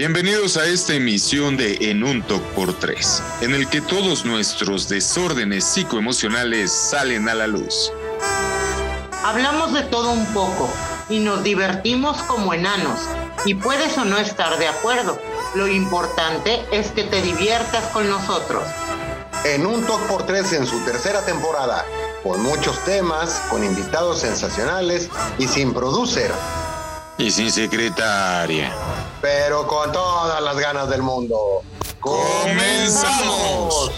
Bienvenidos 0.00 0.56
a 0.56 0.64
esta 0.64 0.94
emisión 0.94 1.58
de 1.58 1.76
En 1.90 2.02
un 2.02 2.22
Talk 2.22 2.42
por 2.54 2.72
3, 2.72 3.22
en 3.42 3.54
el 3.54 3.68
que 3.68 3.82
todos 3.82 4.24
nuestros 4.24 4.88
desórdenes 4.88 5.62
psicoemocionales 5.62 6.72
salen 6.72 7.28
a 7.28 7.34
la 7.34 7.46
luz. 7.46 7.92
Hablamos 9.22 9.74
de 9.74 9.82
todo 9.82 10.10
un 10.12 10.24
poco 10.32 10.72
y 11.10 11.18
nos 11.18 11.42
divertimos 11.42 12.16
como 12.22 12.54
enanos. 12.54 12.98
Y 13.44 13.56
puedes 13.56 13.98
o 13.98 14.06
no 14.06 14.16
estar 14.16 14.58
de 14.58 14.68
acuerdo. 14.68 15.20
Lo 15.54 15.68
importante 15.68 16.64
es 16.72 16.92
que 16.92 17.04
te 17.04 17.20
diviertas 17.20 17.84
con 17.92 18.08
nosotros. 18.08 18.62
En 19.44 19.66
un 19.66 19.84
Talk 19.84 20.00
por 20.06 20.24
3 20.24 20.50
en 20.54 20.66
su 20.66 20.82
tercera 20.86 21.26
temporada, 21.26 21.84
con 22.22 22.42
muchos 22.42 22.82
temas, 22.86 23.42
con 23.50 23.62
invitados 23.62 24.20
sensacionales 24.20 25.10
y 25.38 25.46
sin 25.46 25.74
producer. 25.74 26.32
Y 27.18 27.30
sin 27.30 27.52
secretaria. 27.52 28.74
Pero 29.20 29.66
con 29.66 29.92
todas 29.92 30.42
las 30.42 30.58
ganas 30.58 30.88
del 30.88 31.02
mundo. 31.02 31.62
¡Comenzamos! 32.00 33.92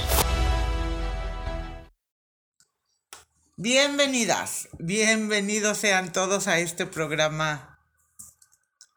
Bienvenidas, 3.56 4.68
bienvenidos 4.78 5.78
sean 5.78 6.12
todos 6.12 6.48
a 6.48 6.58
este 6.58 6.86
programa 6.86 7.78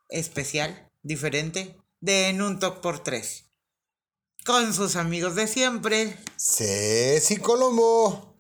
especial, 0.09 0.91
diferente, 1.03 1.77
de 1.99 2.29
En 2.29 2.41
un 2.41 2.57
Talk 2.57 2.81
por 2.81 3.03
tres. 3.03 3.45
Con 4.43 4.73
sus 4.73 4.95
amigos 4.95 5.35
de 5.35 5.45
siempre, 5.47 6.17
Ceci 6.37 7.37
Colombo. 7.37 8.39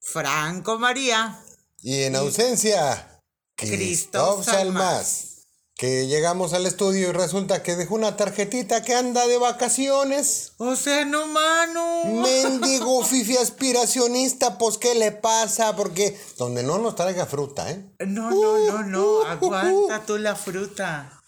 Franco 0.00 0.78
María. 0.78 1.42
Y 1.80 2.02
en 2.02 2.16
ausencia, 2.16 3.22
Christoph 3.56 4.44
Salmas. 4.44 5.33
Que 5.76 6.06
llegamos 6.06 6.52
al 6.52 6.66
estudio 6.66 7.08
y 7.08 7.12
resulta 7.12 7.62
que 7.62 7.74
dejó 7.74 7.96
una 7.96 8.16
tarjetita 8.16 8.82
que 8.82 8.94
anda 8.94 9.26
de 9.26 9.38
vacaciones. 9.38 10.52
O 10.58 10.76
sea, 10.76 11.04
no 11.04 11.26
mano. 11.26 12.04
Mendigo 12.04 13.04
fifi 13.04 13.36
aspiracionista, 13.36 14.56
pues 14.56 14.78
¿qué 14.78 14.94
le 14.94 15.10
pasa? 15.10 15.74
Porque 15.74 16.16
donde 16.38 16.62
no 16.62 16.78
nos 16.78 16.94
traiga 16.94 17.26
fruta, 17.26 17.70
¿eh? 17.70 17.84
No, 18.06 18.30
no, 18.30 18.58
no, 18.70 18.82
no, 18.84 19.22
aguanta 19.26 20.06
tú 20.06 20.16
la 20.18 20.36
fruta. 20.36 21.20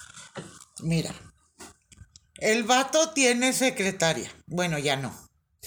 Mira, 0.80 1.12
el 2.38 2.64
vato 2.64 3.10
tiene 3.10 3.52
secretaria. 3.52 4.30
Bueno, 4.46 4.78
ya 4.78 4.96
no. 4.96 5.12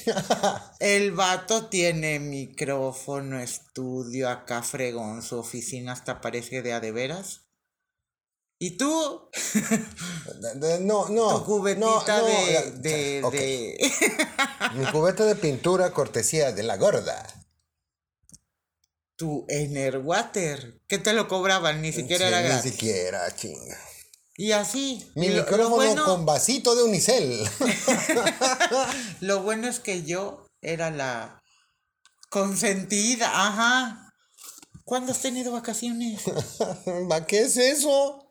El 0.80 1.12
vato 1.12 1.66
tiene 1.66 2.20
micrófono, 2.20 3.40
estudio, 3.40 4.30
acá 4.30 4.64
fregón, 4.64 5.22
su 5.22 5.38
oficina 5.38 5.94
hasta 5.94 6.22
parece 6.22 6.62
de 6.62 6.74
a 6.74 6.80
de 6.80 6.92
veras. 6.92 7.49
¿Y 8.62 8.72
tú? 8.72 9.30
No, 10.82 11.08
no. 11.10 11.40
Tu 11.40 11.46
cubetita 11.46 11.88
no, 11.88 12.02
no, 12.22 12.26
de, 12.26 12.52
ya, 12.54 12.62
de, 12.72 13.22
ok. 13.24 13.32
de- 13.34 13.92
Mi 14.76 14.86
cubeta 14.92 15.24
de 15.26 15.36
pintura 15.36 15.92
cortesía 15.94 16.52
de 16.52 16.64
la 16.64 16.76
gorda. 16.76 17.26
tu 19.16 19.46
Enerwater. 19.48 20.82
¿Qué 20.88 20.98
te 20.98 21.14
lo 21.14 21.28
cobraban? 21.30 21.82
Ni 21.82 21.92
siquiera 21.94 22.26
Sí, 22.28 22.34
era 22.34 22.42
Ni 22.42 22.48
gratis. 22.50 22.72
siquiera, 22.72 23.36
chinga. 23.36 23.78
Y 24.36 24.52
así. 24.54 25.10
Mi 25.16 25.28
y 25.28 25.30
lo- 25.30 25.36
lo 25.38 25.42
micrófono 25.44 25.76
bueno- 25.76 26.06
con 26.06 26.26
vasito 26.26 26.76
de 26.76 26.84
unicel. 26.84 27.50
Lo 29.22 29.42
bueno 29.42 29.68
es 29.68 29.80
que 29.80 30.04
yo 30.04 30.48
era 30.62 30.92
la 30.92 31.42
consentida, 32.30 33.30
ajá. 33.34 34.09
¿Cuándo 34.90 35.12
has 35.12 35.20
tenido 35.20 35.52
vacaciones? 35.52 36.24
¿Va 37.12 37.28
qué 37.28 37.42
es 37.42 37.58
eso? 37.58 38.28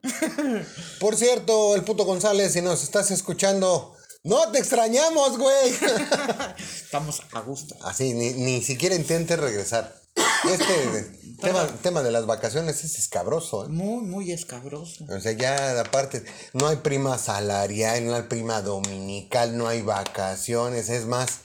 Por 0.99 1.15
cierto, 1.15 1.77
el 1.77 1.85
puto 1.85 2.05
González, 2.05 2.53
si 2.53 2.63
nos 2.63 2.83
estás 2.83 3.13
escuchando, 3.13 3.95
no 4.25 4.51
te 4.51 4.59
extrañamos, 4.59 5.39
güey. 5.39 5.73
Estamos 6.59 7.23
a 7.31 7.41
gusto. 7.43 7.77
Así, 7.85 8.13
ni, 8.13 8.33
ni 8.33 8.61
siquiera 8.61 8.97
intentes 8.97 9.39
regresar. 9.39 10.03
Este 10.51 11.37
tema, 11.41 11.65
tema 11.81 12.03
de 12.03 12.11
las 12.11 12.27
vacaciones 12.27 12.83
es 12.83 12.99
escabroso, 12.99 13.67
¿eh? 13.67 13.69
Muy, 13.69 14.03
muy 14.03 14.33
escabroso. 14.33 15.07
O 15.09 15.21
sea, 15.21 15.31
ya 15.31 15.79
aparte, 15.79 16.25
no 16.55 16.67
hay 16.67 16.79
prima 16.79 17.19
salarial, 17.19 18.05
no 18.05 18.17
hay 18.17 18.23
prima 18.23 18.63
dominical, 18.63 19.57
no 19.57 19.69
hay 19.69 19.83
vacaciones, 19.83 20.89
es 20.89 21.07
más, 21.07 21.39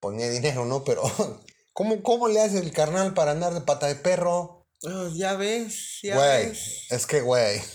ponía 0.00 0.30
dinero, 0.30 0.64
¿no? 0.64 0.82
Pero, 0.82 1.02
¿cómo, 1.72 2.02
cómo 2.02 2.28
le 2.28 2.40
hace 2.42 2.58
el 2.58 2.72
carnal 2.72 3.14
para 3.14 3.32
andar 3.32 3.54
de 3.54 3.60
pata 3.60 3.86
de 3.86 3.94
perro? 3.96 4.66
Oh, 4.84 5.08
ya 5.14 5.34
ves, 5.34 6.00
ya 6.02 6.16
Güey, 6.16 6.48
ves. 6.48 6.86
es 6.90 7.06
que, 7.06 7.20
güey. 7.20 7.62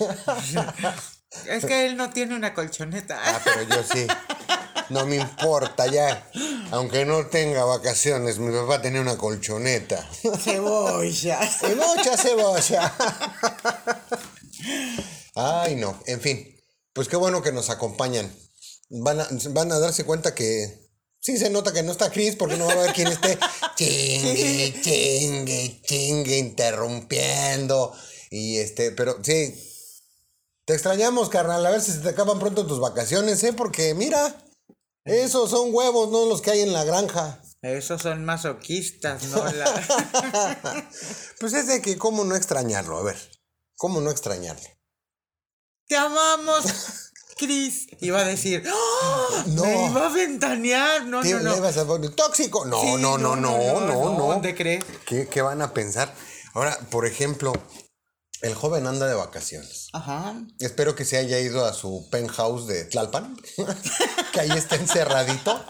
Es 1.46 1.66
que 1.66 1.86
él 1.86 1.98
no 1.98 2.10
tiene 2.10 2.36
una 2.36 2.54
colchoneta. 2.54 3.20
Ah, 3.22 3.42
pero 3.44 3.62
yo 3.64 3.84
sí. 3.84 4.08
No 4.90 5.06
me 5.06 5.18
importa 5.18 5.86
ya. 5.86 6.28
Aunque 6.72 7.06
no 7.06 7.28
tenga 7.28 7.64
vacaciones, 7.66 8.40
mi 8.40 8.52
papá 8.52 8.82
tenía 8.82 9.02
una 9.02 9.18
colchoneta. 9.18 10.10
Cebolla. 10.40 11.40
Y 11.70 11.76
mucha 11.76 12.18
cebolla. 12.18 12.94
Ay, 15.36 15.76
no. 15.76 16.02
En 16.08 16.22
fin. 16.22 16.56
Pues 16.94 17.08
qué 17.08 17.18
bueno 17.18 17.42
que 17.44 17.52
nos 17.52 17.70
acompañan. 17.70 18.34
Van 18.90 19.20
a, 19.20 19.28
van 19.50 19.72
a 19.72 19.80
darse 19.80 20.06
cuenta 20.06 20.34
que 20.34 20.87
sí 21.20 21.38
se 21.38 21.50
nota 21.50 21.74
que 21.74 21.84
no 21.84 21.92
está 21.92 22.12
Chris 22.12 22.36
porque 22.36 22.58
no 22.58 22.66
va 22.68 22.74
a 22.74 22.76
haber 22.80 22.94
quien 22.94 23.08
esté 23.08 23.38
chingue, 23.76 24.80
chingue, 24.82 25.82
chingue, 25.86 26.38
interrumpiendo. 26.38 27.94
Y 28.30 28.58
este, 28.58 28.92
pero 28.92 29.18
sí. 29.24 29.64
Te 30.66 30.74
extrañamos, 30.74 31.30
carnal. 31.30 31.66
A 31.66 31.70
ver 31.70 31.82
si 31.82 31.92
se 31.94 32.00
te 32.00 32.10
acaban 32.10 32.40
pronto 32.40 32.68
tus 32.68 32.80
vacaciones, 32.80 33.42
¿eh? 33.44 33.54
Porque 33.54 33.94
mira, 33.94 34.36
esos 35.06 35.50
son 35.50 35.74
huevos, 35.74 36.10
no 36.12 36.26
los 36.26 36.42
que 36.42 36.52
hay 36.52 36.62
en 36.62 36.74
la 36.74 36.84
granja. 36.84 37.42
Esos 37.62 38.02
son 38.02 38.24
masoquistas, 38.26 39.24
¿no? 39.28 39.44
La- 39.52 40.90
Pues 41.40 41.54
es 41.54 41.68
de 41.68 41.82
que, 41.82 41.98
¿cómo 41.98 42.24
no 42.26 42.36
extrañarlo? 42.36 42.98
A 42.98 43.04
ver, 43.04 43.18
¿cómo 43.76 44.02
no 44.02 44.12
extrañarlo? 44.12 44.68
¡Te 45.88 45.96
amamos! 45.96 46.66
Chris 47.38 47.88
iba 48.02 48.20
a 48.20 48.24
decir, 48.26 48.64
¡Oh! 48.72 49.44
No. 49.48 49.64
me 49.64 49.86
iba 49.90 50.06
a 50.08 50.10
ventanear, 50.10 51.06
no, 51.06 51.22
¿Qué 51.22 51.34
no, 51.34 51.40
no. 51.42 51.56
le 51.56 51.60
vas 51.62 51.78
a 51.78 51.86
poner? 51.86 52.12
¿Tóxico? 52.12 52.66
No, 52.66 52.82
Sí, 52.82 52.94
no, 53.00 53.18
no, 53.18 53.36
no, 53.36 53.58
no, 53.58 53.80
no. 54.18 54.28
¿Dónde 54.28 54.56
crees? 54.56 54.84
¿Qué, 55.06 55.28
qué 55.28 55.42
van 55.42 55.62
a 55.62 55.74
pensar? 55.74 56.14
Ahora, 56.54 56.78
por 56.90 57.06
ejemplo, 57.06 57.54
el 58.42 58.54
joven 58.56 58.88
anda 58.88 59.08
de 59.08 59.14
vacaciones. 59.16 59.88
Ajá. 59.94 60.36
Espero 60.60 60.96
que 60.96 61.06
se 61.06 61.18
haya 61.18 61.40
ido 61.40 61.66
a 61.66 61.74
su 61.74 62.08
penthouse 62.12 62.68
de 62.68 62.86
Tlalpan, 62.86 63.36
que 64.34 64.40
ahí 64.40 64.52
está 64.52 64.76
encerradito. 64.76 65.64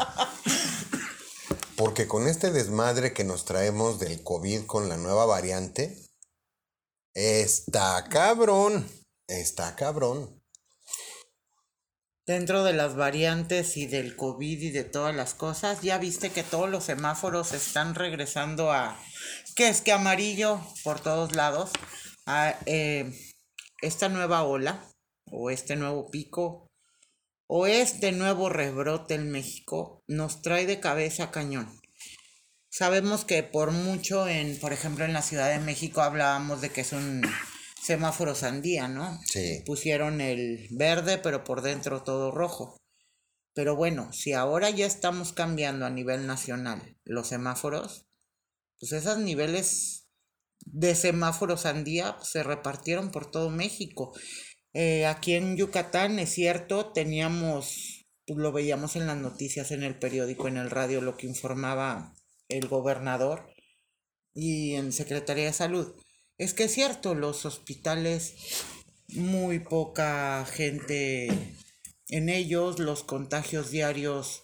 Porque 1.75 2.07
con 2.07 2.28
este 2.28 2.51
desmadre 2.51 3.13
que 3.13 3.23
nos 3.23 3.45
traemos 3.45 3.99
del 3.99 4.23
COVID 4.23 4.66
con 4.66 4.89
la 4.89 4.97
nueva 4.97 5.25
variante, 5.25 6.03
está 7.13 8.03
cabrón, 8.09 8.89
está 9.28 9.75
cabrón. 9.75 10.36
Dentro 12.27 12.65
de 12.65 12.73
las 12.73 12.97
variantes 12.97 13.77
y 13.77 13.88
del 13.88 14.17
COVID 14.17 14.61
y 14.61 14.71
de 14.71 14.83
todas 14.83 15.15
las 15.15 15.33
cosas, 15.33 15.81
ya 15.81 15.97
viste 15.97 16.29
que 16.29 16.43
todos 16.43 16.69
los 16.69 16.83
semáforos 16.83 17.53
están 17.53 17.95
regresando 17.95 18.73
a, 18.73 18.99
que 19.55 19.69
es 19.69 19.79
que 19.79 19.93
amarillo 19.93 20.59
por 20.83 20.99
todos 20.99 21.33
lados, 21.33 21.71
a 22.25 22.53
eh, 22.66 23.09
esta 23.81 24.09
nueva 24.09 24.43
ola 24.43 24.83
o 25.31 25.51
este 25.51 25.77
nuevo 25.77 26.11
pico 26.11 26.69
o 27.47 27.66
este 27.66 28.11
nuevo 28.11 28.49
rebrote 28.49 29.13
en 29.13 29.31
México 29.31 30.03
nos 30.05 30.41
trae 30.41 30.66
de 30.66 30.81
cabeza 30.81 31.31
cañón. 31.31 31.79
Sabemos 32.69 33.23
que 33.23 33.41
por 33.41 33.71
mucho 33.71 34.27
en, 34.27 34.59
por 34.59 34.73
ejemplo, 34.73 35.05
en 35.05 35.13
la 35.13 35.21
Ciudad 35.21 35.49
de 35.49 35.59
México 35.59 36.01
hablábamos 36.01 36.59
de 36.59 36.71
que 36.71 36.81
es 36.81 36.91
un 36.91 37.21
semáforo 37.87 38.35
sandía, 38.35 38.89
¿no? 38.89 39.17
Sí. 39.25 39.63
Pusieron 39.65 40.19
el 40.19 40.67
verde, 40.71 41.17
pero 41.17 41.45
por 41.45 41.61
dentro 41.61 42.03
todo 42.03 42.31
rojo. 42.31 42.78
Pero 43.53 43.78
bueno, 43.78 44.11
si 44.11 44.34
ahora 44.34 44.69
ya 44.69 44.85
estamos 44.85 45.31
cambiando 45.31 45.85
a 45.85 45.89
nivel 45.89 46.28
nacional 46.28 46.97
los 47.05 47.29
semáforos, 47.29 48.05
pues 48.78 48.91
esos 48.91 49.19
niveles 49.19 50.09
de 50.66 50.95
semáforos 50.95 51.61
sandía 51.61 52.17
se 52.22 52.43
repartieron 52.43 53.09
por 53.09 53.31
todo 53.31 53.49
México. 53.49 54.11
Eh, 54.73 55.05
aquí 55.05 55.35
en 55.35 55.55
Yucatán, 55.55 56.19
es 56.19 56.29
cierto, 56.29 56.91
teníamos, 56.91 58.05
pues, 58.25 58.37
lo 58.37 58.51
veíamos 58.51 58.97
en 58.97 59.07
las 59.07 59.17
noticias, 59.17 59.72
en 59.72 59.83
el 59.83 59.97
periódico, 59.97 60.49
en 60.49 60.57
el 60.57 60.69
radio, 60.69 60.99
lo 60.99 61.16
que 61.16 61.25
informaba 61.25 62.13
el 62.49 62.67
gobernador 62.67 63.49
y 64.33 64.75
en 64.75 64.91
Secretaría 64.91 65.45
de 65.45 65.53
Salud. 65.53 65.95
Es 66.37 66.53
que 66.53 66.66
es 66.66 66.73
cierto, 66.73 67.16
los 67.16 67.45
hospitales, 67.45 68.34
muy 69.09 69.59
poca 69.59 70.45
gente 70.45 71.29
en 72.09 72.29
ellos, 72.29 72.79
los 72.79 73.03
contagios 73.03 73.72
diarios 73.72 74.43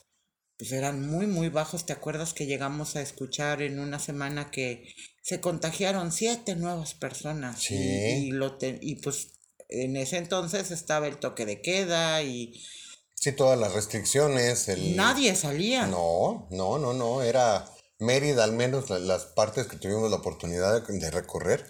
pues 0.57 0.71
eran 0.71 1.05
muy, 1.07 1.27
muy 1.27 1.49
bajos. 1.49 1.85
¿Te 1.85 1.93
acuerdas 1.93 2.33
que 2.33 2.45
llegamos 2.45 2.95
a 2.95 3.01
escuchar 3.01 3.61
en 3.61 3.79
una 3.79 3.99
semana 3.99 4.49
que 4.51 4.87
se 5.21 5.41
contagiaron 5.41 6.11
siete 6.11 6.55
nuevas 6.55 6.93
personas? 6.93 7.61
Sí. 7.61 7.75
Y, 7.75 8.27
y 8.27 8.31
lo 8.31 8.57
te- 8.57 8.79
y 8.81 8.95
pues 8.95 9.31
en 9.69 9.97
ese 9.97 10.17
entonces 10.17 10.71
estaba 10.71 11.07
el 11.07 11.17
toque 11.17 11.45
de 11.45 11.61
queda 11.61 12.21
y 12.23 12.53
Sí, 13.15 13.31
todas 13.31 13.57
las 13.59 13.73
restricciones. 13.73 14.67
El... 14.67 14.95
nadie 14.95 15.35
salía. 15.35 15.87
No, 15.87 16.47
no, 16.51 16.77
no, 16.77 16.93
no. 16.93 17.21
Era 17.23 17.65
Mérida, 17.99 18.43
al 18.43 18.51
menos 18.53 18.89
la- 18.89 18.99
las 18.99 19.25
partes 19.25 19.67
que 19.67 19.77
tuvimos 19.77 20.09
la 20.11 20.17
oportunidad 20.17 20.85
de, 20.87 20.99
de 20.99 21.11
recorrer, 21.11 21.65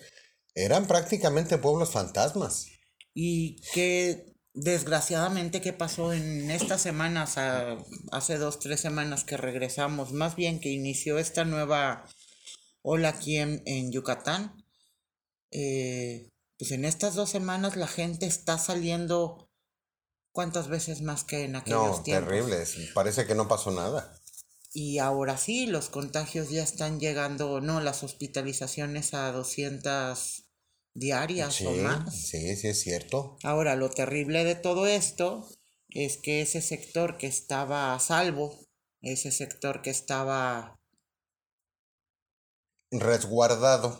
eran 0.55 0.88
prácticamente 0.88 1.57
pueblos 1.57 1.91
fantasmas. 1.91 2.67
Y 3.13 3.61
que 3.73 4.33
desgraciadamente, 4.53 5.61
¿qué 5.61 5.73
pasó 5.73 6.13
en 6.13 6.50
estas 6.51 6.81
semanas, 6.81 7.38
a- 7.38 7.77
hace 8.11 8.38
dos, 8.38 8.59
tres 8.59 8.79
semanas 8.81 9.23
que 9.23 9.38
regresamos, 9.38 10.11
más 10.11 10.35
bien 10.35 10.59
que 10.59 10.69
inició 10.69 11.17
esta 11.17 11.44
nueva 11.45 12.07
ola 12.81 13.09
aquí 13.09 13.38
en, 13.38 13.61
en 13.65 13.91
Yucatán? 13.91 14.63
Eh, 15.51 16.29
pues 16.57 16.71
en 16.71 16.85
estas 16.85 17.15
dos 17.15 17.29
semanas 17.29 17.75
la 17.75 17.88
gente 17.88 18.25
está 18.25 18.57
saliendo 18.57 19.50
cuántas 20.31 20.67
veces 20.67 21.01
más 21.01 21.23
que 21.23 21.44
en 21.44 21.55
aquellos 21.55 21.97
No, 21.97 22.03
tiempos. 22.03 22.29
terribles. 22.29 22.77
Parece 22.94 23.25
que 23.27 23.35
no 23.35 23.47
pasó 23.47 23.71
nada. 23.71 24.19
Y 24.75 24.97
ahora 24.97 25.38
sí, 25.38 25.67
los 25.67 25.89
contagios 25.89 26.50
ya 26.50 26.63
están 26.63 27.00
llegando, 27.00 27.61
no, 27.61 27.79
las 27.81 28.03
hospitalizaciones 28.03 29.13
a 29.13 29.31
200 29.31 30.42
diarias 30.93 31.55
Sí, 31.55 31.65
o 31.65 31.71
más. 31.71 32.15
sí, 32.15 32.55
sí, 32.55 32.67
es 32.67 32.81
cierto. 32.81 33.37
Ahora, 33.43 33.75
lo 33.75 33.89
terrible 33.89 34.43
de 34.43 34.55
todo 34.55 34.85
esto 34.87 35.47
es 35.89 36.17
que 36.17 36.41
ese 36.41 36.61
sector 36.61 37.17
que 37.17 37.27
estaba 37.27 37.93
a 37.93 37.99
salvo, 37.99 38.59
ese 39.01 39.31
sector 39.31 39.81
que 39.81 39.89
estaba 39.89 40.75
Resguardado. 42.91 43.99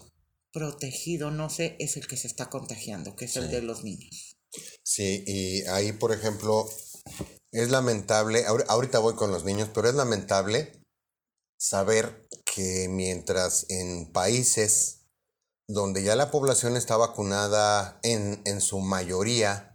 protegido, 0.52 1.32
no 1.32 1.50
sé, 1.50 1.76
es 1.80 1.98
el 1.98 2.08
que 2.08 2.16
se 2.18 2.28
está 2.28 2.50
contagiando, 2.50 3.16
que 3.16 3.26
es 3.26 3.36
el 3.38 3.50
de 3.50 3.62
los 3.64 3.84
niños. 3.84 4.36
Sí, 4.84 5.24
y 5.26 5.64
ahí, 5.66 5.94
por 5.94 6.12
ejemplo, 6.12 6.70
es 7.52 7.70
lamentable, 7.72 8.46
ahor- 8.46 8.66
ahorita 8.68 9.00
voy 9.00 9.16
con 9.16 9.32
los 9.32 9.46
niños, 9.46 9.70
pero 9.74 9.90
es 9.90 9.96
lamentable 9.96 10.72
saber 11.58 12.28
que 12.46 12.88
mientras 12.90 13.66
en 13.70 14.12
países 14.12 15.03
donde 15.68 16.04
ya 16.04 16.16
la 16.16 16.32
población 16.32 16.76
está 16.78 16.98
vacunada 16.98 18.00
en, 18.04 18.42
en 18.46 18.62
su 18.62 18.80
mayoría, 18.80 19.70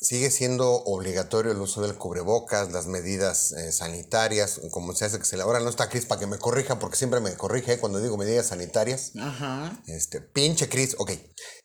sigue 0.00 0.30
siendo 0.30 0.70
obligatorio 0.84 1.50
el 1.50 1.58
uso 1.58 1.82
del 1.82 1.96
cubrebocas, 1.96 2.70
las 2.70 2.86
medidas 2.86 3.50
eh, 3.50 3.72
sanitarias, 3.72 4.60
como 4.70 4.94
se 4.94 5.06
hace 5.06 5.18
que 5.18 5.24
se 5.24 5.36
le... 5.36 5.42
Ahora 5.42 5.58
no 5.58 5.68
está 5.68 5.88
Cris 5.88 6.06
para 6.06 6.20
que 6.20 6.28
me 6.28 6.38
corrija, 6.38 6.78
porque 6.78 6.96
siempre 6.96 7.18
me 7.18 7.34
corrige 7.36 7.72
eh, 7.72 7.78
cuando 7.80 7.98
digo 7.98 8.16
medidas 8.16 8.46
sanitarias. 8.46 9.10
Ajá. 9.20 9.72
Este, 9.88 10.20
pinche 10.20 10.68
Cris, 10.68 10.94
ok. 10.98 11.10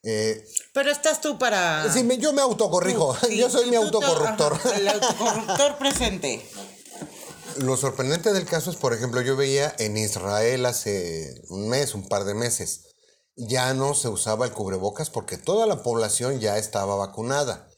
Eh, 0.01 0.43
Pero 0.73 0.89
estás 0.89 1.21
tú 1.21 1.37
para... 1.37 1.91
Sí, 1.93 2.03
me- 2.03 2.17
yo 2.17 2.33
me 2.33 2.41
autocorrijo. 2.41 3.15
Sí, 3.17 3.37
yo 3.37 3.51
soy 3.51 3.69
mi 3.69 3.75
autocorruptor. 3.75 4.53
ajá, 4.53 4.77
el 4.77 4.87
autocorruptor 4.87 5.77
presente. 5.77 6.43
Lo 7.57 7.77
sorprendente 7.77 8.33
del 8.33 8.45
caso 8.45 8.71
es, 8.71 8.77
por 8.77 8.93
ejemplo, 8.93 9.21
yo 9.21 9.35
veía 9.35 9.75
en 9.79 9.97
Israel 9.97 10.65
hace 10.65 11.41
un 11.49 11.69
mes, 11.69 11.93
un 11.93 12.07
par 12.07 12.23
de 12.23 12.33
meses, 12.33 12.93
ya 13.35 13.73
no 13.73 13.93
se 13.93 14.09
usaba 14.09 14.45
el 14.45 14.53
cubrebocas 14.53 15.09
porque 15.09 15.37
toda 15.37 15.65
la 15.65 15.83
población 15.83 16.39
ya 16.39 16.57
estaba 16.57 16.95
vacunada. 16.95 17.69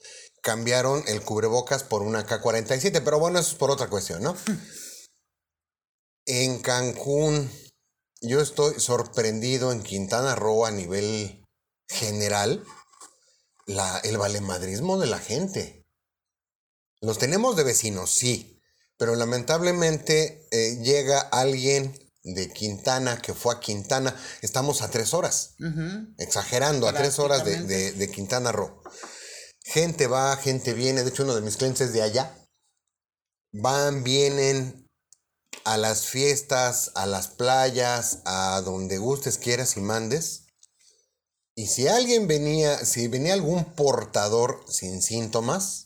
Cambiaron 0.41 1.03
el 1.07 1.21
cubrebocas 1.21 1.83
por 1.83 2.01
una 2.01 2.25
K-47, 2.25 3.01
pero 3.03 3.19
bueno, 3.19 3.39
eso 3.39 3.51
es 3.51 3.55
por 3.55 3.71
otra 3.71 3.87
cuestión, 3.89 4.21
¿no? 4.23 4.35
en 6.25 6.59
Cancún, 6.59 7.51
yo 8.21 8.41
estoy 8.41 8.79
sorprendido 8.79 9.71
en 9.71 9.83
Quintana 9.83 10.35
Roo 10.35 10.65
a 10.65 10.71
nivel 10.71 11.43
general, 11.87 12.63
la, 13.67 13.99
el 13.99 14.17
valemadrismo 14.17 14.97
de 14.97 15.07
la 15.07 15.19
gente. 15.19 15.83
Los 17.01 17.19
tenemos 17.19 17.55
de 17.55 17.63
vecinos, 17.63 18.09
sí, 18.11 18.54
pero 18.97 19.15
lamentablemente 19.15 20.47
eh, 20.51 20.77
llega 20.81 21.19
alguien 21.19 21.97
de 22.23 22.51
Quintana 22.51 23.21
que 23.21 23.33
fue 23.33 23.53
a 23.55 23.59
Quintana, 23.59 24.15
estamos 24.41 24.81
a 24.81 24.89
tres 24.89 25.13
horas, 25.13 25.55
exagerando, 26.17 26.87
a 26.87 26.93
tres 26.93 27.19
horas 27.19 27.45
de, 27.45 27.61
de- 27.67 27.91
de 27.93 28.09
Quintana 28.11 28.51
Roo. 28.51 28.81
Gente 29.63 30.07
va, 30.07 30.35
gente 30.37 30.73
viene, 30.73 31.03
de 31.03 31.09
hecho 31.09 31.23
uno 31.23 31.35
de 31.35 31.41
mis 31.41 31.57
clientes 31.57 31.87
es 31.87 31.93
de 31.93 32.01
allá. 32.01 32.35
Van, 33.51 34.03
vienen 34.03 34.89
a 35.63 35.77
las 35.77 36.05
fiestas, 36.05 36.91
a 36.95 37.05
las 37.05 37.27
playas, 37.29 38.19
a 38.25 38.61
donde 38.61 38.97
gustes, 38.97 39.37
quieras 39.37 39.77
y 39.77 39.81
mandes. 39.81 40.45
Y 41.55 41.67
si 41.67 41.87
alguien 41.87 42.27
venía, 42.27 42.83
si 42.85 43.07
venía 43.07 43.33
algún 43.33 43.63
portador 43.75 44.63
sin 44.67 45.01
síntomas, 45.01 45.84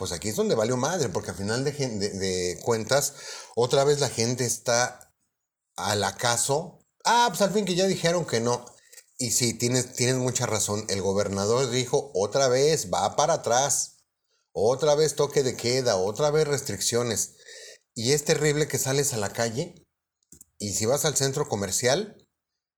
pues 0.00 0.12
aquí 0.12 0.30
es 0.30 0.36
donde 0.36 0.54
valió 0.54 0.78
madre, 0.78 1.10
porque 1.10 1.30
al 1.32 1.36
final 1.36 1.62
de, 1.62 1.72
de- 1.72 2.58
cuentas, 2.64 3.12
otra 3.54 3.84
vez 3.84 4.00
la 4.00 4.08
gente 4.08 4.46
está 4.46 5.12
al 5.76 6.02
acaso. 6.04 6.80
Ah, 7.04 7.26
pues 7.28 7.42
al 7.42 7.52
fin 7.52 7.66
que 7.66 7.74
ya 7.74 7.86
dijeron 7.86 8.24
que 8.24 8.40
no. 8.40 8.64
Y 9.18 9.32
sí, 9.32 9.52
tienes, 9.52 9.92
tienes 9.92 10.16
mucha 10.16 10.46
razón. 10.46 10.86
El 10.88 11.02
gobernador 11.02 11.68
dijo 11.70 12.10
otra 12.14 12.48
vez, 12.48 12.90
va 12.90 13.14
para 13.14 13.34
atrás. 13.34 13.98
Otra 14.52 14.94
vez 14.94 15.16
toque 15.16 15.42
de 15.42 15.54
queda, 15.54 15.96
otra 15.96 16.30
vez 16.30 16.48
restricciones. 16.48 17.34
Y 17.94 18.12
es 18.12 18.24
terrible 18.24 18.68
que 18.68 18.78
sales 18.78 19.12
a 19.12 19.18
la 19.18 19.34
calle 19.34 19.86
y 20.58 20.72
si 20.72 20.86
vas 20.86 21.04
al 21.04 21.16
centro 21.16 21.46
comercial, 21.46 22.26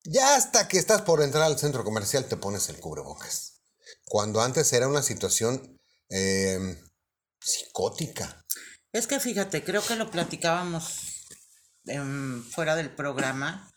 ya 0.04 0.34
hasta 0.34 0.66
que 0.66 0.78
estás 0.78 1.02
por 1.02 1.22
entrar 1.22 1.44
al 1.44 1.58
centro 1.60 1.84
comercial 1.84 2.24
te 2.26 2.36
pones 2.36 2.68
el 2.68 2.80
cubrebocas. 2.80 3.60
Cuando 4.06 4.40
antes 4.42 4.72
era 4.72 4.88
una 4.88 5.02
situación 5.02 5.78
eh, 6.10 6.58
psicótica. 7.44 8.44
Es 8.92 9.06
que 9.06 9.20
fíjate, 9.20 9.64
creo 9.64 9.82
que 9.84 9.96
lo 9.96 10.10
platicábamos 10.10 11.26
em, 11.86 12.42
fuera 12.44 12.76
del 12.76 12.90
programa. 12.94 13.70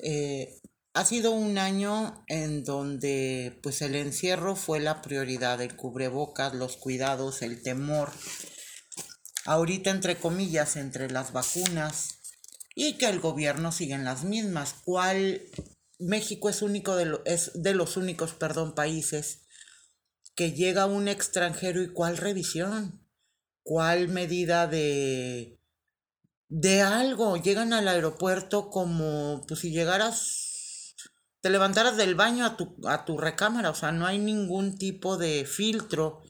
Eh, 0.00 0.60
ha 0.94 1.04
sido 1.04 1.32
un 1.32 1.58
año 1.58 2.24
en 2.28 2.64
donde 2.64 3.58
pues 3.62 3.82
el 3.82 3.94
encierro 3.96 4.54
fue 4.56 4.80
la 4.80 5.02
prioridad, 5.02 5.60
el 5.60 5.76
cubrebocas, 5.76 6.54
los 6.54 6.76
cuidados, 6.76 7.42
el 7.42 7.62
temor. 7.62 8.12
Ahorita 9.44 9.90
entre 9.90 10.16
comillas, 10.16 10.76
entre 10.76 11.10
las 11.10 11.32
vacunas 11.32 12.18
y 12.74 12.94
que 12.96 13.06
el 13.06 13.20
gobierno 13.20 13.72
sigue 13.72 13.94
en 13.94 14.04
las 14.04 14.24
mismas. 14.24 14.74
¿Cuál 14.84 15.42
México 15.98 16.48
es 16.48 16.62
único 16.62 16.96
de 16.96 17.04
lo- 17.06 17.24
es 17.24 17.50
de 17.54 17.74
los 17.74 17.96
únicos, 17.96 18.32
perdón, 18.34 18.74
países 18.74 19.43
que 20.34 20.52
llega 20.52 20.86
un 20.86 21.08
extranjero 21.08 21.82
y 21.82 21.92
cuál 21.92 22.16
revisión? 22.16 23.00
¿Cuál 23.62 24.08
medida 24.08 24.66
de 24.66 25.58
de 26.48 26.82
algo? 26.82 27.36
Llegan 27.36 27.72
al 27.72 27.88
aeropuerto 27.88 28.70
como 28.70 29.44
pues 29.46 29.60
si 29.60 29.70
llegaras 29.70 30.96
te 31.40 31.50
levantaras 31.50 31.96
del 31.96 32.14
baño 32.14 32.46
a 32.46 32.56
tu 32.56 32.76
a 32.86 33.04
tu 33.04 33.18
recámara, 33.18 33.70
o 33.70 33.74
sea, 33.74 33.92
no 33.92 34.06
hay 34.06 34.18
ningún 34.18 34.78
tipo 34.78 35.16
de 35.16 35.44
filtro. 35.44 36.22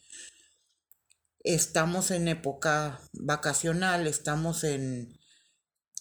Estamos 1.41 2.11
en 2.11 2.29
época 2.29 3.01
vacacional, 3.13 4.07
estamos 4.07 4.65
en 4.65 5.19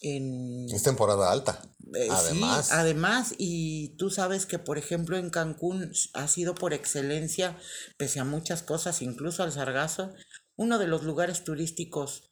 en 0.04 0.68
Es 0.70 0.84
temporada 0.84 1.32
alta. 1.32 1.62
eh, 1.96 2.04
sí, 2.06 2.10
Además. 2.12 2.72
además, 2.72 3.36
y 3.38 3.96
tú 3.98 4.10
sabes 4.12 4.46
que, 4.46 4.60
por 4.60 4.78
ejemplo, 4.78 5.18
en 5.18 5.30
Cancún 5.32 5.92
ha 6.14 6.28
sido 6.28 6.54
por 6.56 6.74
excelencia, 6.74 7.58
pese 7.98 8.20
a 8.20 8.26
muchas 8.26 8.62
cosas, 8.64 9.02
incluso 9.02 9.42
al 9.44 9.52
sargazo, 9.52 10.14
uno 10.56 10.78
de 10.78 10.88
los 10.88 11.04
lugares 11.04 11.44
turísticos, 11.44 12.30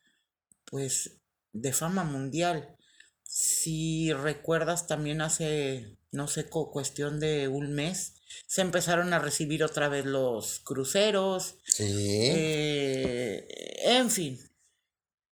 pues, 0.65 1.17
de 1.53 1.73
fama 1.73 2.03
mundial. 2.03 2.75
Si 3.23 4.11
recuerdas, 4.13 4.87
también 4.87 5.21
hace, 5.21 5.97
no 6.11 6.27
sé, 6.27 6.49
cuestión 6.49 7.19
de 7.19 7.47
un 7.47 7.71
mes, 7.73 8.15
se 8.47 8.61
empezaron 8.61 9.13
a 9.13 9.19
recibir 9.19 9.63
otra 9.63 9.87
vez 9.89 10.05
los 10.05 10.59
cruceros, 10.59 11.55
Sí. 11.65 11.85
eh, 11.87 13.47
en 13.85 14.09
fin. 14.09 14.39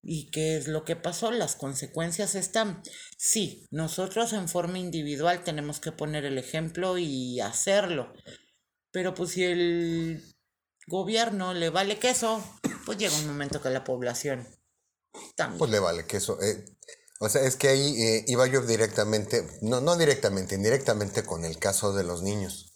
¿Y 0.01 0.31
qué 0.31 0.57
es 0.57 0.67
lo 0.67 0.85
que 0.85 0.95
pasó? 0.95 1.31
Las 1.31 1.55
consecuencias 1.55 2.35
están. 2.35 2.81
Sí, 3.17 3.67
nosotros 3.71 4.33
en 4.33 4.47
forma 4.47 4.79
individual 4.79 5.43
tenemos 5.43 5.79
que 5.79 5.91
poner 5.91 6.25
el 6.25 6.37
ejemplo 6.37 6.97
y 6.97 7.39
hacerlo. 7.41 8.13
Pero 8.91 9.13
pues 9.13 9.31
si 9.31 9.43
el 9.43 10.23
gobierno 10.87 11.53
le 11.53 11.69
vale 11.69 11.99
queso, 11.99 12.43
pues 12.85 12.97
llega 12.97 13.15
un 13.17 13.27
momento 13.27 13.61
que 13.61 13.69
la 13.69 13.83
población 13.83 14.47
también. 15.35 15.59
Pues 15.59 15.71
le 15.71 15.79
vale 15.79 16.05
que 16.05 16.17
eso. 16.17 16.41
eh, 16.41 16.65
o 17.19 17.27
sea, 17.27 17.41
es 17.43 17.57
que 17.57 17.67
ahí 17.67 18.01
eh, 18.01 18.23
iba 18.27 18.47
yo 18.47 18.61
directamente, 18.61 19.45
no, 19.61 19.81
no 19.81 19.97
directamente, 19.97 20.55
indirectamente 20.55 21.23
con 21.23 21.43
el 21.43 21.59
caso 21.59 21.93
de 21.93 22.03
los 22.03 22.23
niños. 22.23 22.73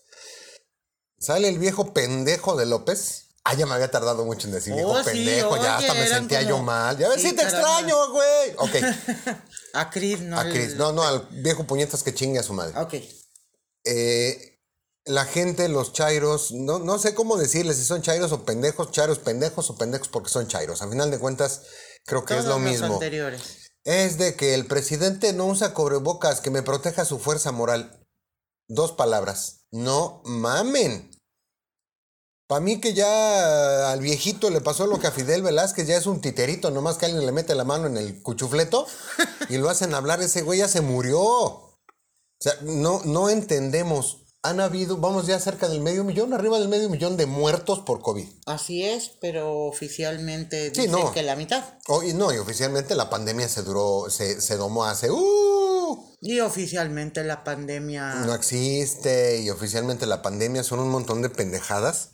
Sale 1.17 1.47
el 1.47 1.59
viejo 1.59 1.93
pendejo 1.93 2.57
de 2.57 2.65
López. 2.65 3.22
Ah, 3.45 3.55
ya 3.55 3.65
me 3.65 3.73
había 3.73 3.91
tardado 3.91 4.23
mucho 4.23 4.47
en 4.47 4.53
decir 4.53 4.73
viejo 4.73 4.91
Oh, 4.91 4.99
sí, 5.03 5.09
pendejo, 5.09 5.57
ya 5.57 5.77
hasta 5.77 5.93
me 5.95 6.07
sentía 6.07 6.39
como- 6.43 6.49
yo 6.49 6.63
mal. 6.63 6.97
Ya 6.97 7.09
ves, 7.09 7.21
Sí, 7.21 7.29
sí, 7.29 7.35
te 7.35 7.43
caramba. 7.43 7.79
extraño, 7.79 8.11
güey. 8.11 8.53
Ok, 8.57 8.69
A 9.73 9.89
Cris, 9.89 10.21
no 10.21 10.39
a 10.39 10.43
Chris. 10.45 10.75
No, 10.75 10.91
no, 10.93 11.03
al 11.03 11.27
viejo 11.31 11.65
puñetas 11.65 12.03
que 12.03 12.13
chingue 12.13 12.39
a 12.39 12.43
su 12.43 12.53
madre. 12.53 12.79
Ok. 12.79 12.93
Eh, 13.85 14.59
la 15.05 15.25
gente, 15.25 15.67
los 15.67 15.91
chairos, 15.91 16.51
no, 16.53 16.79
no 16.79 16.97
sé 16.99 17.13
cómo 17.13 17.35
decirles 17.37 17.77
si 17.77 17.83
son 17.83 18.01
chairos 18.01 18.31
o 18.31 18.45
pendejos, 18.45 18.91
chairos 18.91 19.19
pendejos 19.19 19.69
o 19.69 19.77
pendejos 19.77 20.07
porque 20.07 20.29
son 20.29 20.47
chairos. 20.47 20.81
A 20.81 20.87
final 20.87 21.11
de 21.11 21.19
cuentas, 21.19 21.63
creo 22.05 22.23
que 22.23 22.37
es 22.37 22.45
lo 22.45 22.51
los 22.51 22.59
mismo. 22.61 22.93
anteriores. 22.93 23.41
Es 23.83 24.17
de 24.17 24.35
que 24.35 24.53
el 24.53 24.65
presidente 24.67 25.33
no 25.33 25.47
usa 25.47 25.73
cubrebocas, 25.73 26.39
que 26.39 26.49
me 26.51 26.61
proteja 26.63 27.03
su 27.03 27.19
fuerza 27.19 27.51
moral. 27.51 27.99
Dos 28.69 28.93
palabras. 28.93 29.65
No 29.71 30.21
mamen. 30.23 31.11
Para 32.53 32.63
mí 32.63 32.79
que 32.79 32.93
ya 32.93 33.91
al 33.91 33.99
viejito 33.99 34.51
le 34.51 34.61
pasó 34.61 34.85
lo 34.85 34.99
que 34.99 35.07
a 35.07 35.11
Fidel 35.11 35.41
Velázquez, 35.41 35.87
ya 35.87 35.97
es 35.97 36.05
un 36.05 36.21
titerito, 36.21 36.69
nomás 36.69 36.99
que 36.99 37.07
alguien 37.07 37.25
le 37.25 37.31
mete 37.31 37.55
la 37.55 37.63
mano 37.63 37.87
en 37.87 37.97
el 37.97 38.21
cuchufleto 38.21 38.85
y 39.49 39.57
lo 39.57 39.71
hacen 39.71 39.95
hablar, 39.95 40.21
ese 40.21 40.43
güey 40.43 40.59
ya 40.59 40.67
se 40.67 40.81
murió. 40.81 41.19
O 41.19 41.79
sea, 42.39 42.53
no, 42.61 43.01
no 43.05 43.31
entendemos. 43.31 44.19
Han 44.43 44.59
habido, 44.59 44.97
vamos 44.97 45.25
ya 45.25 45.39
cerca 45.39 45.67
del 45.67 45.81
medio 45.81 46.03
millón, 46.03 46.31
arriba 46.31 46.59
del 46.59 46.67
medio 46.67 46.91
millón 46.91 47.17
de 47.17 47.25
muertos 47.25 47.79
por 47.79 48.03
COVID. 48.03 48.27
Así 48.45 48.83
es, 48.83 49.09
pero 49.19 49.65
oficialmente 49.65 50.65
Sí, 50.75 50.81
dicen 50.81 50.91
no. 50.91 51.11
que 51.11 51.23
la 51.23 51.35
mitad. 51.35 51.63
Oh, 51.87 52.03
y 52.03 52.13
no, 52.13 52.31
y 52.31 52.37
oficialmente 52.37 52.93
la 52.93 53.09
pandemia 53.09 53.49
se 53.49 53.63
duró, 53.63 54.11
se, 54.11 54.39
se 54.41 54.57
domó 54.57 54.85
hace... 54.85 55.09
¡uh! 55.09 56.15
Y 56.21 56.39
oficialmente 56.39 57.23
la 57.23 57.43
pandemia. 57.43 58.13
No 58.27 58.35
existe 58.35 59.41
y 59.41 59.49
oficialmente 59.49 60.05
la 60.05 60.21
pandemia 60.21 60.63
son 60.63 60.81
un 60.81 60.89
montón 60.89 61.23
de 61.23 61.31
pendejadas. 61.31 62.12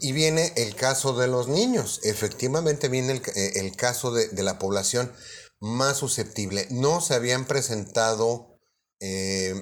Y 0.00 0.12
viene 0.12 0.52
el 0.56 0.76
caso 0.76 1.14
de 1.14 1.26
los 1.26 1.48
niños. 1.48 2.00
Efectivamente 2.04 2.88
viene 2.88 3.12
el, 3.14 3.22
eh, 3.34 3.52
el 3.56 3.74
caso 3.74 4.12
de, 4.12 4.28
de 4.28 4.42
la 4.42 4.58
población 4.58 5.12
más 5.60 5.98
susceptible. 5.98 6.66
No 6.70 7.00
se 7.00 7.14
habían 7.14 7.46
presentado 7.46 8.60
eh, 9.00 9.54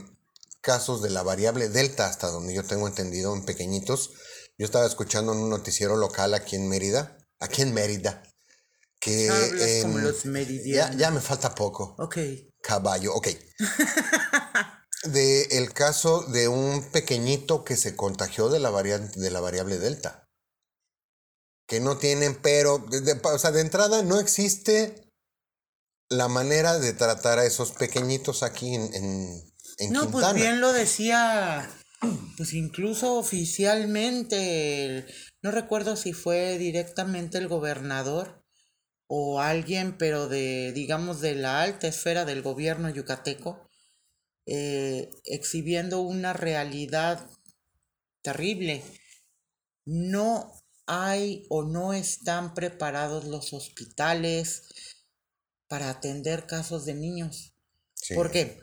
casos 0.60 1.02
de 1.02 1.10
la 1.10 1.22
variable 1.22 1.68
Delta, 1.68 2.06
hasta 2.06 2.28
donde 2.28 2.54
yo 2.54 2.64
tengo 2.64 2.86
entendido, 2.88 3.34
en 3.34 3.44
pequeñitos. 3.44 4.12
Yo 4.58 4.64
estaba 4.64 4.86
escuchando 4.86 5.32
en 5.32 5.38
un 5.38 5.50
noticiero 5.50 5.96
local 5.96 6.34
aquí 6.34 6.56
en 6.56 6.68
Mérida, 6.68 7.18
aquí 7.38 7.62
en 7.62 7.72
Mérida, 7.72 8.22
que... 9.00 9.30
Hablas 9.30 9.82
como 9.82 9.98
los 9.98 10.22
ya, 10.22 10.30
meridianos. 10.30 10.96
ya 10.96 11.10
me 11.10 11.20
falta 11.20 11.54
poco. 11.54 11.94
Ok. 11.98 12.18
Caballo, 12.62 13.14
ok. 13.14 13.28
de 15.04 15.42
el 15.58 15.72
caso 15.72 16.22
de 16.22 16.48
un 16.48 16.90
pequeñito 16.90 17.64
que 17.64 17.76
se 17.76 17.96
contagió 17.96 18.48
de 18.48 18.60
la, 18.60 18.70
variante, 18.70 19.20
de 19.20 19.30
la 19.30 19.40
variable 19.40 19.78
Delta. 19.78 20.28
Que 21.68 21.80
no 21.80 21.98
tienen, 21.98 22.34
pero, 22.40 22.78
de- 22.78 23.00
de- 23.00 23.20
o 23.22 23.38
sea, 23.38 23.50
de 23.50 23.60
entrada 23.60 24.02
no 24.02 24.18
existe 24.20 25.02
la 26.08 26.28
manera 26.28 26.78
de 26.78 26.92
tratar 26.92 27.38
a 27.38 27.44
esos 27.44 27.72
pequeñitos 27.72 28.42
aquí 28.42 28.74
en, 28.74 28.94
en, 28.94 29.42
en 29.78 29.92
No, 29.92 30.02
Quintana. 30.02 30.10
pues 30.30 30.34
bien 30.34 30.60
lo 30.60 30.72
decía, 30.72 31.68
pues 32.36 32.52
incluso 32.52 33.16
oficialmente, 33.18 34.84
el- 34.86 35.06
no 35.42 35.50
recuerdo 35.50 35.96
si 35.96 36.12
fue 36.12 36.58
directamente 36.58 37.38
el 37.38 37.48
gobernador 37.48 38.44
o 39.08 39.40
alguien, 39.40 39.98
pero 39.98 40.28
de, 40.28 40.72
digamos, 40.72 41.20
de 41.20 41.34
la 41.34 41.62
alta 41.62 41.88
esfera 41.88 42.24
del 42.24 42.42
gobierno 42.42 42.88
yucateco, 42.90 43.65
eh, 44.46 45.10
exhibiendo 45.24 46.00
una 46.00 46.32
realidad 46.32 47.28
terrible. 48.22 48.82
No 49.84 50.52
hay 50.86 51.46
o 51.48 51.62
no 51.64 51.92
están 51.92 52.54
preparados 52.54 53.24
los 53.24 53.52
hospitales 53.52 54.62
para 55.68 55.90
atender 55.90 56.46
casos 56.46 56.84
de 56.84 56.94
niños. 56.94 57.52
Sí. 57.94 58.14
¿Por 58.14 58.30
qué? 58.30 58.60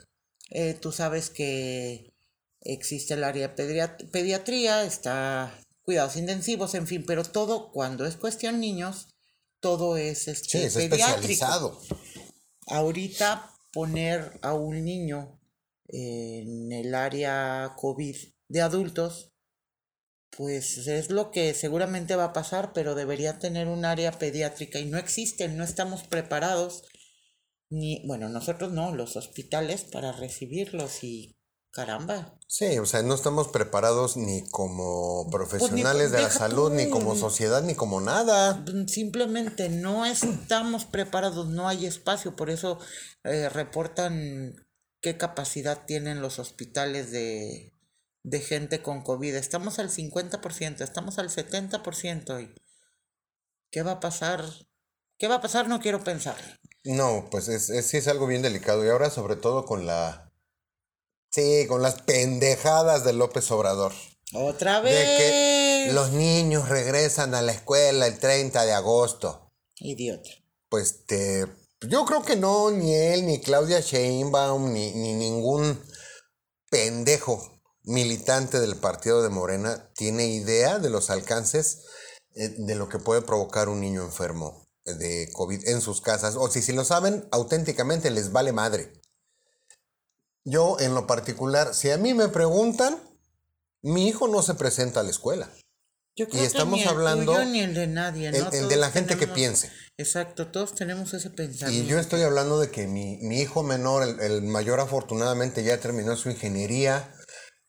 Eh, 0.50 0.74
tú 0.74 0.90
sabes 0.92 1.30
que 1.30 2.12
existe 2.60 3.14
el 3.14 3.24
área 3.24 3.48
de 3.48 3.54
pediat- 3.56 4.10
pediatría, 4.10 4.84
está 4.84 5.58
cuidados 5.82 6.16
intensivos, 6.16 6.74
en 6.74 6.86
fin, 6.86 7.04
pero 7.06 7.24
todo, 7.24 7.70
cuando 7.72 8.06
es 8.06 8.16
cuestión 8.16 8.58
niños, 8.60 9.08
todo 9.60 9.98
es 9.98 10.20
Sí, 10.24 10.30
este, 10.30 10.64
es 10.66 10.74
pediátrico. 10.74 11.04
especializado. 11.04 11.80
Ahorita 12.68 13.50
poner 13.72 14.38
a 14.42 14.54
un 14.54 14.82
niño 14.84 15.33
en 15.88 16.72
el 16.72 16.94
área 16.94 17.74
COVID 17.76 18.16
de 18.48 18.60
adultos, 18.60 19.32
pues 20.36 20.86
es 20.86 21.10
lo 21.10 21.30
que 21.30 21.54
seguramente 21.54 22.16
va 22.16 22.24
a 22.24 22.32
pasar, 22.32 22.72
pero 22.72 22.94
debería 22.94 23.38
tener 23.38 23.68
un 23.68 23.84
área 23.84 24.12
pediátrica 24.12 24.78
y 24.78 24.86
no 24.86 24.98
existen, 24.98 25.56
no 25.56 25.64
estamos 25.64 26.02
preparados, 26.02 26.82
ni, 27.70 28.06
bueno, 28.06 28.28
nosotros 28.28 28.72
no, 28.72 28.94
los 28.94 29.16
hospitales 29.16 29.84
para 29.84 30.12
recibirlos 30.12 31.04
y 31.04 31.36
caramba. 31.70 32.38
Sí, 32.46 32.78
o 32.78 32.86
sea, 32.86 33.02
no 33.02 33.14
estamos 33.14 33.48
preparados 33.48 34.16
ni 34.16 34.48
como 34.50 35.28
profesionales 35.30 36.12
de 36.12 36.22
la 36.22 36.30
salud, 36.30 36.72
ni 36.72 36.88
como 36.88 37.16
sociedad, 37.16 37.62
ni 37.62 37.74
como 37.74 38.00
nada. 38.00 38.64
Simplemente 38.86 39.68
no 39.68 40.06
estamos 40.06 40.84
preparados, 40.84 41.48
no 41.48 41.66
hay 41.68 41.86
espacio, 41.86 42.36
por 42.36 42.48
eso 42.48 42.78
eh, 43.24 43.48
reportan 43.48 44.54
qué 45.04 45.18
capacidad 45.18 45.84
tienen 45.84 46.22
los 46.22 46.38
hospitales 46.38 47.10
de, 47.10 47.74
de 48.22 48.40
gente 48.40 48.80
con 48.80 49.02
COVID. 49.02 49.34
Estamos 49.34 49.78
al 49.78 49.90
50%, 49.90 50.80
estamos 50.80 51.18
al 51.18 51.28
70%. 51.28 52.42
¿Y 52.42 52.54
¿Qué 53.70 53.82
va 53.82 53.92
a 53.92 54.00
pasar? 54.00 54.42
¿Qué 55.18 55.28
va 55.28 55.34
a 55.34 55.40
pasar? 55.42 55.68
No 55.68 55.78
quiero 55.80 56.02
pensar. 56.02 56.36
No, 56.84 57.28
pues 57.30 57.48
es, 57.48 57.68
es- 57.68 57.86
sí 57.86 57.98
es 57.98 58.08
algo 58.08 58.26
bien 58.26 58.40
delicado. 58.40 58.82
Y 58.82 58.88
ahora 58.88 59.10
sobre 59.10 59.36
todo 59.36 59.66
con 59.66 59.84
la... 59.84 60.32
Sí, 61.30 61.66
con 61.68 61.82
las 61.82 62.00
pendejadas 62.00 63.04
de 63.04 63.12
López 63.12 63.50
Obrador. 63.50 63.92
Otra 64.32 64.80
De 64.80 64.90
vez. 64.90 65.18
que 65.18 65.92
los 65.92 66.12
niños 66.12 66.70
regresan 66.70 67.34
a 67.34 67.42
la 67.42 67.52
escuela 67.52 68.06
el 68.06 68.18
30 68.18 68.64
de 68.64 68.72
agosto. 68.72 69.52
Idiota. 69.76 70.30
Pues 70.70 71.04
te... 71.04 71.46
Yo 71.88 72.04
creo 72.04 72.22
que 72.22 72.36
no, 72.36 72.70
ni 72.70 72.94
él, 72.94 73.26
ni 73.26 73.40
Claudia 73.40 73.80
Sheinbaum, 73.80 74.72
ni, 74.72 74.92
ni 74.94 75.14
ningún 75.14 75.80
pendejo 76.70 77.60
militante 77.82 78.60
del 78.60 78.76
partido 78.76 79.22
de 79.22 79.28
Morena 79.28 79.90
tiene 79.94 80.26
idea 80.26 80.78
de 80.78 80.90
los 80.90 81.10
alcances 81.10 81.82
eh, 82.34 82.54
de 82.56 82.74
lo 82.74 82.88
que 82.88 82.98
puede 82.98 83.22
provocar 83.22 83.68
un 83.68 83.80
niño 83.80 84.02
enfermo 84.02 84.66
de 84.84 85.30
COVID 85.32 85.68
en 85.68 85.80
sus 85.80 86.00
casas. 86.00 86.36
O 86.36 86.48
si, 86.48 86.62
si 86.62 86.72
lo 86.72 86.84
saben, 86.84 87.28
auténticamente 87.30 88.10
les 88.10 88.32
vale 88.32 88.52
madre. 88.52 88.92
Yo, 90.44 90.78
en 90.80 90.94
lo 90.94 91.06
particular, 91.06 91.74
si 91.74 91.90
a 91.90 91.96
mí 91.96 92.12
me 92.12 92.28
preguntan, 92.28 92.98
mi 93.82 94.08
hijo 94.08 94.28
no 94.28 94.42
se 94.42 94.54
presenta 94.54 95.00
a 95.00 95.02
la 95.02 95.10
escuela. 95.10 95.50
Yo 96.16 96.28
creo 96.28 96.44
estamos 96.44 96.78
que 96.78 96.80
ni 96.80 96.82
el 96.82 96.88
hablando 96.88 97.32
tuyo 97.32 97.44
ni 97.46 97.60
el 97.60 97.74
de 97.74 97.86
nadie, 97.88 98.30
¿no? 98.30 98.50
el 98.50 98.68
de 98.68 98.76
la 98.76 98.90
gente 98.90 99.16
que 99.16 99.26
piense. 99.26 99.70
Exacto, 99.96 100.48
todos 100.48 100.74
tenemos 100.74 101.12
ese 101.12 101.30
pensamiento. 101.30 101.84
Y 101.84 101.88
yo 101.88 101.98
estoy 101.98 102.22
hablando 102.22 102.60
de 102.60 102.70
que 102.70 102.86
mi, 102.86 103.18
mi 103.18 103.40
hijo 103.40 103.62
menor, 103.62 104.02
el, 104.02 104.20
el 104.20 104.42
mayor 104.42 104.80
afortunadamente 104.80 105.64
ya 105.64 105.78
terminó 105.78 106.16
su 106.16 106.30
ingeniería, 106.30 107.12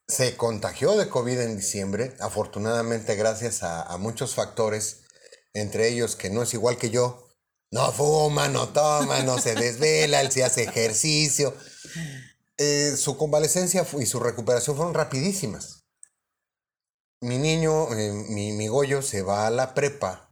se 0.07 0.35
contagió 0.37 0.95
de 0.95 1.09
COVID 1.09 1.39
en 1.39 1.57
diciembre, 1.57 2.15
afortunadamente 2.19 3.15
gracias 3.15 3.63
a, 3.63 3.81
a 3.81 3.97
muchos 3.97 4.35
factores, 4.35 5.01
entre 5.53 5.87
ellos 5.87 6.15
que 6.15 6.29
no 6.29 6.43
es 6.43 6.53
igual 6.53 6.77
que 6.77 6.91
yo, 6.91 7.25
no 7.71 7.91
fuma, 7.91 8.47
no 8.47 8.69
toma, 8.69 9.23
no 9.23 9.37
se 9.37 9.55
desvela, 9.55 10.21
él 10.21 10.31
sí 10.31 10.41
hace 10.41 10.63
ejercicio. 10.63 11.53
Eh, 12.57 12.95
su 12.97 13.17
convalecencia 13.17 13.85
y 13.99 14.05
su 14.05 14.19
recuperación 14.19 14.77
fueron 14.77 14.93
rapidísimas. 14.93 15.74
Mi 17.25 17.39
niño, 17.39 17.91
eh, 17.91 18.11
mi, 18.29 18.51
mi 18.51 18.67
Goyo, 18.67 19.01
se 19.01 19.23
va 19.23 19.47
a 19.47 19.49
la 19.49 19.73
prepa 19.73 20.29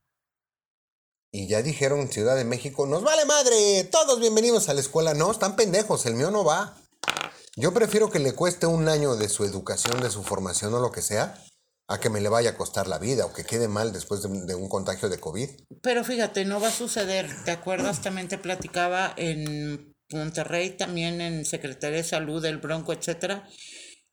y 1.31 1.47
ya 1.47 1.63
dijeron 1.63 2.07
Ciudad 2.07 2.35
de 2.35 2.45
México, 2.45 2.85
nos 2.85 3.01
vale 3.01 3.25
madre, 3.25 3.83
todos 3.85 4.19
bienvenidos 4.19 4.69
a 4.69 4.75
la 4.75 4.81
escuela. 4.81 5.15
No, 5.15 5.31
están 5.31 5.55
pendejos, 5.55 6.05
el 6.05 6.13
mío 6.13 6.29
no 6.29 6.43
va. 6.43 6.77
Yo 7.55 7.73
prefiero 7.73 8.11
que 8.11 8.19
le 8.19 8.33
cueste 8.33 8.67
un 8.67 8.87
año 8.87 9.15
de 9.15 9.27
su 9.27 9.43
educación, 9.43 10.01
de 10.01 10.11
su 10.11 10.21
formación 10.21 10.71
o 10.75 10.79
lo 10.79 10.91
que 10.91 11.01
sea, 11.01 11.43
a 11.87 11.99
que 11.99 12.11
me 12.11 12.21
le 12.21 12.29
vaya 12.29 12.51
a 12.51 12.57
costar 12.57 12.87
la 12.87 12.99
vida 12.99 13.25
o 13.25 13.33
que 13.33 13.43
quede 13.43 13.67
mal 13.67 13.91
después 13.91 14.21
de, 14.21 14.29
de 14.45 14.53
un 14.53 14.69
contagio 14.69 15.09
de 15.09 15.19
COVID. 15.19 15.49
Pero 15.81 16.03
fíjate, 16.03 16.45
no 16.45 16.59
va 16.59 16.67
a 16.67 16.71
suceder. 16.71 17.27
¿Te 17.43 17.49
acuerdas? 17.49 18.03
También 18.03 18.27
te 18.27 18.37
platicaba 18.37 19.15
en 19.17 19.95
Monterrey, 20.11 20.77
también 20.77 21.21
en 21.21 21.43
Secretaría 21.43 21.97
de 21.97 22.03
Salud, 22.03 22.45
el 22.45 22.59
Bronco, 22.59 22.93
etcétera. 22.93 23.49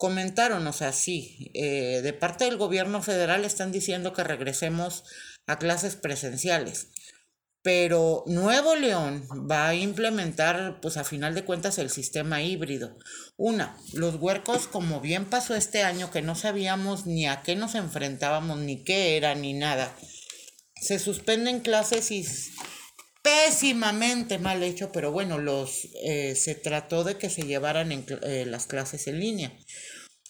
Comentaron, 0.00 0.66
o 0.66 0.72
sea, 0.72 0.94
sí, 0.94 1.50
eh, 1.52 2.00
de 2.02 2.14
parte 2.14 2.46
del 2.46 2.56
gobierno 2.56 3.02
federal 3.02 3.44
están 3.44 3.70
diciendo 3.70 4.14
que 4.14 4.24
regresemos 4.24 5.04
a 5.46 5.58
clases 5.58 5.94
presenciales. 5.94 6.88
Pero 7.60 8.24
Nuevo 8.26 8.76
León 8.76 9.28
va 9.30 9.68
a 9.68 9.74
implementar, 9.74 10.80
pues 10.80 10.96
a 10.96 11.04
final 11.04 11.34
de 11.34 11.44
cuentas, 11.44 11.76
el 11.76 11.90
sistema 11.90 12.42
híbrido. 12.42 12.96
Una, 13.36 13.76
los 13.92 14.14
huercos, 14.14 14.68
como 14.68 15.02
bien 15.02 15.26
pasó 15.26 15.54
este 15.54 15.82
año, 15.82 16.10
que 16.10 16.22
no 16.22 16.34
sabíamos 16.34 17.04
ni 17.04 17.28
a 17.28 17.42
qué 17.42 17.54
nos 17.54 17.74
enfrentábamos, 17.74 18.58
ni 18.58 18.82
qué 18.82 19.18
era, 19.18 19.34
ni 19.34 19.52
nada. 19.52 19.94
Se 20.80 20.98
suspenden 20.98 21.60
clases 21.60 22.10
y 22.10 22.24
pésimamente 23.22 24.38
mal 24.38 24.62
hecho, 24.62 24.92
pero 24.92 25.12
bueno, 25.12 25.36
los 25.36 25.88
eh, 26.02 26.34
se 26.36 26.54
trató 26.54 27.04
de 27.04 27.18
que 27.18 27.28
se 27.28 27.42
llevaran 27.42 27.92
eh, 27.92 28.46
las 28.46 28.66
clases 28.66 29.06
en 29.06 29.20
línea. 29.20 29.52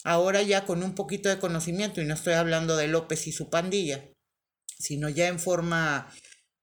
Ahora 0.03 0.41
ya 0.41 0.65
con 0.65 0.83
un 0.83 0.95
poquito 0.95 1.29
de 1.29 1.39
conocimiento, 1.39 2.01
y 2.01 2.05
no 2.05 2.13
estoy 2.13 2.33
hablando 2.33 2.77
de 2.77 2.87
López 2.87 3.27
y 3.27 3.31
su 3.31 3.49
pandilla, 3.49 4.09
sino 4.77 5.09
ya 5.09 5.27
en 5.27 5.39
forma 5.39 6.13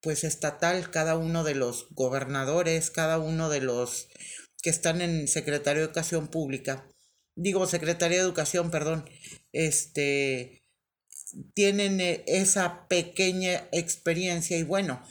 pues 0.01 0.25
estatal, 0.25 0.91
cada 0.91 1.17
uno 1.17 1.45
de 1.45 1.55
los 1.55 1.89
gobernadores, 1.91 2.91
cada 2.91 3.19
uno 3.19 3.49
de 3.49 3.61
los 3.61 4.09
que 4.63 4.71
están 4.71 5.01
en 5.01 5.29
Secretaría 5.29 5.81
de 5.81 5.87
Educación 5.87 6.29
Pública, 6.29 6.89
digo 7.37 7.67
Secretaría 7.67 8.19
de 8.19 8.25
Educación, 8.25 8.71
perdón, 8.71 9.09
este, 9.53 10.63
tienen 11.55 12.01
eh, 12.01 12.25
esa 12.27 12.87
pequeña 12.89 13.69
experiencia 13.73 14.59
y 14.59 14.63
bueno, 14.63 15.03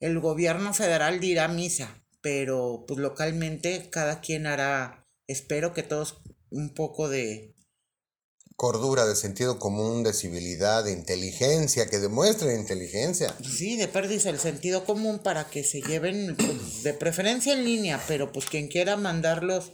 el 0.00 0.18
gobierno 0.20 0.72
federal 0.74 1.20
dirá 1.20 1.48
misa, 1.48 2.02
pero 2.20 2.84
pues 2.86 3.00
localmente 3.00 3.88
cada 3.90 4.20
quien 4.20 4.46
hará, 4.46 5.06
espero 5.26 5.72
que 5.72 5.82
todos 5.82 6.22
un 6.50 6.74
poco 6.74 7.08
de... 7.08 7.54
Cordura, 8.58 9.06
de 9.06 9.14
sentido 9.14 9.60
común, 9.60 10.02
de 10.02 10.12
civilidad, 10.12 10.82
de 10.82 10.90
inteligencia, 10.90 11.86
que 11.86 12.00
demuestre 12.00 12.56
inteligencia. 12.56 13.32
Sí, 13.40 13.76
de 13.76 13.86
pérdida 13.86 14.30
el 14.30 14.40
sentido 14.40 14.84
común 14.84 15.20
para 15.20 15.48
que 15.48 15.62
se 15.62 15.80
lleven, 15.80 16.36
pues, 16.36 16.82
de 16.82 16.92
preferencia 16.92 17.52
en 17.52 17.64
línea, 17.64 18.02
pero 18.08 18.32
pues 18.32 18.46
quien 18.46 18.66
quiera 18.66 18.96
mandarlos 18.96 19.70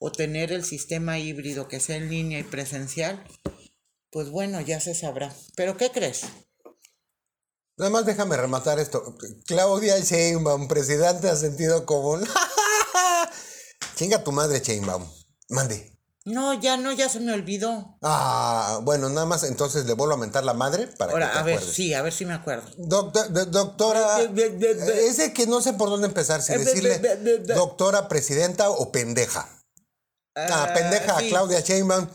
o 0.00 0.10
tener 0.10 0.50
el 0.50 0.64
sistema 0.64 1.20
híbrido 1.20 1.68
que 1.68 1.78
sea 1.78 1.98
en 1.98 2.10
línea 2.10 2.40
y 2.40 2.42
presencial, 2.42 3.24
pues 4.10 4.28
bueno, 4.30 4.60
ya 4.60 4.80
se 4.80 4.96
sabrá. 4.96 5.32
Pero 5.54 5.76
¿qué 5.76 5.92
crees? 5.92 6.22
Nada 7.78 7.92
más 7.92 8.06
déjame 8.06 8.36
rematar 8.36 8.80
esto. 8.80 9.16
Claudia 9.46 10.00
Sheinbaum, 10.00 10.66
presidente 10.66 11.28
de 11.28 11.36
sentido 11.36 11.86
común. 11.86 12.26
Chinga 13.94 14.24
tu 14.24 14.32
madre, 14.32 14.58
Sheinbaum. 14.58 15.08
Mande. 15.48 15.95
No, 16.26 16.54
ya 16.54 16.76
no, 16.76 16.90
ya 16.92 17.08
se 17.08 17.20
me 17.20 17.32
olvidó. 17.32 17.96
Ah, 18.02 18.80
bueno, 18.82 19.08
nada 19.08 19.26
más 19.26 19.44
entonces 19.44 19.86
le 19.86 19.92
vuelvo 19.94 20.14
a 20.14 20.18
mentar 20.18 20.42
la 20.44 20.54
madre 20.54 20.88
para 20.88 21.12
Ahora, 21.12 21.28
que 21.28 21.32
te 21.34 21.38
a 21.38 21.42
ver, 21.44 21.54
acuerdes. 21.54 21.74
sí, 21.76 21.94
a 21.94 22.02
ver 22.02 22.12
si 22.12 22.26
me 22.26 22.34
acuerdo. 22.34 22.68
Doctor- 22.78 23.30
doctora, 23.50 24.20
ese 24.22 25.32
que 25.32 25.46
no 25.46 25.62
sé 25.62 25.72
por 25.74 25.88
dónde 25.88 26.08
empezar, 26.08 26.42
si 26.42 26.52
Eh, 26.52 26.58
decirle 26.58 26.98
doctora, 27.54 28.08
presidenta 28.08 28.68
o 28.70 28.90
pendeja. 28.90 29.48
Ah, 30.34 30.66
Ah, 30.68 30.74
pendeja, 30.74 31.20
sí. 31.20 31.28
Claudia 31.28 31.60
Sheinbaum, 31.60 32.08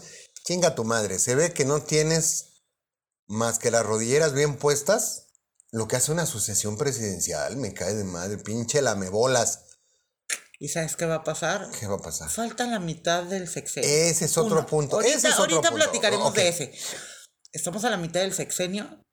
chinga 0.46 0.76
tu 0.76 0.84
madre. 0.84 1.18
Se 1.18 1.34
ve 1.36 1.54
que 1.54 1.64
no 1.64 1.82
tienes 1.82 2.66
más 3.28 3.60
que 3.60 3.72
las 3.72 3.86
rodilleras 3.86 4.34
bien 4.34 4.58
puestas. 4.58 5.28
Lo 5.72 5.88
que 5.88 5.96
hace 5.96 6.12
una 6.12 6.24
asociación 6.24 6.76
presidencial, 6.78 7.56
me 7.56 7.74
cae 7.74 7.94
de 7.96 8.04
madre, 8.04 8.38
pinche 8.38 8.82
lamebolas. 8.82 9.71
¿Y 10.62 10.68
sabes 10.68 10.96
qué 10.96 11.08
va 11.08 11.16
a 11.16 11.24
pasar? 11.24 11.72
¿Qué 11.80 11.88
va 11.88 11.96
a 11.96 12.02
pasar? 12.02 12.30
Falta 12.30 12.68
la 12.68 12.78
mitad 12.78 13.24
del 13.24 13.48
sexenio. 13.48 13.90
Ese 13.90 14.26
es 14.26 14.38
otro 14.38 14.64
punto, 14.68 14.98
Ahorita, 14.98 15.18
ese 15.18 15.30
es 15.30 15.34
otro 15.40 15.56
ahorita 15.56 15.70
punto. 15.72 15.86
platicaremos 15.86 16.32
de 16.36 16.48
ese. 16.50 16.72
Estamos 17.52 17.84
a 17.84 17.90
la 17.90 17.98
mitad 17.98 18.20
del 18.20 18.32
sexenio 18.32 19.04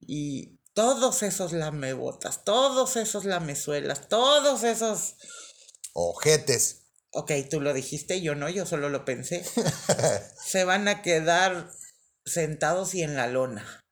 y 0.00 0.62
todos 0.72 1.22
esos 1.22 1.52
lamebotas, 1.52 2.42
todos 2.44 2.96
esos 2.96 3.26
lamezuelas, 3.26 4.08
todos 4.08 4.64
esos... 4.64 5.16
Ojetes. 5.92 6.86
Ok, 7.10 7.32
tú 7.50 7.60
lo 7.60 7.74
dijiste, 7.74 8.22
yo 8.22 8.34
no, 8.34 8.48
yo 8.48 8.64
solo 8.64 8.88
lo 8.88 9.04
pensé. 9.04 9.44
se 10.42 10.64
van 10.64 10.88
a 10.88 11.02
quedar 11.02 11.70
sentados 12.24 12.94
y 12.94 13.02
en 13.02 13.14
la 13.14 13.26
lona. 13.26 13.83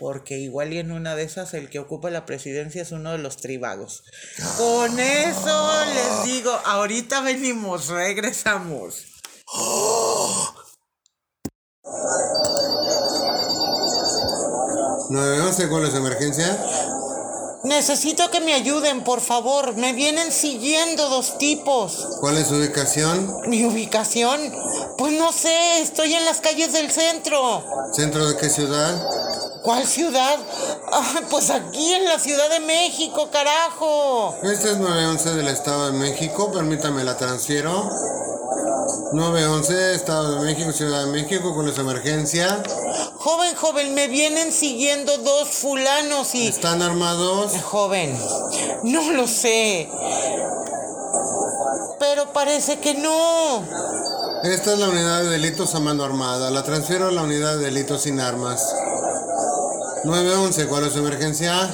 Porque 0.00 0.38
igual 0.38 0.72
y 0.72 0.78
en 0.78 0.92
una 0.92 1.14
de 1.14 1.24
esas 1.24 1.52
el 1.52 1.68
que 1.68 1.78
ocupa 1.78 2.08
la 2.08 2.24
presidencia 2.24 2.80
es 2.80 2.90
uno 2.90 3.12
de 3.12 3.18
los 3.18 3.36
tribagos. 3.36 4.02
Con 4.56 4.98
eso 4.98 5.84
les 5.92 6.24
digo, 6.24 6.50
ahorita 6.64 7.20
venimos, 7.20 7.88
regresamos. 7.88 9.04
911, 15.10 15.68
¿cuál 15.68 15.84
es 15.84 15.94
emergencia? 15.94 16.58
Necesito 17.64 18.30
que 18.30 18.40
me 18.40 18.54
ayuden, 18.54 19.04
por 19.04 19.20
favor. 19.20 19.76
Me 19.76 19.92
vienen 19.92 20.32
siguiendo 20.32 21.10
dos 21.10 21.36
tipos. 21.36 22.08
¿Cuál 22.20 22.38
es 22.38 22.46
su 22.46 22.54
ubicación? 22.54 23.30
¿Mi 23.48 23.66
ubicación? 23.66 24.40
Pues 24.96 25.12
no 25.12 25.30
sé, 25.30 25.82
estoy 25.82 26.14
en 26.14 26.24
las 26.24 26.40
calles 26.40 26.72
del 26.72 26.90
centro. 26.90 27.62
¿Centro 27.92 28.26
de 28.26 28.38
qué 28.38 28.48
ciudad? 28.48 29.29
¿Cuál 29.62 29.86
ciudad? 29.86 30.38
Ah, 30.90 31.20
pues 31.28 31.50
aquí 31.50 31.92
en 31.92 32.04
la 32.06 32.18
Ciudad 32.18 32.48
de 32.48 32.60
México, 32.60 33.28
carajo. 33.30 34.34
Este 34.42 34.72
es 34.72 34.78
911 34.78 35.34
del 35.34 35.48
Estado 35.48 35.92
de 35.92 35.98
México, 35.98 36.50
permítame 36.50 37.04
la 37.04 37.16
transfiero. 37.16 37.90
911, 39.12 39.94
Estado 39.94 40.36
de 40.36 40.44
México, 40.44 40.72
Ciudad 40.72 41.04
de 41.04 41.12
México, 41.12 41.52
¿cuál 41.54 41.68
es 41.68 41.74
su 41.74 41.82
emergencia? 41.82 42.62
Joven, 43.16 43.54
joven, 43.54 43.94
me 43.94 44.08
vienen 44.08 44.50
siguiendo 44.50 45.18
dos 45.18 45.48
fulanos 45.48 46.34
y... 46.34 46.48
¿Están 46.48 46.80
armados? 46.80 47.52
Joven, 47.62 48.18
no 48.84 49.12
lo 49.12 49.26
sé. 49.26 49.90
Pero 51.98 52.32
parece 52.32 52.78
que 52.80 52.94
no. 52.94 53.62
Esta 54.42 54.72
es 54.72 54.78
la 54.78 54.88
unidad 54.88 55.22
de 55.22 55.28
delitos 55.28 55.74
a 55.74 55.80
mano 55.80 56.02
armada. 56.02 56.50
La 56.50 56.62
transfiero 56.62 57.08
a 57.08 57.10
la 57.10 57.22
unidad 57.22 57.58
de 57.58 57.64
delitos 57.64 58.02
sin 58.02 58.20
armas. 58.20 58.74
911, 60.04 60.66
¿cuál 60.66 60.86
es 60.86 60.92
su 60.94 61.00
emergencia? 61.00 61.70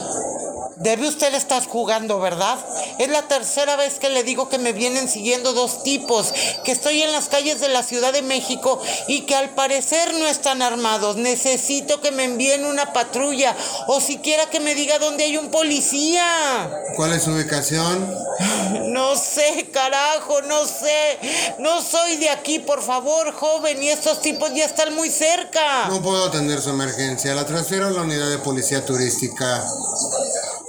Debe 0.77 1.09
usted 1.09 1.35
estar 1.35 1.65
jugando, 1.67 2.21
¿verdad? 2.21 2.59
Es 2.99 3.09
la 3.09 3.23
tercera 3.23 3.77
vez 3.77 3.99
que 3.99 4.11
le 4.11 4.25
digo 4.25 4.49
que 4.49 4.59
me 4.59 4.73
vienen 4.73 5.09
siguiendo 5.09 5.55
dos 5.55 5.83
tipos, 5.83 6.33
que 6.65 6.73
estoy 6.73 7.03
en 7.03 7.13
las 7.13 7.29
calles 7.29 7.61
de 7.61 7.69
la 7.69 7.83
Ciudad 7.83 8.13
de 8.13 8.23
México 8.23 8.81
y 9.09 9.23
que 9.23 9.35
al 9.35 9.51
parecer 9.51 10.13
no 10.15 10.27
están 10.27 10.61
armados. 10.61 11.17
Necesito 11.17 12.01
que 12.01 12.11
me 12.11 12.25
envíen 12.25 12.67
una 12.67 12.93
patrulla 12.93 13.57
o 13.87 14.01
siquiera 14.01 14.51
que 14.51 14.61
me 14.61 14.75
diga 14.75 14.99
dónde 14.99 15.25
hay 15.25 15.37
un 15.39 15.51
policía. 15.51 16.71
¿Cuál 16.97 17.15
es 17.15 17.23
su 17.23 17.33
ubicación? 17.33 18.27
No 18.87 19.17
sé, 19.17 19.71
carajo, 19.73 20.43
no 20.43 20.65
sé. 20.65 21.19
No 21.59 21.83
soy 21.83 22.17
de 22.17 22.31
aquí, 22.31 22.59
por 22.59 22.83
favor, 22.83 23.33
joven, 23.33 23.83
y 23.83 23.89
estos 23.89 24.21
tipos 24.21 24.53
ya 24.55 24.65
están 24.65 24.95
muy 24.95 25.11
cerca. 25.11 25.89
No 25.89 26.03
puedo 26.03 26.25
atender 26.25 26.61
su 26.61 26.71
emergencia. 26.71 27.35
La 27.35 27.47
transfiero 27.47 27.87
a 27.87 27.91
la 27.91 28.03
unidad 28.03 28.29
de 28.31 28.39
policía 28.39 28.85
turística. 28.85 29.65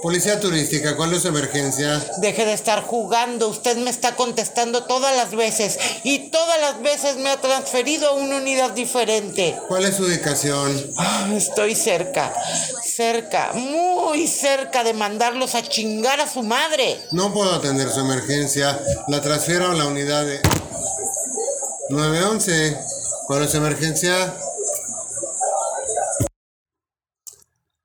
Policía 0.00 0.38
turística, 0.38 0.94
¿cuál 0.96 1.12
es 1.12 1.22
su 1.22 1.28
emergencia? 1.28 2.00
Deje 2.18 2.44
de 2.44 2.52
estar 2.52 2.82
jugando, 2.84 3.48
usted 3.48 3.76
me 3.78 3.90
está 3.90 4.14
contestando 4.14 4.84
todas 4.84 5.16
las 5.16 5.32
veces 5.32 5.76
y 6.04 6.30
todas 6.30 6.60
las 6.60 6.80
veces 6.82 7.16
me 7.16 7.30
ha 7.30 7.40
transferido 7.40 8.10
a 8.10 8.12
una 8.12 8.36
unidad 8.36 8.70
diferente. 8.70 9.56
¿Cuál 9.66 9.84
es 9.86 9.96
su 9.96 10.04
ubicación? 10.04 10.92
Ah, 10.98 11.28
Estoy 11.34 11.74
cerca, 11.74 12.32
cerca, 12.84 13.50
muy 13.54 14.28
cerca 14.28 14.84
de 14.84 14.94
mandarlos 14.94 15.56
a 15.56 15.62
chingar 15.62 16.20
a 16.20 16.28
su 16.30 16.44
madre. 16.44 17.00
No 17.10 17.32
puedo 17.34 17.52
atender 17.52 17.90
su 17.90 17.98
emergencia. 17.98 18.80
La 19.08 19.20
transfiero 19.20 19.72
a 19.72 19.74
la 19.74 19.86
unidad 19.86 20.24
de 20.24 20.40
911. 21.90 22.78
¿Cuál 23.26 23.42
es 23.42 23.50
su 23.50 23.56
emergencia? 23.56 24.36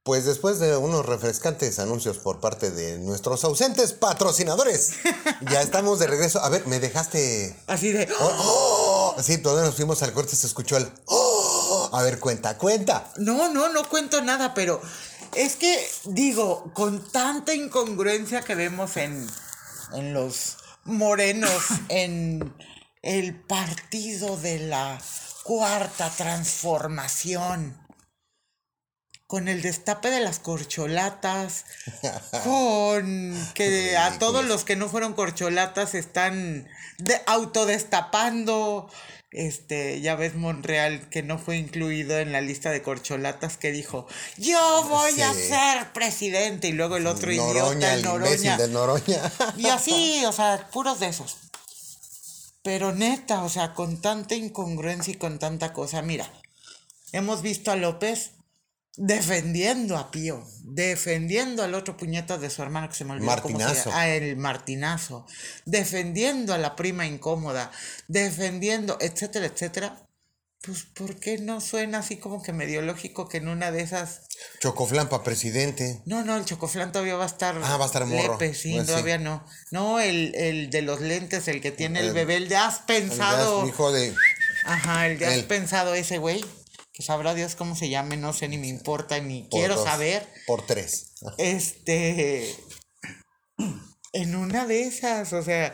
Pues 0.04 0.26
después 0.26 0.60
de 0.60 0.76
unos 0.76 1.06
refrescantes 1.06 1.80
anuncios 1.80 2.18
por 2.18 2.42
parte 2.42 2.72
de 2.72 3.00
nuestros 3.00 3.46
ausentes 3.46 3.94
patrocinadores, 3.94 4.96
ya 5.50 5.62
estamos 5.62 5.98
de 6.00 6.08
regreso. 6.08 6.42
A 6.44 6.50
ver, 6.50 6.68
me 6.68 6.82
dejaste. 6.82 7.56
Así 7.68 7.94
de... 7.94 8.10
Oh, 8.20 9.16
oh. 9.16 9.22
Sí, 9.24 9.38
todavía 9.38 9.66
nos 9.66 9.76
fuimos 9.76 10.04
al 10.04 10.12
corte, 10.12 10.36
se 10.36 10.48
escuchó 10.48 10.76
el. 10.76 10.92
Oh. 11.06 11.89
A 11.94 12.04
ver, 12.04 12.20
cuenta, 12.20 12.58
cuenta. 12.58 13.13
No, 13.16 13.50
no, 13.54 13.70
no 13.70 13.88
cuento 13.88 14.22
nada, 14.22 14.54
pero 14.54 14.82
es 15.36 15.56
que 15.56 15.80
digo, 16.04 16.72
con 16.74 17.10
tanta 17.12 17.54
incongruencia 17.54 18.42
que 18.42 18.56
vemos 18.56 18.98
en, 18.98 19.26
en 19.94 20.13
los 20.13 20.58
morenos, 20.84 21.63
en 21.88 22.54
el 23.04 23.39
partido 23.42 24.36
de 24.36 24.60
la 24.60 25.02
cuarta 25.44 26.10
transformación, 26.10 27.83
con 29.34 29.48
el 29.48 29.63
destape 29.63 30.12
de 30.12 30.19
las 30.19 30.38
corcholatas, 30.38 31.65
con 32.43 33.36
que 33.56 33.98
a 33.98 34.19
todos 34.19 34.46
los 34.46 34.63
que 34.63 34.76
no 34.76 34.89
fueron 34.89 35.13
corcholatas 35.13 35.96
están 35.96 36.69
de 37.00 37.19
autodestapando. 37.26 38.91
Este, 39.32 40.02
ya 40.02 40.15
ves 40.15 40.36
Monreal 40.36 41.10
que 41.10 41.24
no 41.24 41.39
fue 41.39 41.58
incluido 41.58 42.19
en 42.19 42.32
la 42.32 42.41
lista 42.41 42.69
de 42.69 42.84
corcholatas 42.84 43.58
que 43.58 43.72
dijo, 43.72 44.06
yo 44.38 44.86
voy 44.88 45.19
a 45.22 45.34
ser 45.34 45.91
presidente. 45.93 46.67
Y 46.67 46.74
luego 46.74 46.98
el 46.98 47.08
otro 47.08 47.32
idiota, 47.32 47.54
Noroña, 47.54 47.93
el 47.96 48.04
Noroña. 48.04 48.58
de 48.58 48.67
Noroña. 48.67 49.32
Y 49.58 49.65
así, 49.65 50.24
o 50.28 50.32
sea, 50.32 50.69
puros 50.72 51.00
de 51.00 51.08
esos. 51.08 51.38
Pero 52.62 52.93
neta, 52.93 53.43
o 53.43 53.50
sea, 53.50 53.74
con 53.74 54.00
tanta 54.00 54.36
incongruencia 54.36 55.12
y 55.12 55.17
con 55.17 55.39
tanta 55.39 55.74
cosa, 55.74 56.04
mira, 56.04 56.32
hemos 57.13 57.41
visto 57.41 57.72
a 57.72 57.76
López 57.76 58.34
defendiendo 58.95 59.97
a 59.97 60.12
Pío, 60.12 60.43
defendiendo 60.63 61.63
al 61.63 61.73
otro 61.73 61.97
puñeta 61.97 62.38
de 62.38 62.49
su 62.49 62.62
hermano 62.62 62.89
que 62.89 62.95
se 62.95 63.06
me 63.06 63.13
olvidó 63.13 63.41
cómo 63.41 63.58
se 63.60 63.65
Martinazo. 63.65 63.89
llama, 63.89 64.01
a 64.01 64.08
el 64.10 64.38
Martinazo, 64.38 65.25
defendiendo 65.65 66.53
a 66.53 66.58
la 66.58 66.75
prima 66.75 67.06
incómoda, 67.06 67.71
defendiendo, 68.08 68.97
etcétera, 69.01 69.47
etcétera, 69.47 70.08
Pues, 70.65 70.84
¿por 70.95 71.19
qué 71.19 71.39
no 71.39 71.60
suena 71.60 71.97
así 71.99 72.15
como 72.15 72.41
que 72.41 72.53
medio 72.53 72.82
lógico 72.82 73.27
que 73.27 73.38
en 73.39 73.49
una 73.49 73.69
de 73.71 73.82
esas. 73.82 74.21
Chocoflan 74.62 75.10
para 75.10 75.21
presidente. 75.21 76.01
No, 76.06 76.23
no, 76.23 76.38
el 76.38 76.45
chocoflán 76.45 76.93
todavía 76.93 77.15
va 77.17 77.25
a 77.25 77.27
estar. 77.27 77.60
Ah, 77.62 77.75
va 77.75 77.84
a 77.84 77.88
estar 77.88 78.06
morro. 78.06 78.34
lepe, 78.39 78.53
sí, 78.53 78.71
Pues 78.75 78.84
sí. 78.86 78.88
todavía 78.93 79.17
no. 79.17 79.45
No, 79.71 79.99
el, 79.99 80.34
el 80.36 80.69
de 80.69 80.82
los 80.84 81.01
lentes, 81.01 81.49
el 81.49 81.60
que 81.60 81.71
tiene 81.73 81.99
el, 81.99 82.08
El- 82.08 82.13
bebé, 82.13 82.38
el 82.38 82.47
de 82.47 82.56
has 82.56 82.77
El 82.79 82.86
pensado. 82.86 83.60
gas, 83.60 83.67
hijo 83.67 83.91
de. 83.91 84.15
Ajá, 84.65 85.08
el 85.08 85.19
de 85.19 85.25
has 85.25 85.39
pensado 85.43 85.95
ese 85.95 86.17
güey. 86.17 86.45
Que 86.93 87.01
sabrá 87.01 87.34
Dios 87.34 87.56
cómo 87.56 87.75
se 87.75 87.89
llame, 87.89 88.17
no 88.17 88.34
sé, 88.34 88.47
ni 88.47 88.60
me 88.60 88.67
importa, 88.67 89.19
ni 89.19 89.43
por 89.43 89.60
quiero 89.60 89.75
dos, 89.75 89.84
saber. 89.84 90.27
Por 90.45 90.65
tres. 90.65 91.13
Este. 91.38 92.56
En 94.15 94.36
una 94.36 94.67
de 94.67 94.84
esas, 94.84 95.34
o 95.34 95.41
sea. 95.41 95.73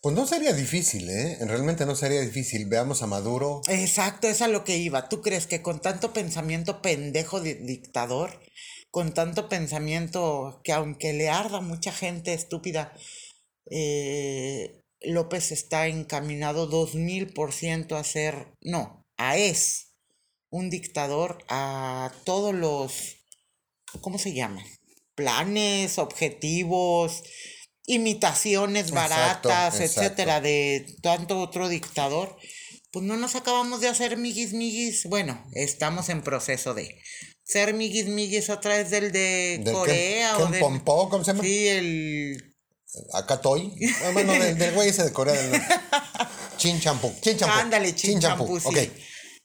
Pues 0.00 0.14
no 0.14 0.24
sería 0.24 0.52
difícil, 0.52 1.10
¿eh? 1.10 1.36
Realmente 1.40 1.84
no 1.84 1.96
sería 1.96 2.20
difícil. 2.20 2.66
Veamos 2.66 3.02
a 3.02 3.08
Maduro. 3.08 3.60
Exacto, 3.66 4.28
es 4.28 4.40
a 4.40 4.46
lo 4.46 4.62
que 4.62 4.76
iba. 4.76 5.08
¿Tú 5.08 5.20
crees 5.20 5.48
que 5.48 5.60
con 5.60 5.80
tanto 5.80 6.12
pensamiento 6.12 6.80
pendejo 6.80 7.40
de 7.40 7.56
dictador, 7.56 8.40
con 8.92 9.14
tanto 9.14 9.48
pensamiento 9.48 10.60
que 10.62 10.72
aunque 10.72 11.12
le 11.12 11.28
arda 11.28 11.60
mucha 11.60 11.90
gente 11.90 12.34
estúpida, 12.34 12.92
eh, 13.68 14.80
López 15.00 15.50
está 15.50 15.88
encaminado 15.88 16.68
dos 16.68 16.94
mil 16.94 17.32
por 17.32 17.52
ciento 17.52 17.96
a 17.96 18.04
ser, 18.04 18.54
no, 18.60 19.04
a 19.16 19.36
es 19.36 19.83
un 20.54 20.70
dictador 20.70 21.44
a 21.48 22.12
todos 22.24 22.54
los, 22.54 23.16
¿cómo 24.00 24.18
se 24.20 24.32
llaman? 24.34 24.64
Planes, 25.16 25.98
objetivos, 25.98 27.24
imitaciones 27.86 28.92
baratas, 28.92 29.80
exacto. 29.80 30.00
etcétera, 30.02 30.40
de 30.40 30.86
tanto 31.02 31.40
otro 31.40 31.68
dictador. 31.68 32.36
Pues 32.92 33.04
no 33.04 33.16
nos 33.16 33.34
acabamos 33.34 33.80
de 33.80 33.88
hacer 33.88 34.16
miguis 34.16 34.52
miguis. 34.52 35.06
Bueno, 35.06 35.44
estamos 35.54 36.08
en 36.08 36.22
proceso 36.22 36.72
de 36.72 37.00
ser 37.42 37.74
miguis 37.74 38.06
miguis 38.06 38.48
otra 38.48 38.76
vez 38.76 38.90
del 38.90 39.10
de 39.10 39.60
Del 39.60 39.74
Corea 39.74 40.36
Ken- 40.36 40.42
o 40.42 40.46
del... 40.50 40.60
Pompó, 40.60 41.08
¿cómo 41.08 41.24
se 41.24 41.32
llama? 41.32 41.42
Sí, 41.42 41.66
el... 41.66 42.54
Acá 43.12 43.34
estoy. 43.34 43.72
Ah, 44.04 44.10
Bueno, 44.12 44.32
del, 44.34 44.72
güey 44.72 44.90
ese 44.90 45.02
de 45.02 45.12
Corea 45.12 45.34
del 45.34 45.50
Norte. 45.50 45.66
Chin 46.58 46.78
champú. 46.80 47.12
Chin 47.20 47.36
champú. 47.36 47.58
Ándale, 47.58 47.92
chin 47.96 48.20
champú, 48.20 48.60
sí. 48.60 48.68
Ok. 48.68 48.78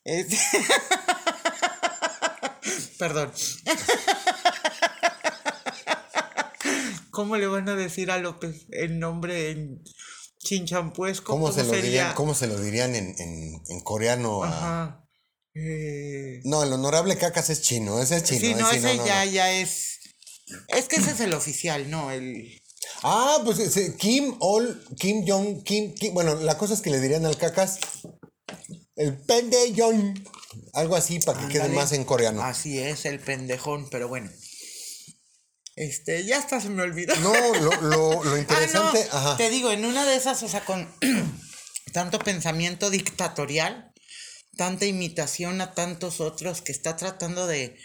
Este- 0.10 0.38
Perdón. 2.98 3.32
¿Cómo 7.12 7.38
le 7.38 7.48
van 7.48 7.68
a 7.70 7.76
decir 7.76 8.12
a 8.12 8.18
López 8.18 8.66
el 8.72 9.00
nombre 9.00 9.52
en 9.52 9.84
chinchampuesco? 10.40 11.34
¿Cómo, 11.34 11.52
se 11.52 11.64
lo 11.64 11.72
dirían, 11.74 12.14
¿Cómo 12.14 12.34
se 12.34 12.48
lo 12.48 12.60
dirían 12.60 12.96
en, 12.96 13.14
en, 13.20 13.62
en 13.68 13.80
coreano? 13.82 14.44
Ajá. 14.44 15.06
Eh, 15.56 16.40
No, 16.44 16.64
el 16.64 16.72
honorable 16.72 17.18
cacas 17.18 17.50
es 17.50 17.62
chino. 17.62 18.02
Ese 18.02 18.18
es 18.18 18.24
chino. 18.24 18.40
sí, 18.40 18.54
no, 18.56 18.70
ese 18.70 18.78
ese 18.80 18.96
no, 18.96 19.02
no, 19.02 19.08
ya, 19.08 19.26
no. 19.26 19.32
ya 19.32 19.52
es. 19.52 20.00
Es 20.70 20.86
que 20.88 20.98
ese 20.98 21.12
es 21.12 21.20
el 21.20 21.34
oficial, 21.34 21.90
¿no? 21.90 22.12
El. 22.12 22.62
Ah, 23.04 23.40
pues 23.44 23.60
Kim 23.98 24.36
Ol, 24.40 24.84
Kim 24.98 25.26
Jong, 25.28 25.64
Kim, 25.64 25.94
Kim- 25.94 26.14
Bueno, 26.14 26.36
la 26.36 26.58
cosa 26.58 26.74
es 26.74 26.82
que 26.82 26.90
le 26.90 27.00
dirían 27.00 27.26
al 27.26 27.38
cacas 27.38 27.80
el 29.00 29.18
pende 29.18 29.58
Jong. 29.76 30.20
Algo 30.74 30.96
así 30.96 31.20
para 31.20 31.40
que 31.48 31.54
quede 31.54 31.70
más 31.70 31.92
en 31.94 32.04
coreano. 32.04 32.44
Así 32.44 32.78
es, 32.80 33.06
el 33.06 33.20
pendejón, 33.20 33.90
pero 33.90 34.08
bueno. 34.08 34.30
Este, 35.76 36.26
ya 36.26 36.38
hasta 36.40 36.60
se 36.60 36.70
me 36.70 36.84
olvidó. 36.84 37.16
No, 37.18 37.34
lo, 37.56 37.82
lo, 37.82 38.24
lo 38.24 38.36
Ah, 38.36 38.40
interesante. 38.40 39.08
no, 39.12 39.18
Ajá. 39.18 39.38
te 39.38 39.50
digo, 39.50 39.72
en 39.72 39.86
una 39.86 40.06
de 40.06 40.16
esas, 40.16 40.44
o 40.44 40.50
sea, 40.50 40.66
con 40.66 40.94
tanto 41.94 42.20
pensamiento 42.20 42.90
dictatorial, 42.90 43.94
tanta 44.58 44.86
imitación 44.86 45.62
a 45.62 45.74
tantos 45.74 46.20
otros 46.20 46.62
que 46.62 46.74
está 46.74 46.98
tratando 46.98 47.48
de 47.48 47.80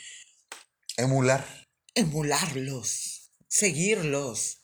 Emular. 0.97 1.47
emularlos, 1.95 3.31
seguirlos. 3.49 4.61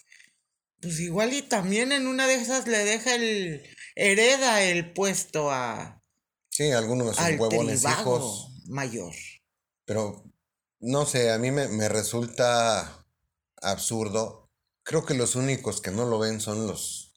Pues 0.80 0.98
igual 0.98 1.32
y 1.34 1.42
también 1.42 1.92
en 1.92 2.06
una 2.08 2.26
de 2.26 2.34
esas 2.34 2.66
le 2.66 2.78
deja 2.78 3.14
el 3.14 3.62
hereda 3.94 4.62
el 4.62 4.92
puesto 4.92 5.50
a 5.52 5.99
Sí, 6.60 6.72
algunos 6.72 7.06
de 7.06 7.14
sus 7.14 7.22
al 7.22 7.40
huevones 7.40 7.84
hijos. 7.84 8.52
mayor. 8.66 9.14
Pero 9.86 10.30
no 10.78 11.06
sé, 11.06 11.30
a 11.30 11.38
mí 11.38 11.50
me, 11.50 11.68
me 11.68 11.88
resulta 11.88 13.06
absurdo. 13.62 14.50
Creo 14.82 15.06
que 15.06 15.14
los 15.14 15.36
únicos 15.36 15.80
que 15.80 15.90
no 15.90 16.04
lo 16.04 16.18
ven 16.18 16.38
son 16.38 16.66
los 16.66 17.14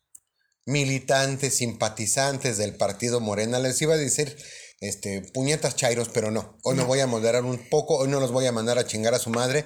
militantes, 0.65 1.56
simpatizantes 1.56 2.58
del 2.58 2.77
partido 2.77 3.19
Morena. 3.19 3.60
Les 3.60 3.82
iba 3.82 3.95
a 3.95 3.97
decir 3.97 4.34
este, 4.79 5.21
puñetas 5.34 5.75
chairos, 5.75 6.08
pero 6.08 6.32
no. 6.32 6.58
Hoy 6.63 6.77
me 6.77 6.86
voy 6.86 7.01
a 7.01 7.08
moderar 7.08 7.43
un 7.43 7.67
poco, 7.69 7.97
hoy 7.97 8.08
no 8.08 8.21
los 8.21 8.32
voy 8.32 8.45
a 8.45 8.53
mandar 8.53 8.79
a 8.79 8.88
chingar 8.88 9.13
a 9.13 9.19
su 9.19 9.29
madre. 9.29 9.65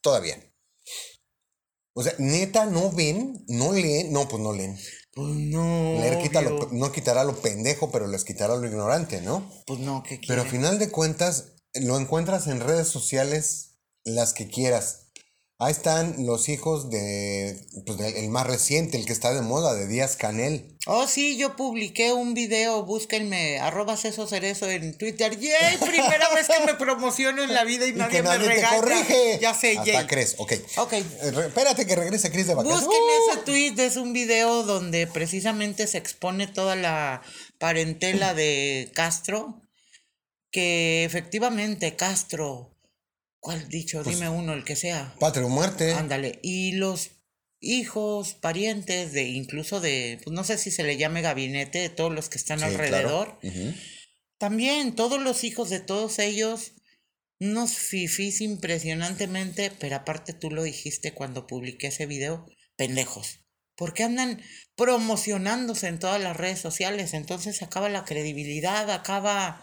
Todavía. 0.00 0.40
O 1.92 2.02
sea, 2.02 2.16
neta, 2.18 2.66
no 2.66 2.90
ven, 2.90 3.44
no 3.46 3.72
leen, 3.74 4.12
no, 4.12 4.26
pues 4.26 4.42
no 4.42 4.52
leen. 4.52 4.76
Pues 5.14 5.34
no. 5.34 5.94
Leer 6.00 6.18
quita 6.22 6.42
lo- 6.42 6.68
no 6.72 6.90
quitará 6.92 7.24
lo 7.24 7.36
pendejo, 7.40 7.90
pero 7.90 8.06
les 8.08 8.24
quitará 8.24 8.56
lo 8.56 8.66
ignorante, 8.66 9.20
¿no? 9.20 9.48
Pues 9.66 9.78
no, 9.80 10.02
¿qué 10.02 10.20
Pero 10.26 10.42
a 10.42 10.44
final 10.44 10.78
de 10.78 10.90
cuentas, 10.90 11.52
lo 11.74 11.98
encuentras 11.98 12.46
en 12.48 12.60
redes 12.60 12.88
sociales 12.88 13.76
las 14.04 14.32
que 14.32 14.48
quieras. 14.48 15.03
Ahí 15.60 15.70
están 15.70 16.26
los 16.26 16.48
hijos 16.48 16.90
de, 16.90 17.56
pues, 17.86 18.00
el 18.00 18.28
más 18.28 18.44
reciente, 18.44 18.98
el 18.98 19.06
que 19.06 19.12
está 19.12 19.32
de 19.32 19.40
moda, 19.40 19.72
de 19.74 19.86
Díaz 19.86 20.16
Canel. 20.16 20.76
Oh, 20.86 21.06
sí, 21.06 21.36
yo 21.36 21.54
publiqué 21.54 22.12
un 22.12 22.34
video, 22.34 22.84
búsquenme, 22.84 23.60
arroba 23.60 23.94
eso 23.94 24.26
cerezo 24.26 24.68
en 24.68 24.98
Twitter. 24.98 25.38
¡Yay! 25.38 25.76
Primera 25.78 26.28
vez 26.34 26.48
que 26.48 26.66
me 26.66 26.74
promociono 26.74 27.44
en 27.44 27.54
la 27.54 27.62
vida 27.62 27.86
y, 27.86 27.90
Y 27.94 27.94
nadie, 27.94 28.16
que 28.16 28.22
nadie 28.24 28.38
me 28.40 28.44
te 28.46 28.54
regaña. 28.56 28.76
corrige. 28.80 29.38
Ya 29.40 29.54
sé, 29.54 29.78
Hasta 29.78 29.84
yay. 29.92 30.06
crees, 30.08 30.34
ok. 30.38 30.52
Ok. 30.78 30.92
Eh, 30.94 31.04
espérate 31.46 31.86
que 31.86 31.94
regrese 31.94 32.32
Cris 32.32 32.48
de 32.48 32.54
vacaciones. 32.54 32.84
Busquen 32.86 33.00
¡Uh! 33.02 33.30
ese 33.32 33.42
tweet, 33.44 33.86
es 33.86 33.96
un 33.96 34.12
video 34.12 34.64
donde 34.64 35.06
precisamente 35.06 35.86
se 35.86 35.98
expone 35.98 36.48
toda 36.48 36.74
la 36.74 37.22
parentela 37.58 38.34
de 38.34 38.90
Castro, 38.92 39.62
que 40.50 41.04
efectivamente 41.04 41.94
Castro, 41.94 42.73
¿cuál 43.44 43.68
dicho? 43.68 44.02
Pues 44.02 44.16
Dime 44.16 44.30
uno, 44.30 44.54
el 44.54 44.64
que 44.64 44.74
sea. 44.74 45.14
Patria 45.20 45.44
o 45.44 45.50
muerte. 45.50 45.92
Ándale, 45.92 46.38
y 46.42 46.72
los 46.72 47.10
hijos, 47.60 48.32
parientes 48.32 49.12
de 49.12 49.24
incluso 49.24 49.80
de, 49.80 50.18
pues 50.24 50.34
no 50.34 50.44
sé 50.44 50.56
si 50.56 50.70
se 50.70 50.82
le 50.82 50.96
llame 50.96 51.20
gabinete, 51.20 51.78
de 51.78 51.90
todos 51.90 52.12
los 52.12 52.30
que 52.30 52.38
están 52.38 52.58
Sí, 52.58 52.64
claro. 52.64 52.82
alrededor. 52.82 53.38
También 54.38 54.94
todos 54.94 55.20
los 55.20 55.44
hijos 55.44 55.68
de 55.68 55.80
todos 55.80 56.18
ellos, 56.18 56.72
unos 57.38 57.74
fifís 57.74 58.40
impresionantemente, 58.40 59.70
pero 59.78 59.96
aparte 59.96 60.32
tú 60.32 60.50
lo 60.50 60.62
dijiste 60.62 61.12
cuando 61.12 61.46
publiqué 61.46 61.88
ese 61.88 62.06
video, 62.06 62.46
pendejos. 62.76 63.40
Porque 63.76 64.04
andan 64.04 64.40
promocionándose 64.74 65.88
en 65.88 65.98
todas 65.98 66.22
las 66.22 66.36
redes 66.36 66.60
sociales, 66.60 67.12
entonces 67.12 67.62
acaba 67.62 67.90
la 67.90 68.04
credibilidad, 68.04 68.90
acaba 68.90 69.60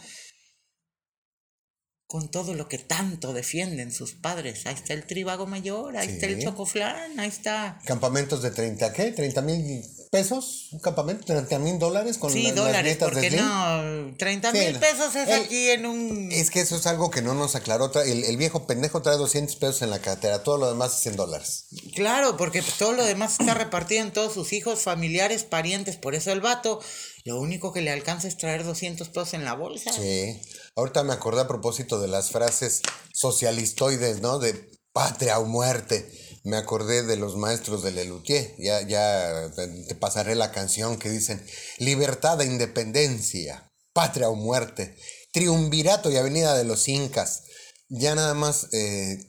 con 2.12 2.28
todo 2.30 2.54
lo 2.56 2.68
que 2.68 2.78
tanto 2.78 3.32
defienden 3.32 3.94
sus 3.94 4.12
padres. 4.12 4.66
Ahí 4.66 4.74
está 4.76 4.94
el 4.94 5.06
tribago 5.06 5.48
mayor, 5.48 5.96
ahí 5.96 6.10
está 6.10 6.26
el 6.26 6.44
chocoflán, 6.44 7.18
ahí 7.22 7.30
está. 7.30 7.80
Campamentos 7.86 8.42
de 8.42 8.52
30, 8.52 8.92
¿qué? 8.92 9.16
¿30 9.16 9.42
mil 9.44 9.82
pesos? 10.12 10.68
¿Un 10.74 10.80
campamento? 10.80 11.26
¿30 11.34 11.58
mil 11.60 11.80
dólares? 11.80 12.18
Con 12.18 12.30
Sí, 12.34 12.44
la- 12.44 12.48
las 12.50 12.56
dólares, 12.58 13.00
de 13.00 13.06
porque 13.06 13.32
no, 13.32 14.14
30 14.18 14.52
Sí, 14.52 14.58
mil 14.58 14.76
pesos 14.78 15.16
es 15.16 15.30
El- 15.30 15.42
aquí 15.44 15.70
en 15.70 15.86
un... 15.86 16.32
Es 16.34 16.52
que 16.52 16.60
eso 16.60 16.76
es 16.76 16.86
algo 16.86 17.10
que 17.12 17.22
no 17.22 17.34
nos 17.34 17.56
aclaró. 17.56 17.90
El, 18.04 18.26
el 18.26 18.36
viejo 18.36 18.68
pendejo 18.68 19.02
trae 19.02 19.16
200 19.16 19.56
pesos 19.56 19.82
en 19.82 19.90
la 19.90 20.00
cartera, 20.00 20.44
todo 20.44 20.58
lo 20.58 20.68
demás 20.68 21.00
es 21.00 21.08
en 21.08 21.16
dólares. 21.16 21.68
Claro, 21.96 22.36
porque 22.36 22.62
todo 22.78 22.92
lo 22.92 23.06
demás 23.06 23.38
está 23.40 23.54
repartido 23.54 24.02
en 24.04 24.12
todos 24.12 24.34
sus 24.34 24.52
hijos, 24.52 24.82
familiares, 24.82 25.46
parientes. 25.46 25.96
Por 25.96 26.14
eso 26.14 26.34
el 26.34 26.42
vato, 26.42 26.82
lo 27.24 27.40
único 27.40 27.72
que 27.72 27.82
le 27.82 27.92
alcanza 27.92 28.28
es 28.28 28.38
traer 28.38 28.64
200 28.64 29.10
pesos 29.10 29.34
en 29.34 29.46
la 29.46 29.54
bolsa. 29.54 29.92
Sí. 29.94 30.40
Ahorita 30.76 31.04
me 31.04 31.14
acordé 31.14 31.42
a 31.42 31.48
propósito 31.48 32.00
de 32.00 32.08
las 32.08 32.32
frases 32.32 32.82
socialistoides, 33.14 34.22
¿no? 34.22 34.40
De 34.40 34.72
patria 34.94 35.40
o 35.40 35.46
muerte. 35.46 36.10
Me 36.44 36.58
acordé 36.58 37.04
de 37.04 37.18
los 37.18 37.36
maestros 37.36 37.84
de 37.84 37.92
Lelutier. 37.92 38.56
Ya, 38.58 38.82
ya 38.82 39.52
te 39.88 39.96
pasaré 39.96 40.36
la 40.36 40.52
canción 40.52 40.98
que 40.98 41.10
dicen 41.10 41.46
libertad 41.78 42.42
e 42.42 42.46
independencia, 42.46 43.70
patria 43.94 44.30
o 44.30 44.36
muerte, 44.36 44.96
triunvirato 45.32 46.10
y 46.10 46.18
avenida 46.18 46.58
de 46.58 46.64
los 46.64 46.88
incas. 46.88 47.44
Ya 47.90 48.16
nada 48.16 48.34
más 48.34 48.68
eh, 48.72 49.20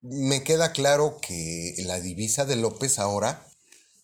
me 0.00 0.42
queda 0.42 0.72
claro 0.72 1.18
que 1.20 1.74
la 1.84 2.00
divisa 2.00 2.46
de 2.46 2.56
López 2.56 2.98
ahora 2.98 3.49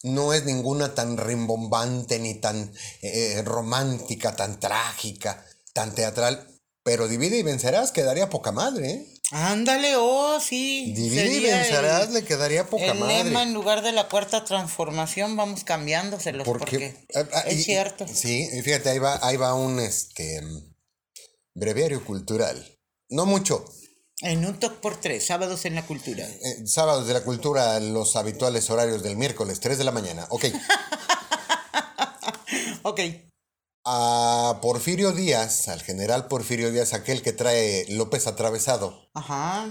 no 0.06 0.32
es 0.32 0.44
ninguna 0.44 0.94
tan 0.94 1.16
rimbombante 1.16 2.18
ni 2.18 2.34
tan 2.34 2.72
eh, 3.02 3.42
romántica, 3.44 4.34
tan 4.36 4.58
trágica, 4.60 5.44
tan 5.72 5.94
teatral. 5.94 6.48
Pero 6.82 7.08
divide 7.08 7.36
y 7.38 7.42
vencerás, 7.42 7.90
quedaría 7.92 8.30
poca 8.30 8.52
madre, 8.52 8.90
¿eh? 8.90 9.12
Ándale, 9.32 9.94
oh, 9.96 10.38
sí. 10.40 10.92
Divide 10.94 11.26
y 11.34 11.40
vencerás, 11.42 12.06
el- 12.08 12.14
le 12.14 12.24
quedaría 12.24 12.64
poca 12.70 12.84
el 12.92 12.98
madre. 12.98 13.24
lema 13.24 13.42
en 13.42 13.52
lugar 13.54 13.82
de 13.82 13.90
la 13.90 14.08
cuarta 14.08 14.44
transformación 14.44 15.34
vamos 15.36 15.64
cambiándoselos 15.64 16.46
porque, 16.46 16.94
ah, 17.16 17.24
ah, 17.32 17.40
es 17.48 17.58
y- 17.58 17.64
cierto. 17.64 18.06
Sí, 18.06 18.48
fíjate, 18.62 18.90
ahí 18.90 19.00
va, 19.00 19.18
ahí 19.26 19.36
va 19.36 19.54
un 19.54 19.80
este 19.80 20.40
breviario 21.54 22.04
cultural. 22.04 22.78
No 23.08 23.26
mucho. 23.26 23.64
En 24.22 24.46
un 24.46 24.58
talk 24.58 24.76
por 24.80 24.96
tres, 24.98 25.26
sábados 25.26 25.64
en 25.66 25.74
la 25.74 25.86
cultura. 25.86 26.24
Eh, 26.26 26.66
sábados 26.66 27.06
de 27.06 27.12
la 27.14 27.22
cultura, 27.22 27.78
los 27.80 28.16
habituales 28.16 28.70
horarios 28.70 29.02
del 29.02 29.16
miércoles, 29.16 29.60
3 29.60 29.76
de 29.78 29.84
la 29.84 29.92
mañana. 29.92 30.26
Ok. 30.30 30.46
Ok. 32.82 33.00
A 33.84 34.60
Porfirio 34.62 35.10
Díaz, 35.10 35.66
al 35.66 35.82
general 35.82 36.28
Porfirio 36.28 36.70
Díaz, 36.70 36.92
aquel 36.92 37.20
que 37.20 37.32
trae 37.32 37.84
López 37.88 38.28
atravesado. 38.28 39.10
Ajá. 39.12 39.68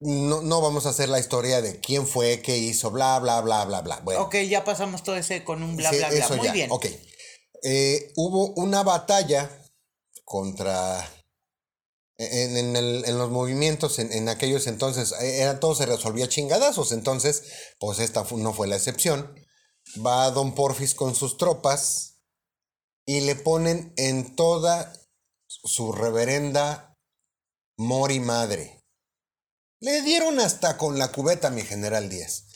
No, 0.00 0.42
no 0.42 0.60
vamos 0.60 0.84
a 0.84 0.90
hacer 0.90 1.08
la 1.08 1.18
historia 1.20 1.62
de 1.62 1.80
quién 1.80 2.06
fue, 2.06 2.42
qué 2.42 2.58
hizo, 2.58 2.90
bla, 2.90 3.18
bla, 3.18 3.40
bla, 3.40 3.64
bla, 3.64 3.80
bla. 3.80 4.00
Bueno, 4.00 4.22
Ok, 4.22 4.36
ya 4.46 4.62
pasamos 4.62 5.02
todo 5.02 5.16
ese 5.16 5.42
con 5.42 5.62
un 5.62 5.76
bla, 5.76 5.90
sí, 5.90 5.96
bla, 5.96 6.10
bla. 6.10 6.28
Muy 6.36 6.46
ya. 6.46 6.52
bien. 6.52 6.70
Ok. 6.70 6.86
Eh, 7.62 8.12
hubo 8.16 8.48
una 8.60 8.82
batalla 8.82 9.50
contra. 10.24 11.02
En, 12.18 12.56
en 12.56 12.76
el- 12.76 13.04
en 13.06 13.16
los 13.18 13.30
movimientos 13.30 13.98
en, 14.00 14.12
en 14.12 14.28
aquellos 14.28 14.66
entonces, 14.66 15.12
eh, 15.20 15.40
era, 15.42 15.60
todo 15.60 15.74
se 15.74 15.86
resolvía 15.86 16.28
chingadazos. 16.28 16.92
Entonces, 16.92 17.44
pues 17.78 18.00
esta 18.00 18.24
no 18.36 18.52
fue 18.52 18.66
la 18.68 18.76
excepción. 18.76 19.34
Va 20.04 20.30
Don 20.32 20.54
Porfis 20.54 20.94
con 20.94 21.14
sus 21.14 21.36
tropas 21.38 22.16
y 23.06 23.20
le 23.22 23.36
ponen 23.36 23.92
en 23.96 24.36
toda 24.36 24.92
su 25.46 25.92
reverenda 25.92 26.98
mori 27.78 28.20
madre. 28.20 28.84
Le 29.80 30.02
dieron 30.02 30.40
hasta 30.40 30.76
con 30.76 30.98
la 30.98 31.12
cubeta 31.12 31.48
a 31.48 31.52
mi 31.52 31.62
general 31.62 32.08
Díaz. 32.08 32.46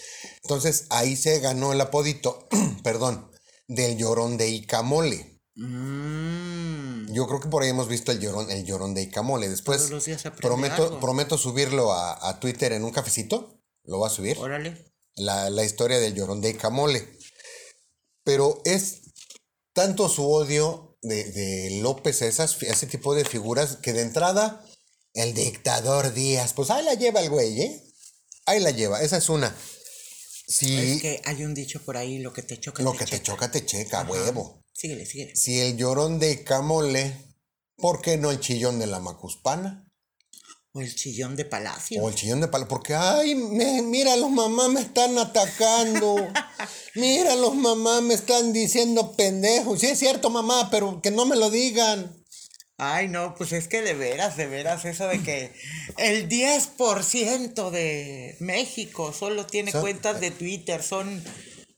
Entonces 0.43 0.87
ahí 0.91 1.17
se 1.17 1.39
ganó 1.39 1.73
el 1.73 1.81
apodito, 1.81 2.49
perdón, 2.83 3.31
del 3.69 3.97
llorón 3.97 4.37
de 4.37 4.49
Icamole. 4.49 5.32
Mm, 5.55 7.13
Yo 7.13 7.27
creo 7.27 7.41
que 7.41 7.49
por 7.49 7.63
ahí 7.63 7.69
hemos 7.71 7.89
visto 7.89 8.11
el 8.13 8.21
llorón, 8.21 8.51
el 8.51 8.65
llorón 8.65 8.95
de 8.95 9.03
Icamole. 9.03 9.49
Después 9.49 9.91
prometo, 10.41 10.85
algo. 10.85 11.01
prometo 11.01 11.37
subirlo 11.39 11.93
a, 11.93 12.29
a 12.29 12.41
Twitter 12.41 12.73
en 12.73 12.85
un 12.85 12.91
cafecito. 12.91 13.61
Lo 13.85 13.99
va 14.01 14.07
a 14.07 14.11
subir. 14.11 14.39
órale. 14.39 14.93
La, 15.17 15.51
la 15.51 15.65
historia 15.65 15.99
del 16.01 16.15
llorón 16.15 16.41
de 16.41 16.51
Icamole. 16.51 17.19
Pero 18.25 18.63
es 18.65 19.01
tanto 19.75 20.09
su 20.09 20.27
odio 20.31 20.97
de, 21.03 21.25
de 21.25 21.81
López 21.83 22.23
a 22.23 22.27
esas, 22.27 22.57
a 22.63 22.67
ese 22.67 22.87
tipo 22.87 23.15
de 23.15 23.25
figuras 23.25 23.77
que 23.77 23.93
de 23.93 24.03
entrada, 24.03 24.65
el 25.15 25.35
dictador 25.35 26.15
Díaz, 26.15 26.53
pues 26.55 26.71
ahí 26.71 26.85
la 26.85 26.95
lleva 26.95 27.21
el 27.21 27.29
güey, 27.31 27.61
¿eh? 27.61 27.83
Ahí 28.47 28.61
la 28.61 28.71
lleva, 28.71 29.03
esa 29.03 29.17
es 29.19 29.29
una. 29.29 29.55
Si 30.47 30.79
Es 30.79 31.03
que 31.03 31.21
hay 31.25 31.45
un 31.45 31.55
dicho 31.55 31.81
por 31.85 31.97
ahí, 31.97 32.19
lo 32.19 32.33
que 32.33 32.43
te 32.43 32.59
choca. 32.61 32.83
lo 32.83 32.93
que 32.95 33.05
te 33.07 33.21
choca 33.23 33.51
te 33.51 33.65
checa, 33.67 34.01
Ajá. 34.03 34.11
huevo. 34.11 34.62
Síguele, 34.73 35.07
síguele. 35.07 35.37
Si 35.37 35.61
el 35.61 35.77
llorón 35.77 36.19
de 36.19 36.33
Icamole, 36.33 37.15
¿por 37.77 38.01
qué 38.01 38.17
no 38.17 38.31
el 38.31 38.41
chillón 38.41 38.79
de 38.79 38.87
la 38.87 38.99
Macuspana? 39.01 39.87
O 40.75 40.81
el 40.81 40.95
chillón 40.95 41.37
de 41.37 41.45
palacio. 41.45 42.03
O 42.03 42.09
el 42.09 42.15
chillón 42.15 42.41
de 42.41 42.49
palo, 42.49 42.67
porque, 42.67 42.95
ay, 42.95 43.35
me, 43.35 43.83
mira, 43.83 44.17
los 44.17 44.31
mamás 44.31 44.71
me 44.71 44.81
están 44.81 45.19
atacando. 45.19 46.17
Mira, 46.95 47.37
los 47.37 47.55
mamás 47.55 48.03
me 48.03 48.13
están 48.15 48.53
diciendo 48.53 49.13
pendejos. 49.17 49.81
Sí, 49.81 49.87
es 49.87 49.99
cierto, 49.99 50.29
mamá, 50.31 50.69
pero 50.71 51.01
que 51.03 51.11
no 51.11 51.25
me 51.27 51.37
lo 51.37 51.51
digan. 51.51 52.23
Ay, 52.79 53.09
no, 53.09 53.35
pues 53.35 53.53
es 53.53 53.69
que 53.69 53.81
de 53.81 53.95
veras, 53.95 54.37
de 54.37 54.47
veras, 54.47 54.85
eso 54.85 55.07
de 55.09 55.23
que 55.23 55.53
el 55.99 56.29
10% 56.29 57.71
de 57.71 58.37
México 58.41 59.13
solo 59.13 59.47
tiene 59.47 59.73
Son- 59.73 59.81
cuentas 59.83 60.21
de 60.21 60.31
Twitter, 60.33 60.83
son 60.83 61.23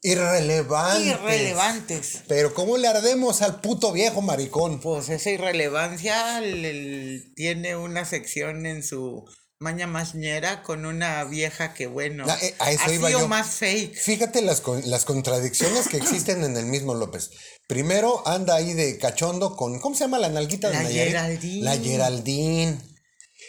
Irrelevante. 0.05 1.09
irrelevantes. 1.09 2.23
Pero, 2.29 2.53
¿cómo 2.55 2.77
le 2.77 2.89
ardemos 2.89 3.41
al 3.43 3.61
puto 3.61 3.91
viejo 3.93 4.21
maricón? 4.23 4.81
Pues 4.81 5.09
esa 5.09 5.31
irrelevancia 5.31 6.41
le- 6.41 7.21
tiene 7.35 7.75
una 7.77 8.05
sección 8.05 8.67
en 8.67 8.83
su 8.83 9.25
maña 9.59 9.87
mañera 9.87 10.63
con 10.63 10.85
una 10.85 11.25
vieja 11.25 11.73
que, 11.73 11.87
bueno, 11.87 12.27
Ah, 12.29 12.37
eh, 12.43 12.55
a 12.59 12.71
eso 12.71 12.85
ha 12.85 12.93
iba 12.93 13.09
sido 13.09 13.21
yo. 13.21 13.29
más 13.29 13.47
fake. 13.55 13.97
Fíjate 13.97 14.43
las, 14.43 14.63
las 14.85 15.05
contradicciones 15.07 15.89
que 15.89 15.97
existen 15.97 16.45
en 16.45 16.57
el 16.59 16.67
mismo 16.67 16.95
López. 16.95 17.31
Primero 17.67 18.23
anda 18.29 18.57
ahí 18.57 18.75
de 18.75 18.99
cachondo 18.99 19.57
con. 19.57 19.81
¿Cómo 19.81 19.95
se 19.95 20.05
llama 20.05 20.19
la 20.19 20.29
nalguita 20.29 20.69
de 20.69 20.75
La 20.75 20.83
Nayarit? 20.83 21.13
Geraldine. 21.13 21.65
La 21.65 21.77
Geraldine. 21.79 22.79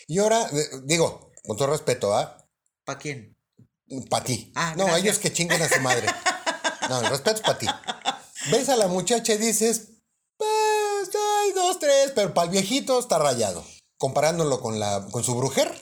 Y 0.07 0.19
ahora, 0.19 0.47
eh, 0.53 0.69
digo, 0.85 1.31
con 1.43 1.57
todo 1.57 1.67
respeto, 1.71 2.15
¿ah? 2.15 2.37
¿Para 2.85 2.97
quién? 2.99 3.35
Para 4.09 4.23
ti. 4.23 4.53
Ah, 4.55 4.73
no, 4.77 4.85
gracias. 4.85 5.03
ellos 5.03 5.19
que 5.19 5.33
chinguen 5.33 5.61
a 5.61 5.67
su 5.67 5.81
madre. 5.81 6.07
No, 6.89 6.99
el 7.01 7.07
respeto 7.09 7.37
es 7.37 7.41
para 7.41 7.57
ti. 7.59 7.67
Ves 8.51 8.69
a 8.69 8.75
la 8.75 8.87
muchacha 8.87 9.33
y 9.33 9.37
dices, 9.37 9.89
pues 10.37 11.09
hay 11.15 11.51
dos, 11.53 11.79
tres, 11.79 12.11
pero 12.15 12.33
para 12.33 12.45
el 12.45 12.51
viejito 12.51 12.99
está 12.99 13.17
rayado. 13.19 13.65
Comparándolo 13.97 14.59
con 14.59 14.79
la 14.79 15.07
con 15.11 15.23
su 15.23 15.35
brujer. 15.35 15.73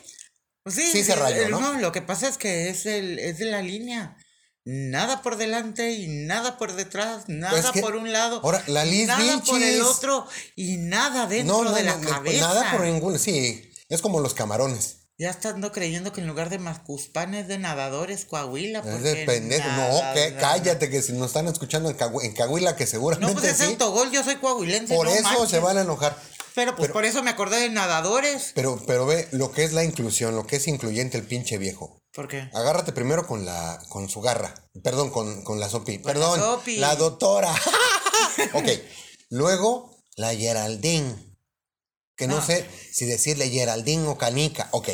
Pues 0.63 0.75
sí, 0.75 0.89
Sí 0.91 1.03
se 1.03 1.15
rayó, 1.15 1.41
eh, 1.43 1.49
¿no? 1.49 1.73
lo 1.79 1.91
que 1.91 2.01
pasa 2.01 2.27
es 2.27 2.37
que 2.37 2.69
es, 2.69 2.85
el, 2.85 3.19
es 3.19 3.39
de 3.39 3.45
la 3.45 3.61
línea. 3.61 4.17
Nada 4.65 5.21
por 5.21 5.35
delante 5.35 5.91
y 5.91 6.07
nada 6.07 6.57
por 6.57 6.73
detrás, 6.73 7.25
nada 7.27 7.51
Pues 7.59 7.71
que- 7.71 7.81
por 7.81 7.97
un 7.97 8.13
lado, 8.13 8.39
ahora, 8.43 8.63
la 8.67 8.85
Liz 8.85 9.07
nada 9.07 9.41
por 9.45 9.61
el 9.61 9.81
otro 9.81 10.25
y 10.55 10.77
nada 10.77 11.27
dentro 11.27 11.63
No, 11.63 11.69
no, 11.69 11.75
de 11.75 11.83
la 11.83 11.97
no, 11.97 12.03
no, 12.03 12.09
cabeza. 12.09 12.47
nada 12.47 12.71
por 12.71 12.81
ningún. 12.81 13.19
Sí, 13.19 13.73
es 13.89 14.01
como 14.01 14.21
los 14.21 14.33
camarones. 14.33 14.99
Ya 15.19 15.29
estando 15.29 15.71
creyendo 15.71 16.11
que 16.11 16.21
en 16.21 16.27
lugar 16.27 16.49
de 16.49 16.57
Mascuspán 16.57 17.35
es 17.35 17.47
de 17.47 17.59
nadadores 17.59 18.25
Coahuila. 18.25 18.79
Es 18.79 19.03
de 19.03 19.25
pendejo. 19.25 19.67
No, 19.69 20.13
que, 20.15 20.35
cállate, 20.39 20.89
que 20.89 21.01
si 21.03 21.13
nos 21.13 21.27
están 21.27 21.47
escuchando 21.47 21.89
en, 21.89 21.97
Cagü- 21.97 22.23
en 22.23 22.33
Cahuila, 22.33 22.75
que 22.75 22.85
No, 22.85 22.89
seguramente 22.89 23.33
pues 23.33 23.45
ese 23.53 23.65
sí. 23.65 23.71
autogol, 23.71 24.11
yo 24.11 24.23
soy 24.23 24.37
coahuilense. 24.37 24.95
Por 24.95 25.05
no 25.05 25.13
eso 25.13 25.21
manches. 25.23 25.49
se 25.49 25.59
van 25.59 25.77
a 25.77 25.81
enojar. 25.81 26.17
Pero 26.55 26.71
pues 26.75 26.83
pero- 26.87 26.93
por 26.93 27.05
eso 27.05 27.21
me 27.21 27.29
acordé 27.29 27.59
de 27.59 27.69
nadadores. 27.69 28.51
Pero, 28.55 28.81
pero 28.87 29.05
ve 29.05 29.27
lo 29.31 29.51
que 29.51 29.63
es 29.63 29.73
la 29.73 29.83
inclusión, 29.83 30.35
lo 30.35 30.47
que 30.47 30.55
es 30.55 30.67
incluyente 30.67 31.17
el 31.17 31.23
pinche 31.25 31.57
viejo. 31.59 31.99
¿Por 32.11 32.27
qué? 32.27 32.49
Agárrate 32.53 32.91
primero 32.91 33.25
con 33.27 33.45
la 33.45 33.79
con 33.89 34.09
su 34.09 34.19
garra. 34.21 34.53
Perdón, 34.83 35.11
con, 35.11 35.43
con 35.43 35.59
la 35.59 35.69
Sopi. 35.69 35.99
Con 35.99 36.07
la 36.07 36.13
Perdón. 36.13 36.39
Sopi. 36.39 36.77
La 36.77 36.95
doctora. 36.95 37.53
ok. 38.53 38.67
Luego, 39.29 39.95
la 40.15 40.33
Geraldine. 40.35 41.32
Que 42.23 42.27
no 42.29 42.37
Ah. 42.37 42.45
sé 42.45 42.65
si 42.93 43.03
decirle 43.05 43.49
Geraldine 43.49 44.07
o 44.07 44.17
Canica. 44.17 44.69
Ok. 44.71 44.89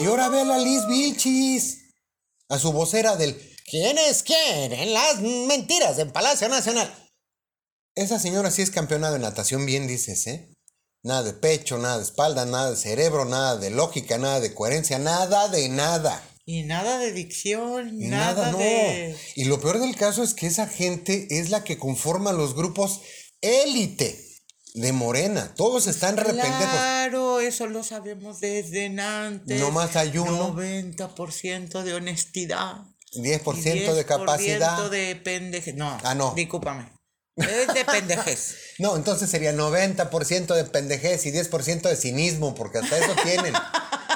Y 0.00 0.04
ahora 0.04 0.28
ve 0.28 0.40
a 0.42 0.44
la 0.44 0.58
Liz 0.58 0.86
Vilchis. 0.86 1.78
A 2.50 2.58
su 2.58 2.72
vocera 2.72 3.16
del 3.16 3.34
¿Quiénes 3.70 4.22
quieren 4.22 4.92
las 4.92 5.20
mentiras 5.20 5.98
en 5.98 6.12
Palacio 6.12 6.48
Nacional? 6.50 6.92
Esa 7.94 8.18
señora 8.20 8.50
sí 8.50 8.60
es 8.60 8.70
campeona 8.70 9.10
de 9.10 9.18
natación, 9.18 9.64
bien 9.64 9.86
dices, 9.86 10.26
¿eh? 10.26 10.52
Nada 11.02 11.22
de 11.22 11.32
pecho, 11.32 11.78
nada 11.78 11.96
de 11.96 12.04
espalda, 12.04 12.44
nada 12.44 12.70
de 12.70 12.76
cerebro, 12.76 13.24
nada 13.24 13.56
de 13.56 13.70
lógica, 13.70 14.18
nada 14.18 14.40
de 14.40 14.52
coherencia, 14.52 14.98
nada 14.98 15.48
de 15.48 15.70
nada. 15.70 16.22
Y 16.44 16.64
nada 16.64 16.98
de 16.98 17.12
dicción, 17.12 17.88
Y 18.00 18.08
nada, 18.08 18.34
nada, 18.34 18.52
no. 18.52 18.58
de... 18.58 19.16
Y 19.36 19.44
lo 19.46 19.58
peor 19.60 19.80
del 19.80 19.96
caso 19.96 20.22
es 20.22 20.34
que 20.34 20.46
esa 20.46 20.66
gente 20.68 21.26
es 21.30 21.48
la 21.48 21.64
que 21.64 21.78
conforma 21.78 22.32
los 22.32 22.54
grupos 22.54 23.00
élite 23.40 24.25
de 24.76 24.92
Morena. 24.92 25.52
Todos 25.56 25.86
están 25.86 26.18
rependejos. 26.18 26.54
Claro, 26.54 27.40
eso 27.40 27.66
lo 27.66 27.82
sabemos 27.82 28.40
desde 28.40 28.86
antes. 29.00 29.58
No 29.58 29.70
más 29.70 29.96
hay 29.96 30.18
uno. 30.18 30.54
90% 30.54 31.82
de 31.82 31.94
honestidad. 31.94 32.84
10% 33.14 33.94
de 33.94 34.04
capacidad. 34.04 34.78
10% 34.78 34.88
de 34.90 35.16
pendejes. 35.16 35.74
No, 35.74 35.98
Ah, 36.04 36.14
no. 36.14 36.34
discúlpame. 36.36 36.92
Es 37.36 37.72
de 37.72 37.84
pendejes. 37.84 38.56
No, 38.78 38.94
entonces 38.96 39.30
sería 39.30 39.54
90% 39.54 40.54
de 40.54 40.64
pendejez 40.64 41.24
y 41.24 41.32
10% 41.32 41.88
de 41.88 41.96
cinismo, 41.96 42.54
porque 42.54 42.76
hasta 42.78 42.98
eso 42.98 43.14
tienen. 43.24 43.54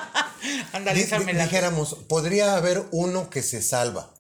Andalízame 0.75 1.33
dijéramos, 1.33 1.95
podría 2.09 2.57
haber 2.57 2.85
uno 2.91 3.31
que 3.31 3.43
se 3.43 3.63
salva. 3.63 4.13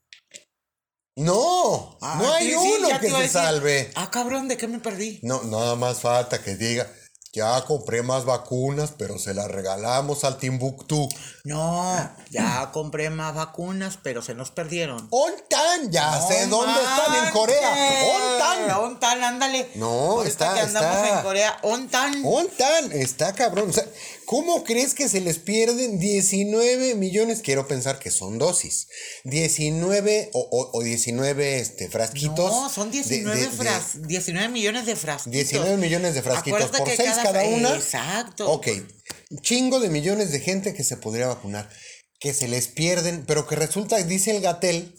No, 1.21 1.97
Ah, 2.01 2.19
no 2.21 2.33
hay 2.33 2.55
uno 2.55 2.89
que 3.01 3.09
se 3.11 3.17
decir. 3.17 3.31
salve. 3.31 3.91
Ah, 3.95 4.11
cabrón, 4.11 4.49
¿de 4.49 4.57
qué 4.57 4.67
me 4.69 4.79
perdí? 4.79 5.21
No, 5.23 5.43
nada 5.45 5.77
más 5.77 6.01
falta 6.01 6.43
que 6.43 6.57
diga, 6.57 6.91
ya 7.33 7.65
compré 7.67 8.03
más 8.03 8.25
vacunas, 8.25 8.93
pero 8.99 9.19
se 9.19 9.35
las 9.35 9.49
regalamos 9.49 10.25
al 10.25 10.39
Timbuktu. 10.39 11.09
No, 11.45 12.11
ya 12.31 12.71
compré 12.73 13.09
más 13.11 13.35
vacunas, 13.35 13.99
pero 14.03 14.21
se 14.23 14.35
nos 14.35 14.51
perdieron. 14.51 15.07
¡Ontan! 15.11 15.91
Ya 15.93 16.11
No 16.11 16.27
sé 16.29 16.47
dónde 16.49 16.81
están 16.81 17.27
en 17.27 17.33
Corea. 17.33 18.03
¡Ontan! 18.17 18.71
Ontan, 18.81 19.23
ándale. 19.25 19.71
No, 19.77 19.87
Ahorita 19.89 20.29
está- 20.29 20.55
que 20.55 20.61
andamos 20.61 20.97
está. 21.05 21.17
en 21.19 21.23
Corea, 21.25 21.59
Ontan. 21.63 22.23
¡Ontan! 22.25 22.93
Está 22.93 23.33
cabrón. 23.35 23.71
O 23.71 23.73
sea, 23.73 23.85
¿cómo 24.31 24.62
crees 24.62 24.95
que 24.95 25.09
se 25.09 25.21
les 25.21 25.38
pierden 25.40 25.99
19 25.99 26.95
millones? 26.95 27.40
Quiero 27.43 27.66
pensar 27.66 27.99
que 27.99 28.12
son 28.12 28.38
dosis. 28.38 28.87
19 29.25 30.31
o, 30.33 30.38
o- 30.38 30.71
o 30.79 30.83
19 30.85 31.59
este, 31.59 31.88
frasquitos. 31.88 32.53
No, 32.53 32.69
son 32.71 32.93
de- 32.93 32.99
19, 33.03 33.37
de- 33.40 33.47
de- 33.47 33.53
fras- 33.53 34.07
19 34.07 34.49
millones 34.51 34.87
de 34.87 34.95
frasquitos. 34.95 35.33
19 35.33 35.77
millones 35.79 36.14
de 36.14 36.23
frasquitos 36.23 36.61
Acuérdate 36.61 36.79
por 36.79 36.88
que 36.88 36.97
6 36.97 37.16
cada, 37.25 37.43
una. 37.43 37.75
Exacto. 37.75 38.49
Ok. 38.53 38.69
chingo 39.43 39.81
de 39.81 39.88
millones 39.90 40.31
de 40.31 40.38
gente 40.38 40.75
que 40.75 40.85
se 40.85 40.97
podría 40.97 41.27
vacunar, 41.27 41.69
que 42.21 42.33
se 42.33 42.47
les 42.47 42.69
pierden, 42.69 43.25
pero 43.27 43.49
que 43.49 43.57
resulta, 43.57 43.97
dice 43.97 44.31
el 44.37 44.43
Gatel, 44.43 44.95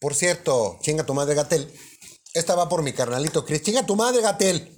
por 0.00 0.14
cierto, 0.14 0.78
chinga 0.82 1.04
tu 1.04 1.12
madre 1.12 1.34
Gatel, 1.34 1.70
esta 2.32 2.54
va 2.54 2.68
por 2.70 2.82
mi 2.82 2.92
carnalito 2.94 3.44
Chris, 3.44 3.62
chinga 3.62 3.84
tu 3.84 3.96
madre 3.96 4.22
Gatel. 4.22 4.75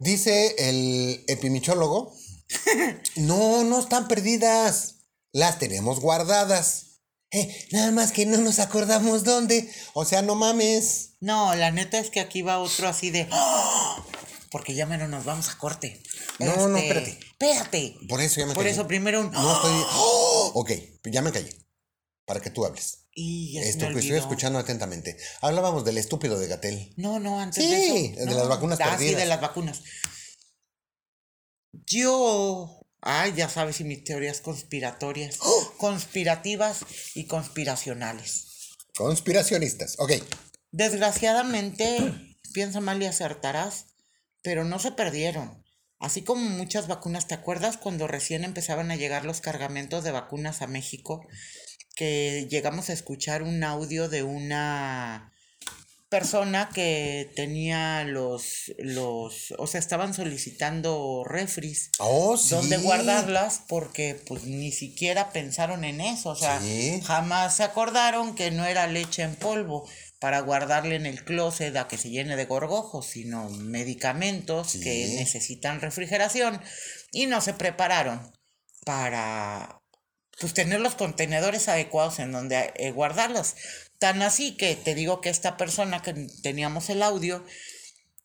Dice 0.00 0.54
el 0.58 1.22
epimichólogo, 1.28 2.12
no, 3.16 3.64
no 3.64 3.78
están 3.78 4.08
perdidas, 4.08 4.96
las 5.32 5.58
tenemos 5.58 6.00
guardadas. 6.00 6.86
Eh, 7.32 7.68
nada 7.70 7.92
más 7.92 8.10
que 8.10 8.24
no 8.26 8.38
nos 8.38 8.58
acordamos 8.58 9.24
dónde. 9.24 9.70
O 9.92 10.04
sea, 10.06 10.22
no 10.22 10.34
mames. 10.34 11.10
No, 11.20 11.54
la 11.54 11.70
neta 11.70 11.98
es 11.98 12.08
que 12.10 12.18
aquí 12.20 12.40
va 12.42 12.58
otro 12.58 12.88
así 12.88 13.10
de. 13.10 13.28
¡Oh! 13.30 14.04
Porque 14.50 14.74
ya 14.74 14.86
menos 14.86 15.08
nos 15.10 15.24
vamos 15.24 15.48
a 15.50 15.58
corte. 15.58 16.02
No, 16.38 16.66
no, 16.66 16.76
Este, 16.78 16.88
espérate. 16.88 17.18
Espérate. 17.20 17.96
Por 18.08 18.20
eso 18.22 18.40
ya 18.40 18.46
me 18.46 18.54
Por 18.54 18.64
callé. 18.64 18.74
eso 18.74 18.88
primero 18.88 19.20
un. 19.20 19.30
No 19.30 19.54
estoy. 19.54 19.70
¡Oh! 19.92 20.50
Ok, 20.54 20.72
ya 21.04 21.20
me 21.22 21.30
callé. 21.30 21.54
Para 22.24 22.40
que 22.40 22.50
tú 22.50 22.64
hables. 22.64 22.99
Y 23.12 23.52
ya 23.52 23.60
se 23.60 23.66
me 23.66 23.70
Esto, 23.70 23.98
estoy 23.98 24.16
escuchando 24.16 24.58
atentamente. 24.58 25.16
Hablábamos 25.40 25.84
del 25.84 25.98
estúpido 25.98 26.38
de 26.38 26.46
Gatel. 26.46 26.92
No, 26.96 27.18
no, 27.18 27.40
antes 27.40 27.64
Sí, 27.64 27.70
de 27.70 27.86
eso. 27.86 28.20
de 28.20 28.26
No, 28.26 28.34
las 28.34 28.48
vacunas 28.48 28.78
ah, 28.82 28.96
sí, 28.98 29.14
de 29.14 29.26
las 29.26 29.40
vacunas. 29.40 29.82
Yo. 31.72 32.80
Ay, 33.02 33.32
ya 33.34 33.48
sabes, 33.48 33.80
y 33.80 33.84
mis 33.84 34.04
teorías 34.04 34.40
conspiratorias. 34.40 35.38
¡Oh! 35.40 35.72
Conspirativas 35.78 36.80
y 37.14 37.24
conspiracionales. 37.24 38.76
Conspiracionistas. 38.94 39.96
Ok. 39.98 40.12
Desgraciadamente, 40.70 42.36
piensa 42.52 42.80
mal 42.80 43.02
y 43.02 43.06
acertarás, 43.06 43.86
pero 44.42 44.64
no 44.64 44.78
se 44.78 44.92
perdieron. 44.92 45.64
Así 45.98 46.22
como 46.22 46.48
muchas 46.48 46.88
vacunas, 46.88 47.26
¿te 47.26 47.34
acuerdas 47.34 47.76
cuando 47.76 48.06
recién 48.06 48.44
empezaban 48.44 48.90
a 48.90 48.96
llegar 48.96 49.24
los 49.24 49.40
cargamentos 49.40 50.04
de 50.04 50.12
vacunas 50.12 50.62
a 50.62 50.66
México? 50.66 51.26
Que 52.00 52.46
llegamos 52.48 52.88
a 52.88 52.94
escuchar 52.94 53.42
un 53.42 53.62
audio 53.62 54.08
de 54.08 54.22
una 54.22 55.34
persona 56.08 56.70
que 56.74 57.30
tenía 57.36 58.04
los, 58.04 58.72
los, 58.78 59.52
o 59.58 59.66
sea, 59.66 59.80
estaban 59.80 60.14
solicitando 60.14 61.24
refris. 61.26 61.90
Oh, 61.98 62.38
sí. 62.38 62.54
¿Dónde 62.54 62.78
guardarlas? 62.78 63.64
Porque 63.68 64.18
pues 64.26 64.44
ni 64.44 64.72
siquiera 64.72 65.28
pensaron 65.28 65.84
en 65.84 66.00
eso, 66.00 66.30
o 66.30 66.36
sea, 66.36 66.58
Sí. 66.58 67.02
jamás 67.04 67.56
se 67.56 67.64
acordaron 67.64 68.34
que 68.34 68.50
no 68.50 68.64
era 68.64 68.86
leche 68.86 69.20
en 69.22 69.36
polvo 69.36 69.86
para 70.20 70.40
guardarle 70.40 70.96
en 70.96 71.04
el 71.04 71.22
closet 71.22 71.76
a 71.76 71.86
que 71.86 71.98
se 71.98 72.08
llene 72.08 72.34
de 72.36 72.46
gorgojos, 72.46 73.04
sino 73.08 73.50
medicamentos 73.50 74.70
Sí. 74.70 74.80
que 74.80 75.16
necesitan 75.18 75.82
refrigeración 75.82 76.62
y 77.12 77.26
no 77.26 77.42
se 77.42 77.52
prepararon 77.52 78.32
para 78.86 79.79
pues 80.40 80.54
tener 80.54 80.80
los 80.80 80.94
contenedores 80.94 81.68
adecuados 81.68 82.18
en 82.18 82.32
donde 82.32 82.72
eh, 82.76 82.90
guardarlos. 82.90 83.54
Tan 83.98 84.22
así 84.22 84.56
que 84.56 84.74
te 84.74 84.94
digo 84.94 85.20
que 85.20 85.28
esta 85.28 85.58
persona 85.58 86.00
que 86.02 86.14
teníamos 86.42 86.88
el 86.88 87.02
audio 87.02 87.44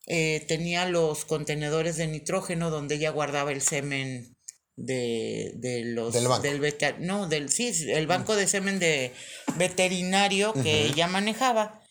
eh, 0.07 0.45
tenía 0.47 0.87
los 0.87 1.25
contenedores 1.25 1.97
de 1.97 2.07
nitrógeno 2.07 2.69
donde 2.69 2.95
ella 2.95 3.09
guardaba 3.09 3.51
el 3.51 3.61
semen 3.61 4.35
de, 4.77 5.51
de 5.55 5.83
los 5.85 6.13
Del 6.13 6.27
banco. 6.27 6.41
del 6.41 6.75
no 6.99 7.27
del 7.27 7.49
sí 7.49 7.71
el 7.87 8.07
banco 8.07 8.35
de 8.35 8.45
semen 8.45 8.77
de 8.77 9.13
veterinario 9.55 10.53
que 10.53 10.85
ella 10.85 11.07
manejaba 11.07 11.81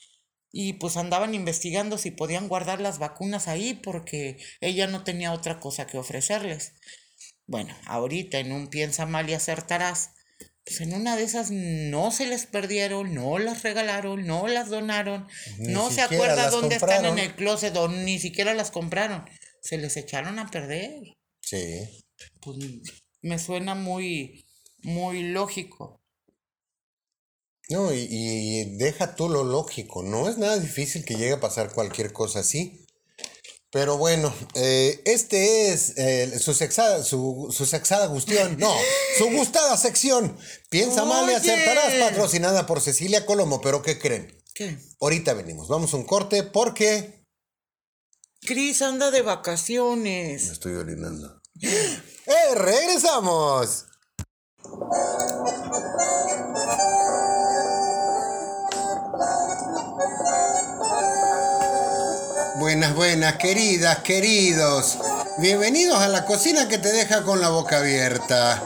y 0.53 0.75
pues 0.75 0.97
andaban 0.97 1.35
investigando 1.35 1.99
si 1.99 2.11
podían 2.11 2.47
guardar 2.47 2.81
las 2.81 2.99
vacunas 2.99 3.49
ahí 3.49 3.75
porque 3.75 4.37
ella 4.61 4.87
no 4.87 5.03
tenía 5.03 5.33
otra 5.33 5.59
cosa 5.59 5.87
que 5.87 5.99
ofrecerles. 5.99 6.75
Bueno, 7.46 7.74
ahorita 7.87 8.38
en 8.38 8.52
un 8.52 8.68
piensa 8.68 9.07
mal 9.07 9.28
y 9.28 9.35
acertarás, 9.35 10.11
pues 10.64 10.80
en 10.80 10.94
una 10.94 11.16
de 11.16 11.24
esas 11.24 11.50
no 11.50 12.11
se 12.11 12.26
les 12.26 12.46
perdieron, 12.46 13.14
no 13.14 13.38
las 13.38 13.62
regalaron, 13.62 14.26
no 14.26 14.48
las 14.48 14.70
donaron, 14.70 15.26
Ni 15.59 15.72
no 15.72 15.90
se 15.90 16.00
acuerda 16.00 16.48
dónde 16.48 16.76
están 16.76 17.04
en 17.04 17.18
el 17.18 17.35
closet 17.35 17.76
o 17.76 17.88
ni 17.88 18.18
siquiera 18.18 18.54
las 18.54 18.70
compraron. 18.70 19.24
Se 19.61 19.76
les 19.76 19.96
echaron 19.96 20.38
a 20.38 20.50
perder. 20.50 21.02
Sí. 21.40 22.04
Pues 22.40 22.59
me 23.20 23.38
suena 23.38 23.74
muy, 23.74 24.46
muy 24.83 25.22
lógico. 25.22 26.00
No, 27.68 27.92
y, 27.92 28.07
y 28.11 28.76
deja 28.76 29.14
tú 29.14 29.28
lo 29.28 29.44
lógico. 29.44 30.02
No 30.02 30.28
es 30.28 30.38
nada 30.38 30.59
difícil 30.59 31.04
que 31.04 31.16
llegue 31.16 31.35
a 31.35 31.40
pasar 31.40 31.72
cualquier 31.72 32.12
cosa 32.12 32.40
así. 32.40 32.84
Pero 33.75 33.99
bueno, 33.99 34.33
eh, 34.55 35.03
este 35.05 35.73
es 35.73 35.95
eh, 35.99 36.39
su 36.39 36.55
sexada, 36.55 37.03
su, 37.03 37.49
su 37.51 37.67
sexada 37.67 38.07
gustión. 38.07 38.57
No, 38.57 38.73
su 39.19 39.29
gustada 39.31 39.77
sección. 39.77 40.39
Piensa 40.71 41.05
mal 41.05 41.29
y 41.29 41.35
acertarás, 41.35 41.93
patrocinada 41.95 42.67
por 42.67 42.81
Cecilia 42.81 43.27
Colomo. 43.27 43.61
Pero 43.61 43.83
¿qué 43.83 43.99
creen? 43.99 44.41
¿Qué? 44.55 44.79
Ahorita 45.01 45.35
venimos. 45.35 45.67
Vamos 45.67 45.93
a 45.93 45.97
un 45.97 46.05
corte 46.05 46.45
porque. 46.45 47.25
Cris 48.43 48.81
anda 48.81 49.11
de 49.11 49.23
vacaciones. 49.23 50.47
Me 50.47 50.53
estoy 50.53 50.75
orinando. 50.75 51.43
¡Eh! 51.61 52.55
¡Regresamos! 52.55 53.87
Buenas, 62.64 62.94
buenas, 62.94 63.37
queridas, 63.37 63.98
queridos. 63.98 64.96
Bienvenidos 65.37 65.98
a 65.98 66.09
la 66.09 66.24
cocina 66.24 66.66
que 66.66 66.79
te 66.79 66.90
deja 66.92 67.22
con 67.22 67.42
la 67.42 67.50
boca 67.50 67.77
abierta. 67.77 68.62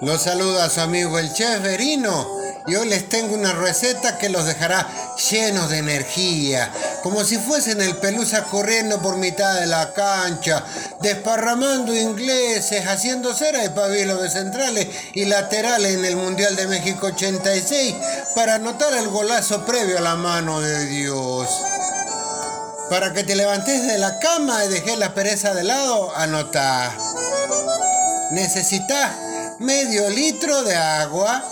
Los 0.00 0.22
saluda 0.22 0.70
su 0.70 0.80
amigo 0.80 1.18
el 1.18 1.32
chef 1.34 1.60
Verino 1.60 2.24
y 2.68 2.76
hoy 2.76 2.88
les 2.88 3.08
tengo 3.08 3.34
una 3.34 3.52
receta 3.52 4.16
que 4.16 4.28
los 4.28 4.46
dejará 4.46 4.86
llenos 5.28 5.70
de 5.70 5.78
energía, 5.78 6.70
como 7.02 7.24
si 7.24 7.36
fuesen 7.36 7.80
el 7.80 7.96
pelusa 7.96 8.44
corriendo 8.44 9.02
por 9.02 9.16
mitad 9.16 9.58
de 9.58 9.66
la 9.66 9.92
cancha, 9.92 10.64
desparramando 11.00 11.96
ingleses, 11.96 12.86
haciendo 12.86 13.34
cera 13.34 13.58
de 13.58 13.70
pabilo 13.70 14.22
de 14.22 14.30
centrales 14.30 14.86
y 15.14 15.24
laterales 15.24 15.94
en 15.94 16.04
el 16.04 16.14
Mundial 16.14 16.54
de 16.54 16.68
México 16.68 17.08
86 17.08 17.96
para 18.36 18.54
anotar 18.54 18.94
el 18.94 19.08
golazo 19.08 19.66
previo 19.66 19.98
a 19.98 20.02
la 20.02 20.14
mano 20.14 20.60
de 20.60 20.86
Dios. 20.86 21.48
Para 22.92 23.14
que 23.14 23.24
te 23.24 23.34
levantes 23.34 23.86
de 23.86 23.96
la 23.96 24.18
cama 24.18 24.66
y 24.66 24.68
dejes 24.68 24.98
la 24.98 25.14
pereza 25.14 25.54
de 25.54 25.64
lado, 25.64 26.14
anota. 26.14 26.92
Necesitas 28.32 29.12
medio 29.60 30.10
litro 30.10 30.62
de 30.62 30.76
agua, 30.76 31.42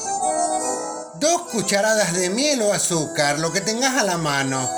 dos 1.14 1.48
cucharadas 1.50 2.12
de 2.12 2.28
miel 2.28 2.60
o 2.60 2.74
azúcar, 2.74 3.38
lo 3.38 3.50
que 3.54 3.62
tengas 3.62 3.96
a 3.96 4.04
la 4.04 4.18
mano, 4.18 4.68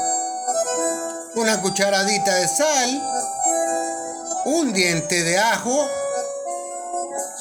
una 1.35 1.61
cucharadita 1.61 2.33
de 2.37 2.46
sal, 2.46 3.03
un 4.44 4.72
diente 4.72 5.25
de 5.25 5.40
ajo, 5.40 5.90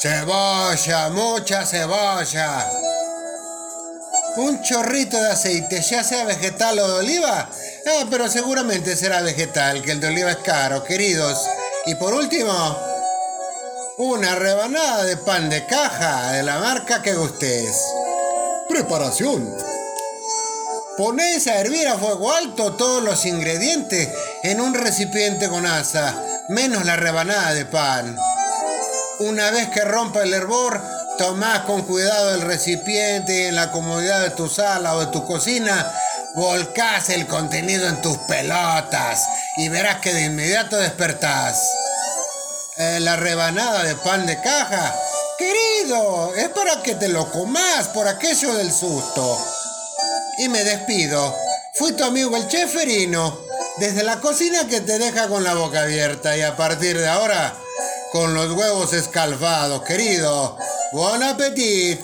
cebolla, 0.01 1.09
mucha 1.09 1.63
cebolla, 1.67 2.67
un 4.37 4.61
chorrito 4.61 5.21
de 5.21 5.29
aceite, 5.29 5.81
ya 5.81 6.03
sea 6.03 6.25
vegetal 6.25 6.79
o 6.79 6.87
de 6.87 6.99
oliva. 6.99 7.49
Ah, 7.87 8.05
pero 8.09 8.29
seguramente 8.29 8.95
será 8.95 9.21
vegetal, 9.21 9.81
que 9.81 9.91
el 9.91 9.99
de 9.99 10.07
oliva 10.07 10.31
es 10.31 10.37
caro, 10.37 10.83
queridos. 10.83 11.39
Y 11.85 11.95
por 11.95 12.13
último, 12.13 12.77
una 13.97 14.35
rebanada 14.35 15.03
de 15.03 15.17
pan 15.17 15.49
de 15.49 15.65
caja 15.65 16.31
de 16.33 16.43
la 16.43 16.59
marca 16.59 17.01
que 17.01 17.13
gustes. 17.13 17.75
Preparación. 18.69 19.57
Ponéis 20.97 21.47
a 21.47 21.59
hervir 21.59 21.87
a 21.87 21.97
fuego 21.97 22.31
alto 22.31 22.73
todos 22.73 23.03
los 23.03 23.25
ingredientes 23.25 24.09
en 24.43 24.61
un 24.61 24.73
recipiente 24.73 25.49
con 25.49 25.65
asa, 25.65 26.15
menos 26.49 26.85
la 26.85 26.95
rebanada 26.95 27.53
de 27.53 27.65
pan. 27.65 28.15
Una 29.19 29.51
vez 29.51 29.69
que 29.69 29.81
rompa 29.81 30.23
el 30.23 30.33
hervor, 30.33 30.81
tomás 31.21 31.59
con 31.65 31.83
cuidado 31.83 32.33
el 32.33 32.41
recipiente 32.41 33.43
y 33.43 33.45
en 33.45 33.55
la 33.55 33.71
comodidad 33.71 34.23
de 34.23 34.31
tu 34.31 34.49
sala 34.49 34.95
o 34.95 35.01
de 35.01 35.11
tu 35.11 35.23
cocina, 35.23 35.93
volcás 36.33 37.09
el 37.09 37.27
contenido 37.27 37.87
en 37.87 38.01
tus 38.01 38.17
pelotas 38.27 39.27
y 39.57 39.69
verás 39.69 40.01
que 40.01 40.15
de 40.15 40.23
inmediato 40.23 40.77
despertás. 40.77 41.61
Eh, 42.77 42.99
la 43.01 43.17
rebanada 43.17 43.83
de 43.83 43.93
pan 43.97 44.25
de 44.25 44.41
caja, 44.41 44.95
querido, 45.37 46.33
es 46.33 46.49
para 46.49 46.81
que 46.81 46.95
te 46.95 47.07
lo 47.07 47.31
comas 47.31 47.89
por 47.89 48.07
aquello 48.07 48.55
del 48.55 48.73
susto. 48.73 49.45
Y 50.39 50.49
me 50.49 50.63
despido. 50.63 51.35
Fui 51.75 51.91
tu 51.91 52.03
amigo 52.03 52.35
el 52.35 52.47
cheferino, 52.47 53.37
desde 53.77 54.01
la 54.01 54.19
cocina 54.19 54.67
que 54.67 54.81
te 54.81 54.97
deja 54.97 55.27
con 55.27 55.43
la 55.43 55.53
boca 55.53 55.83
abierta 55.83 56.35
y 56.35 56.41
a 56.41 56.57
partir 56.57 56.97
de 56.97 57.07
ahora, 57.07 57.53
con 58.11 58.33
los 58.33 58.51
huevos 58.53 58.93
escalfados, 58.93 59.83
querido. 59.83 60.57
Buen 60.93 61.23
appetit. 61.23 61.99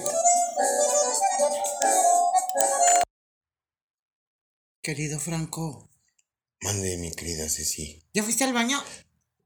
Querido 4.82 5.20
Franco, 5.20 5.90
Mande, 6.62 6.98
mi 6.98 7.12
querida 7.12 7.50
Ceci. 7.50 8.02
¿ya 8.14 8.24
fuiste 8.24 8.44
al 8.46 8.54
baño? 8.54 8.82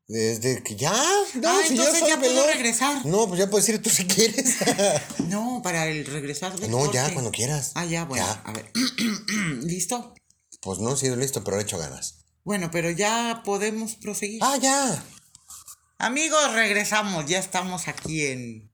Desde 0.08 0.62
que 0.62 0.76
ya. 0.76 0.92
No, 1.36 1.50
Ah, 1.50 1.62
si 1.68 1.76
yo 1.76 1.84
entonces 1.84 2.08
ya 2.08 2.20
puedo 2.20 2.46
regresar. 2.46 3.06
No, 3.06 3.28
pues 3.28 3.40
ya 3.40 3.50
puedes 3.50 3.68
ir 3.70 3.82
tú 3.82 3.90
si 3.90 4.06
quieres. 4.06 4.58
No, 5.30 5.62
para 5.64 5.88
el 5.88 6.06
regresar 6.06 6.60
no, 6.70 6.92
ya, 6.92 7.12
cuando 7.14 7.32
quieras. 7.32 7.72
Ah, 7.76 7.86
ya, 7.86 8.06
bueno, 8.06 8.26
Ya. 8.26 8.32
a 8.46 8.52
ver. 8.52 8.70
¿Listo? 9.64 10.14
Pues 10.62 10.80
no 10.80 10.94
he 10.94 10.98
sido 10.98 11.16
listo, 11.16 11.44
pero 11.44 11.58
he 11.60 11.64
hecho 11.64 11.78
ganas. 11.78 12.26
Bueno, 12.44 12.70
pero 12.72 12.90
ya 12.92 13.42
podemos 13.46 13.96
proseguir. 13.96 14.40
Ah, 14.44 14.58
ya. 14.58 15.04
Amigos, 15.98 16.54
regresamos. 16.54 17.26
Ya 17.28 17.40
estamos 17.40 17.88
aquí 17.88 18.26
en. 18.26 18.71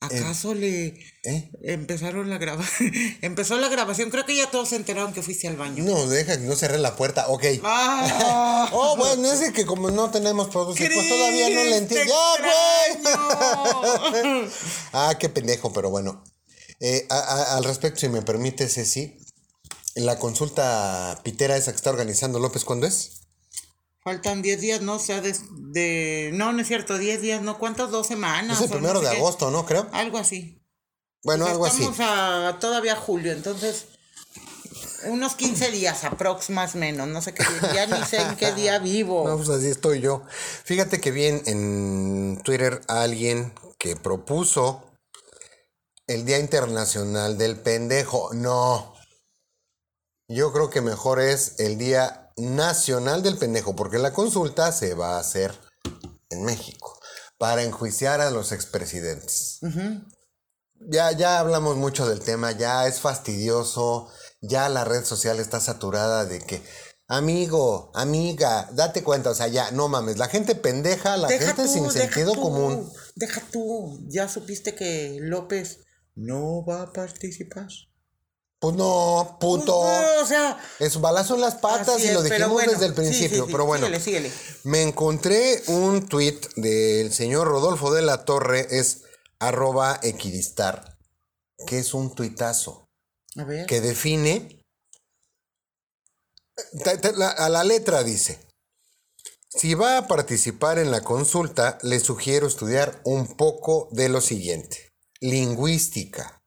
¿Acaso 0.00 0.54
le 0.54 0.94
¿Eh? 1.24 1.50
empezaron 1.62 2.30
la 2.30 2.38
grabación? 2.38 2.92
Empezó 3.22 3.58
la 3.58 3.68
grabación. 3.68 4.10
Creo 4.10 4.24
que 4.24 4.36
ya 4.36 4.48
todos 4.50 4.68
se 4.68 4.76
enteraron 4.76 5.12
que 5.12 5.22
fuiste 5.22 5.48
al 5.48 5.56
baño. 5.56 5.82
No, 5.82 6.06
deja 6.06 6.38
que 6.38 6.44
no 6.44 6.54
cerré 6.54 6.78
la 6.78 6.94
puerta. 6.94 7.26
Ok. 7.28 7.44
¡Ah! 7.64 8.68
Oh, 8.72 8.96
bueno, 8.96 9.30
es 9.32 9.50
que 9.52 9.64
como 9.66 9.90
no 9.90 10.10
tenemos 10.10 10.48
producción, 10.48 10.88
pues 10.94 11.08
todavía 11.08 11.48
no 11.50 11.64
le 11.64 11.76
entiendo. 11.78 12.12
¡Ya, 12.12 12.42
güey! 12.44 13.06
extraño! 14.12 14.48
Ah, 14.92 15.14
qué 15.18 15.28
pendejo, 15.28 15.72
pero 15.72 15.90
bueno. 15.90 16.22
Eh, 16.80 17.06
a- 17.10 17.18
a- 17.18 17.56
al 17.56 17.64
respecto, 17.64 18.00
si 18.00 18.08
me 18.08 18.22
permite, 18.22 18.68
Ceci, 18.68 19.16
la 19.94 20.18
consulta 20.18 21.18
pitera 21.24 21.56
esa 21.56 21.72
que 21.72 21.76
está 21.76 21.90
organizando 21.90 22.38
López, 22.38 22.64
¿cuándo 22.64 22.86
es? 22.86 23.17
Faltan 24.04 24.42
10 24.42 24.60
días, 24.60 24.80
no, 24.80 24.94
o 24.94 24.98
sea, 24.98 25.20
de, 25.20 25.34
de- 25.72 26.30
No, 26.34 26.52
no 26.52 26.60
es 26.62 26.68
cierto, 26.68 26.96
10 26.98 27.20
días, 27.20 27.42
¿no? 27.42 27.58
¿Cuántas? 27.58 27.90
Dos 27.90 28.06
semanas. 28.06 28.58
es 28.58 28.64
el 28.64 28.70
no 28.70 28.76
primero 28.76 29.00
sé 29.00 29.06
de 29.06 29.12
qué. 29.12 29.16
agosto, 29.18 29.50
¿no? 29.50 29.66
Creo. 29.66 29.86
Algo 29.92 30.18
así. 30.18 30.62
Bueno, 31.24 31.46
algo 31.46 31.66
así. 31.66 31.82
Estamos 31.84 31.98
a 32.00 32.58
todavía 32.60 32.96
julio, 32.96 33.32
entonces. 33.32 33.86
Unos 35.04 35.34
15 35.36 35.70
días 35.70 36.04
aprox 36.04 36.50
más 36.50 36.74
menos. 36.74 37.06
No 37.08 37.22
sé 37.22 37.32
qué 37.34 37.44
día, 37.44 37.86
ya 37.86 37.98
ni 37.98 38.04
sé 38.06 38.20
en 38.20 38.36
qué 38.36 38.52
día 38.52 38.78
vivo. 38.80 39.28
No, 39.28 39.36
pues 39.36 39.48
así 39.48 39.68
estoy 39.68 40.00
yo. 40.00 40.22
Fíjate 40.64 41.00
que 41.00 41.10
vi 41.10 41.26
en- 41.26 42.40
Twitter 42.44 42.80
a 42.88 43.02
alguien 43.02 43.52
que 43.78 43.94
propuso 43.96 44.84
el 46.06 46.24
Día 46.24 46.38
Internacional 46.38 47.36
del 47.36 47.60
Pendejo. 47.60 48.32
No. 48.32 48.94
Yo 50.28 50.52
creo 50.52 50.70
que 50.70 50.80
mejor 50.80 51.20
es 51.20 51.58
el 51.58 51.78
Día 51.78 52.27
Nacional 52.38 53.22
del 53.22 53.36
Pendejo, 53.36 53.74
porque 53.76 53.98
la 53.98 54.12
consulta 54.12 54.72
se 54.72 54.94
va 54.94 55.16
a 55.16 55.20
hacer 55.20 55.52
en 56.30 56.44
México 56.44 56.98
para 57.38 57.62
enjuiciar 57.62 58.20
a 58.20 58.30
los 58.30 58.52
expresidentes. 58.52 59.60
Ya, 60.80 61.12
ya 61.12 61.38
hablamos 61.40 61.76
mucho 61.76 62.08
del 62.08 62.20
tema, 62.20 62.52
ya 62.52 62.86
es 62.86 63.00
fastidioso, 63.00 64.08
ya 64.40 64.68
la 64.68 64.84
red 64.84 65.04
social 65.04 65.40
está 65.40 65.60
saturada 65.60 66.24
de 66.24 66.40
que, 66.40 66.62
amigo, 67.08 67.90
amiga, 67.94 68.68
date 68.72 69.02
cuenta, 69.02 69.30
o 69.30 69.34
sea, 69.34 69.48
ya, 69.48 69.70
no 69.72 69.88
mames, 69.88 70.18
la 70.18 70.28
gente 70.28 70.54
pendeja, 70.54 71.16
la 71.16 71.28
Deja 71.28 71.46
gente 71.46 71.64
tú, 71.64 71.72
sin 71.72 71.90
sentido 71.90 72.32
tú, 72.34 72.42
común. 72.42 72.92
Deja 73.16 73.42
tú. 73.50 73.98
Ya 74.08 74.28
supiste 74.28 74.74
que 74.74 75.18
López 75.20 75.80
no 76.14 76.64
va 76.64 76.82
a 76.82 76.92
participar. 76.92 77.68
Pues 78.60 78.74
no, 78.74 79.36
puto. 79.40 79.82
Pues, 79.82 80.00
no, 80.00 80.22
o 80.22 80.26
sea. 80.26 80.58
Es 80.80 81.00
balazo 81.00 81.36
en 81.36 81.42
las 81.42 81.56
patas 81.56 82.02
y 82.02 82.10
lo 82.10 82.22
dijimos 82.22 82.50
bueno, 82.50 82.72
desde 82.72 82.86
el 82.86 82.94
sí, 82.94 82.96
sí, 82.96 83.02
principio, 83.02 83.46
sí, 83.46 83.52
pero 83.52 83.66
bueno. 83.66 83.86
Síguele, 83.86 84.04
síguele. 84.04 84.32
Me 84.64 84.82
encontré 84.82 85.62
un 85.68 86.08
tuit 86.08 86.54
del 86.56 87.12
señor 87.12 87.46
Rodolfo 87.46 87.92
de 87.92 88.02
la 88.02 88.24
Torre, 88.24 88.66
es 88.70 89.02
arroba 89.38 90.00
equidistar, 90.02 90.98
que 91.66 91.78
es 91.78 91.94
un 91.94 92.14
tuitazo. 92.14 92.88
A 93.36 93.44
ver. 93.44 93.66
que 93.66 93.80
define, 93.80 94.64
a 97.36 97.48
la 97.48 97.62
letra 97.62 98.02
dice, 98.02 98.40
si 99.48 99.74
va 99.74 99.96
a 99.98 100.08
participar 100.08 100.78
en 100.78 100.90
la 100.90 101.02
consulta, 101.02 101.78
le 101.82 102.00
sugiero 102.00 102.46
estudiar 102.46 103.00
un 103.04 103.36
poco 103.36 103.88
de 103.92 104.08
lo 104.08 104.20
siguiente. 104.20 104.90
Lingüística. 105.20 106.37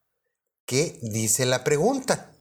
¿Qué 0.72 0.98
dice 1.02 1.46
la 1.46 1.66
pregunta? 1.66 2.32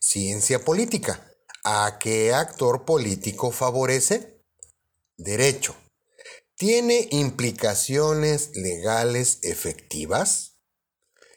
Ciencia 0.00 0.64
política. 0.64 1.30
¿A 1.62 1.96
qué 2.00 2.34
actor 2.34 2.84
político 2.84 3.52
favorece? 3.52 4.42
Derecho. 5.16 5.76
¿Tiene 6.56 7.06
implicaciones 7.12 8.50
legales 8.56 9.38
efectivas? 9.42 10.56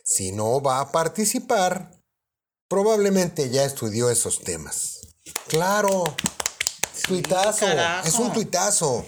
Si 0.04 0.32
no 0.32 0.64
va 0.64 0.80
a 0.80 0.92
participar, 0.92 2.02
probablemente 2.68 3.52
ya 3.52 3.64
estudió 3.64 4.10
esos 4.10 4.42
temas. 4.42 5.02
Claro, 5.48 6.16
tuitazo, 7.08 7.68
carajo. 7.68 8.08
es 8.08 8.16
un 8.16 8.34
tuitazo. 8.34 9.06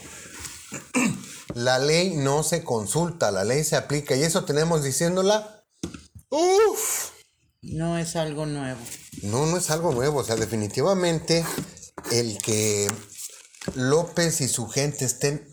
La 1.55 1.79
ley 1.79 2.15
no 2.15 2.43
se 2.43 2.63
consulta, 2.63 3.31
la 3.31 3.43
ley 3.43 3.63
se 3.63 3.75
aplica 3.75 4.15
y 4.15 4.21
eso 4.21 4.45
tenemos 4.45 4.83
diciéndola. 4.83 5.60
Uf, 6.31 7.11
No 7.61 7.97
es 7.97 8.15
algo 8.15 8.45
nuevo. 8.45 8.79
no, 9.23 9.45
no 9.45 9.57
es 9.57 9.69
algo 9.69 9.91
nuevo, 9.91 10.19
o 10.19 10.23
sea, 10.23 10.35
definitivamente 10.37 11.45
el 12.11 12.37
que 12.39 12.91
López 13.75 14.41
y 14.41 14.47
su 14.47 14.67
gente 14.67 15.05
estén, 15.05 15.47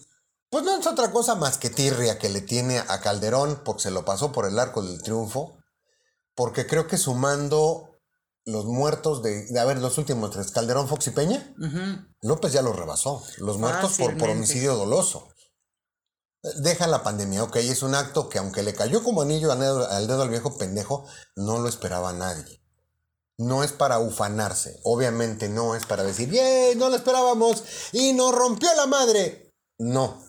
pues 0.51 0.65
no 0.65 0.79
es 0.79 0.87
otra 0.87 1.11
cosa 1.11 1.35
más 1.35 1.59
que 1.59 1.69
tirria 1.69 2.19
que 2.19 2.29
le 2.31 2.41
tiene 2.41 2.79
a 2.79 3.01
Calderón 3.01 3.61
porque 3.65 3.83
se 3.83 3.91
lo 3.91 4.05
pasó 4.05 4.33
por 4.33 4.47
el 4.47 4.59
arco 4.59 4.83
del 4.83 5.03
triunfo, 5.03 5.59
porque 6.35 6.67
creo 6.67 6.87
que 6.87 6.97
sumando 6.97 7.91
los 8.47 8.65
muertos 8.65 9.23
de, 9.23 9.45
de 9.47 9.61
a 9.61 9.65
ver, 9.65 9.79
los 9.79 9.99
últimos 9.99 10.31
tres, 10.31 10.53
Calderón, 10.53 10.89
Fox 10.89 11.09
y 11.09 11.11
Peña, 11.11 11.55
López 12.23 12.53
ya 12.53 12.63
los 12.63 12.77
rebasó, 12.77 13.23
los 13.39 13.59
muertos 13.59 13.99
por, 13.99 14.17
por 14.17 14.31
homicidio 14.31 14.77
doloso. 14.77 15.29
Deja 16.43 16.87
la 16.87 17.03
pandemia, 17.03 17.43
ok, 17.43 17.57
es 17.57 17.83
un 17.83 17.97
acto 17.97 18.29
que 18.29 18.39
aunque 18.39 18.63
le 18.63 18.75
cayó 18.75 19.03
como 19.03 19.23
anillo 19.23 19.51
al 19.51 20.07
dedo 20.07 20.23
al, 20.23 20.31
viejo 20.31 20.57
pendejo, 20.57 21.05
no 21.35 21.59
lo 21.59 21.69
esperaba 21.69 22.13
nadie. 22.13 22.63
No 23.39 23.65
es 23.65 23.73
para 23.73 23.99
ufanarse, 23.99 24.79
obviamente 24.85 25.49
no 25.49 25.75
es 25.75 25.85
para 25.85 26.05
decir, 26.05 26.31
¡yay! 26.31 26.77
No 26.77 26.91
lo 26.91 26.97
esperábamos 26.97 27.65
y 27.93 28.13
nos 28.13 28.35
rompió 28.35 28.73
la 28.77 28.87
madre. 28.87 29.53
No. 29.79 30.23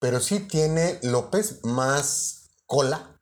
Pero 0.00 0.20
sí 0.20 0.40
tiene 0.40 0.98
López 1.02 1.60
más 1.62 2.50
cola 2.66 3.20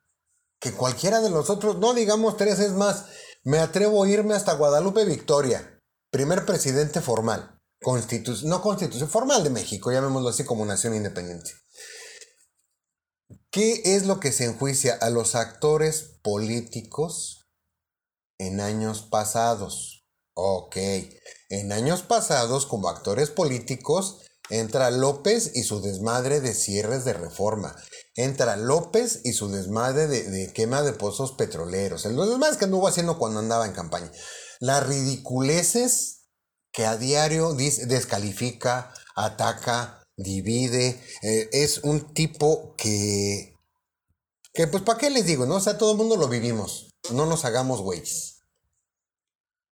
que 0.59 0.73
cualquiera 0.73 1.21
de 1.21 1.29
los 1.29 1.49
otros, 1.49 1.77
no 1.77 1.93
digamos 1.93 2.37
tres, 2.37 2.59
es 2.59 2.71
más, 2.71 3.05
me 3.43 3.59
atrevo 3.59 4.03
a 4.03 4.09
irme 4.09 4.33
hasta 4.33 4.53
Guadalupe 4.53 5.03
Victoria, 5.03 5.81
primer 6.09 6.45
presidente 6.45 7.01
formal, 7.01 7.52
constitu 7.83 8.33
no 8.45 8.61
constitución 8.61 9.09
formal 9.09 9.43
de 9.43 9.51
México, 9.51 9.91
llamémoslo 9.91 10.29
así 10.29 10.43
como 10.43 10.65
nación 10.65 10.95
independiente. 10.95 11.51
¿Qué 13.51 13.81
es 13.95 14.07
lo 14.07 14.19
que 14.19 14.31
se 14.31 14.45
enjuicia 14.45 14.95
a 14.95 15.11
los 15.11 15.35
actores 15.35 16.17
políticos 16.23 17.51
en 18.39 18.61
años 18.61 19.03
pasados? 19.03 20.07
Ok, 20.33 20.77
en 21.49 21.71
años 21.71 22.01
pasados 22.01 22.65
como 22.65 22.89
actores 22.89 23.29
políticos 23.29 24.21
entra 24.49 24.89
López 24.89 25.51
y 25.53 25.63
su 25.63 25.81
desmadre 25.81 26.41
de 26.41 26.53
cierres 26.55 27.05
de 27.05 27.13
reforma. 27.13 27.75
Entra 28.15 28.55
López 28.57 29.21
y 29.23 29.33
su 29.33 29.49
desmadre 29.49 30.07
de, 30.07 30.23
de 30.23 30.51
quema 30.51 30.81
de 30.81 30.93
pozos 30.93 31.33
petroleros. 31.33 32.05
El 32.05 32.15
desmadre 32.15 32.57
que 32.57 32.65
anduvo 32.65 32.87
haciendo 32.87 33.19
cuando 33.19 33.39
andaba 33.39 33.67
en 33.67 33.73
campaña. 33.73 34.11
Las 34.59 34.87
ridiculeces 34.87 36.22
que 36.73 36.85
a 36.85 36.97
diario 36.97 37.53
descalifica, 37.53 38.93
ataca, 39.15 40.03
divide. 40.17 40.99
eh, 41.21 41.49
es 41.53 41.77
un 41.79 42.13
tipo 42.13 42.75
que, 42.77 43.55
que 44.53 44.67
pues, 44.67 44.83
¿para 44.83 44.97
qué 44.99 45.09
les 45.09 45.25
digo? 45.25 45.45
No? 45.45 45.55
O 45.55 45.61
sea, 45.61 45.77
todo 45.77 45.91
el 45.91 45.97
mundo 45.97 46.17
lo 46.17 46.27
vivimos. 46.27 46.89
No 47.11 47.25
nos 47.25 47.45
hagamos 47.45 47.81
güeyes. 47.81 48.39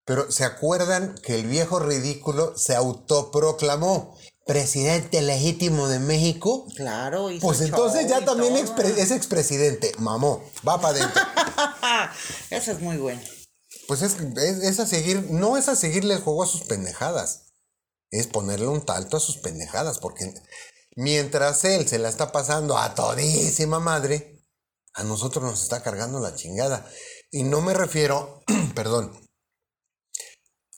Pero 0.06 0.32
¿se 0.32 0.44
acuerdan 0.46 1.16
que 1.24 1.36
el 1.36 1.48
viejo 1.48 1.80
ridículo 1.80 2.58
se 2.58 2.76
autoproclamó 2.76 4.18
presidente 4.46 5.22
legítimo 5.22 5.88
de 5.88 6.00
México? 6.00 6.68
Claro. 6.76 7.30
hizo 7.32 7.46
Pues 7.48 7.62
entonces 7.62 8.08
ya 8.08 8.20
y 8.20 8.26
también 8.26 8.56
expre- 8.56 8.98
es 8.98 9.12
expresidente. 9.12 9.92
Mamó, 10.00 10.44
va 10.68 10.82
para 10.82 10.98
adentro. 10.98 11.22
Eso 12.50 12.72
es 12.72 12.80
muy 12.82 12.98
bueno. 12.98 13.22
Pues 13.88 14.02
es, 14.02 14.18
es, 14.38 14.64
es 14.64 14.80
a 14.80 14.86
seguir, 14.86 15.30
no 15.32 15.58
es 15.58 15.68
a 15.68 15.76
seguirle 15.76 16.16
el 16.16 16.22
juego 16.22 16.44
a 16.44 16.48
sus 16.48 16.64
pendejadas. 16.64 17.54
Es 18.10 18.28
ponerle 18.28 18.68
un 18.68 18.86
talto 18.86 19.18
a 19.18 19.22
sus 19.22 19.38
pendejadas. 19.38 20.00
Porque 20.00 20.34
mientras 20.96 21.64
él 21.64 21.88
se 21.88 22.00
la 22.00 22.10
está 22.10 22.32
pasando 22.32 22.78
a 22.78 22.96
todísima 22.96 23.80
madre, 23.80 24.42
a 24.94 25.04
nosotros 25.04 25.44
nos 25.44 25.64
está 25.64 25.84
cargando 25.84 26.20
la 26.20 26.36
chingada. 26.36 26.90
Y 27.32 27.44
no 27.44 27.62
me 27.62 27.74
refiero, 27.74 28.44
perdón, 28.76 29.18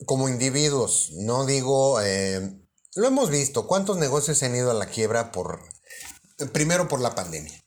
como 0.06 0.30
individuos. 0.30 1.12
No 1.14 1.46
digo, 1.46 2.02
eh, 2.02 2.60
lo 2.96 3.08
hemos 3.08 3.30
visto. 3.30 3.68
¿Cuántos 3.68 3.98
negocios 3.98 4.38
se 4.38 4.46
han 4.46 4.56
ido 4.56 4.72
a 4.72 4.76
la 4.76 4.88
quiebra 4.88 5.32
por, 5.32 5.62
primero 6.52 6.88
por 6.88 7.00
la 7.02 7.16
pandemia? 7.16 7.63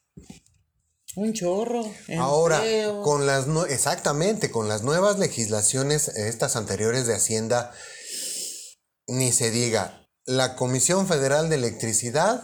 Un 1.17 1.33
chorro. 1.33 1.83
Ahora, 2.19 2.63
con 3.03 3.27
las 3.27 3.47
nue- 3.47 3.69
exactamente, 3.71 4.51
con 4.51 4.69
las 4.69 4.83
nuevas 4.83 5.19
legislaciones, 5.19 6.09
estas 6.09 6.57
anteriores 6.57 7.07
de 7.07 7.15
Hacienda, 7.15 7.73
ni 9.07 9.33
se 9.33 9.51
diga. 9.51 10.03
la 10.29 10.57
Comisión 10.57 11.07
Federal 11.07 11.49
de 11.49 11.55
Electricidad, 11.55 12.43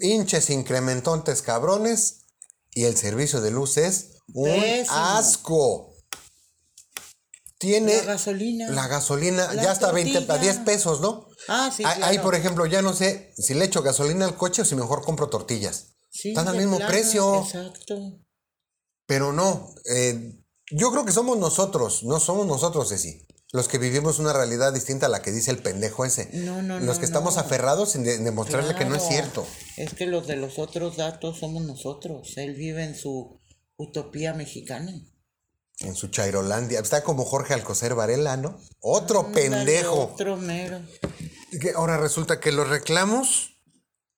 hinches 0.00 0.50
incrementontes 0.50 1.40
cabrones, 1.40 2.24
y 2.72 2.84
el 2.84 2.96
servicio 2.96 3.40
de 3.40 3.52
luz 3.52 3.76
es 3.76 4.16
un 4.34 4.50
Pésimo. 4.50 4.96
asco. 4.96 5.94
Tiene 7.58 7.96
La 7.98 8.02
gasolina. 8.14 8.68
la 8.70 8.88
gasolina 8.88 9.54
La 9.54 9.62
ya 9.62 9.72
está 9.72 9.90
a 9.90 9.92
20 9.92 10.18
a 10.18 10.26
tortilla. 10.26 10.52
10 10.52 10.64
pesos, 10.64 11.00
¿no? 11.00 11.28
Ah, 11.48 11.70
sí, 11.74 11.84
Ahí- 11.84 11.92
Ahí, 12.02 12.08
claro. 12.14 12.22
por 12.24 12.34
ejemplo, 12.34 12.66
ya 12.66 12.82
no 12.82 12.92
sé 12.92 13.32
si 13.38 13.54
le 13.54 13.64
echo 13.66 13.82
gasolina 13.82 14.24
al 14.26 14.36
coche 14.36 14.62
o 14.62 14.64
si 14.64 14.74
mejor 14.74 15.02
compro 15.04 15.28
tortillas. 15.30 15.93
Sí, 16.16 16.28
Están 16.28 16.46
al 16.46 16.56
mismo 16.56 16.76
plano, 16.76 16.92
precio. 16.92 17.40
Exacto. 17.42 18.20
Pero 19.06 19.32
no, 19.32 19.74
eh, 19.92 20.40
yo 20.70 20.92
creo 20.92 21.04
que 21.04 21.10
somos 21.12 21.36
nosotros, 21.38 22.04
no 22.04 22.20
somos 22.20 22.46
nosotros, 22.46 22.88
Ceci, 22.88 23.26
los 23.52 23.66
que 23.66 23.78
vivimos 23.78 24.20
una 24.20 24.32
realidad 24.32 24.72
distinta 24.72 25.06
a 25.06 25.08
la 25.08 25.22
que 25.22 25.32
dice 25.32 25.50
el 25.50 25.58
pendejo 25.58 26.04
ese. 26.04 26.30
No, 26.32 26.62
no, 26.62 26.78
Los 26.78 26.96
no, 26.96 27.00
que 27.00 27.04
estamos 27.04 27.36
aferrados 27.36 27.96
en, 27.96 28.04
de- 28.04 28.14
en 28.14 28.24
demostrarle 28.24 28.76
que 28.76 28.84
no 28.84 28.94
es 28.94 29.02
cierto. 29.08 29.44
Es 29.76 29.92
que 29.94 30.06
los 30.06 30.26
de 30.28 30.36
los 30.36 30.58
otros 30.60 30.96
datos 30.96 31.38
somos 31.40 31.64
nosotros. 31.64 32.32
Él 32.36 32.54
vive 32.54 32.84
en 32.84 32.94
su 32.94 33.40
utopía 33.76 34.34
mexicana. 34.34 34.92
En 35.80 35.96
su 35.96 36.06
Chairolandia. 36.08 36.78
Está 36.78 37.02
como 37.02 37.24
Jorge 37.24 37.54
Alcocer 37.54 37.96
Varela, 37.96 38.36
¿no? 38.36 38.60
Otro 38.80 39.32
pendejo. 39.32 40.10
Otro 40.12 40.36
mero. 40.36 40.80
Que 41.60 41.72
ahora 41.72 41.96
resulta 41.98 42.38
que 42.38 42.52
los 42.52 42.68
reclamos 42.68 43.53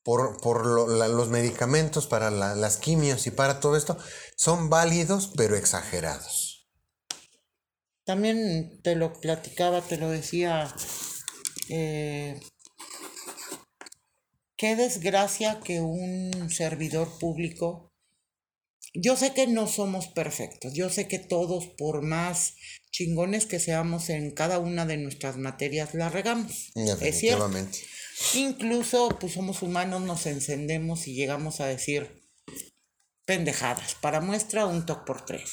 por, 0.07 0.41
por 0.41 0.65
lo- 0.65 0.87
la- 0.87 1.09
los 1.09 1.29
medicamentos 1.29 2.07
para 2.07 2.31
la- 2.31 2.55
las 2.55 2.77
quimios 2.77 3.27
y 3.27 3.33
para 3.33 3.59
todo 3.59 3.77
esto 3.77 3.99
son 4.37 4.71
válidos 4.71 5.33
pero 5.37 5.57
exagerados. 5.57 6.69
También 8.05 8.81
te 8.85 8.95
lo 8.95 9.13
platicaba, 9.21 9.83
te 9.83 9.97
lo 9.99 10.09
decía. 10.09 10.73
eh, 11.69 12.39
qué 14.57 14.77
desgracia 14.77 15.59
que 15.61 15.81
un 15.81 16.49
servidor 16.51 17.19
público. 17.19 17.93
Yo 18.95 19.17
sé 19.17 19.35
que 19.35 19.49
no 19.49 19.67
somos 19.67 20.07
perfectos. 20.07 20.73
Yo 20.73 20.89
sé 20.89 21.09
que 21.09 21.19
todos, 21.19 21.67
por 21.77 22.03
más 22.03 22.55
chingones 22.93 23.45
que 23.47 23.59
seamos 23.59 24.09
en 24.09 24.31
cada 24.31 24.61
una 24.61 24.87
de 24.87 24.97
nuestras 24.99 25.37
materias, 25.37 25.93
la 25.95 26.09
regamos. 26.09 26.71
Es 27.09 27.19
cierto. 27.19 27.45
Incluso, 28.35 29.09
pues 29.21 29.33
somos 29.35 29.63
humanos, 29.63 30.03
nos 30.03 30.27
encendemos 30.27 31.07
y 31.07 31.15
llegamos 31.15 31.61
a 31.61 31.67
decir 31.67 32.23
pendejadas. 33.27 33.95
Para 33.97 34.21
muestra, 34.21 34.67
un 34.67 34.87
toque 34.87 35.03
por 35.07 35.25
tres. 35.25 35.51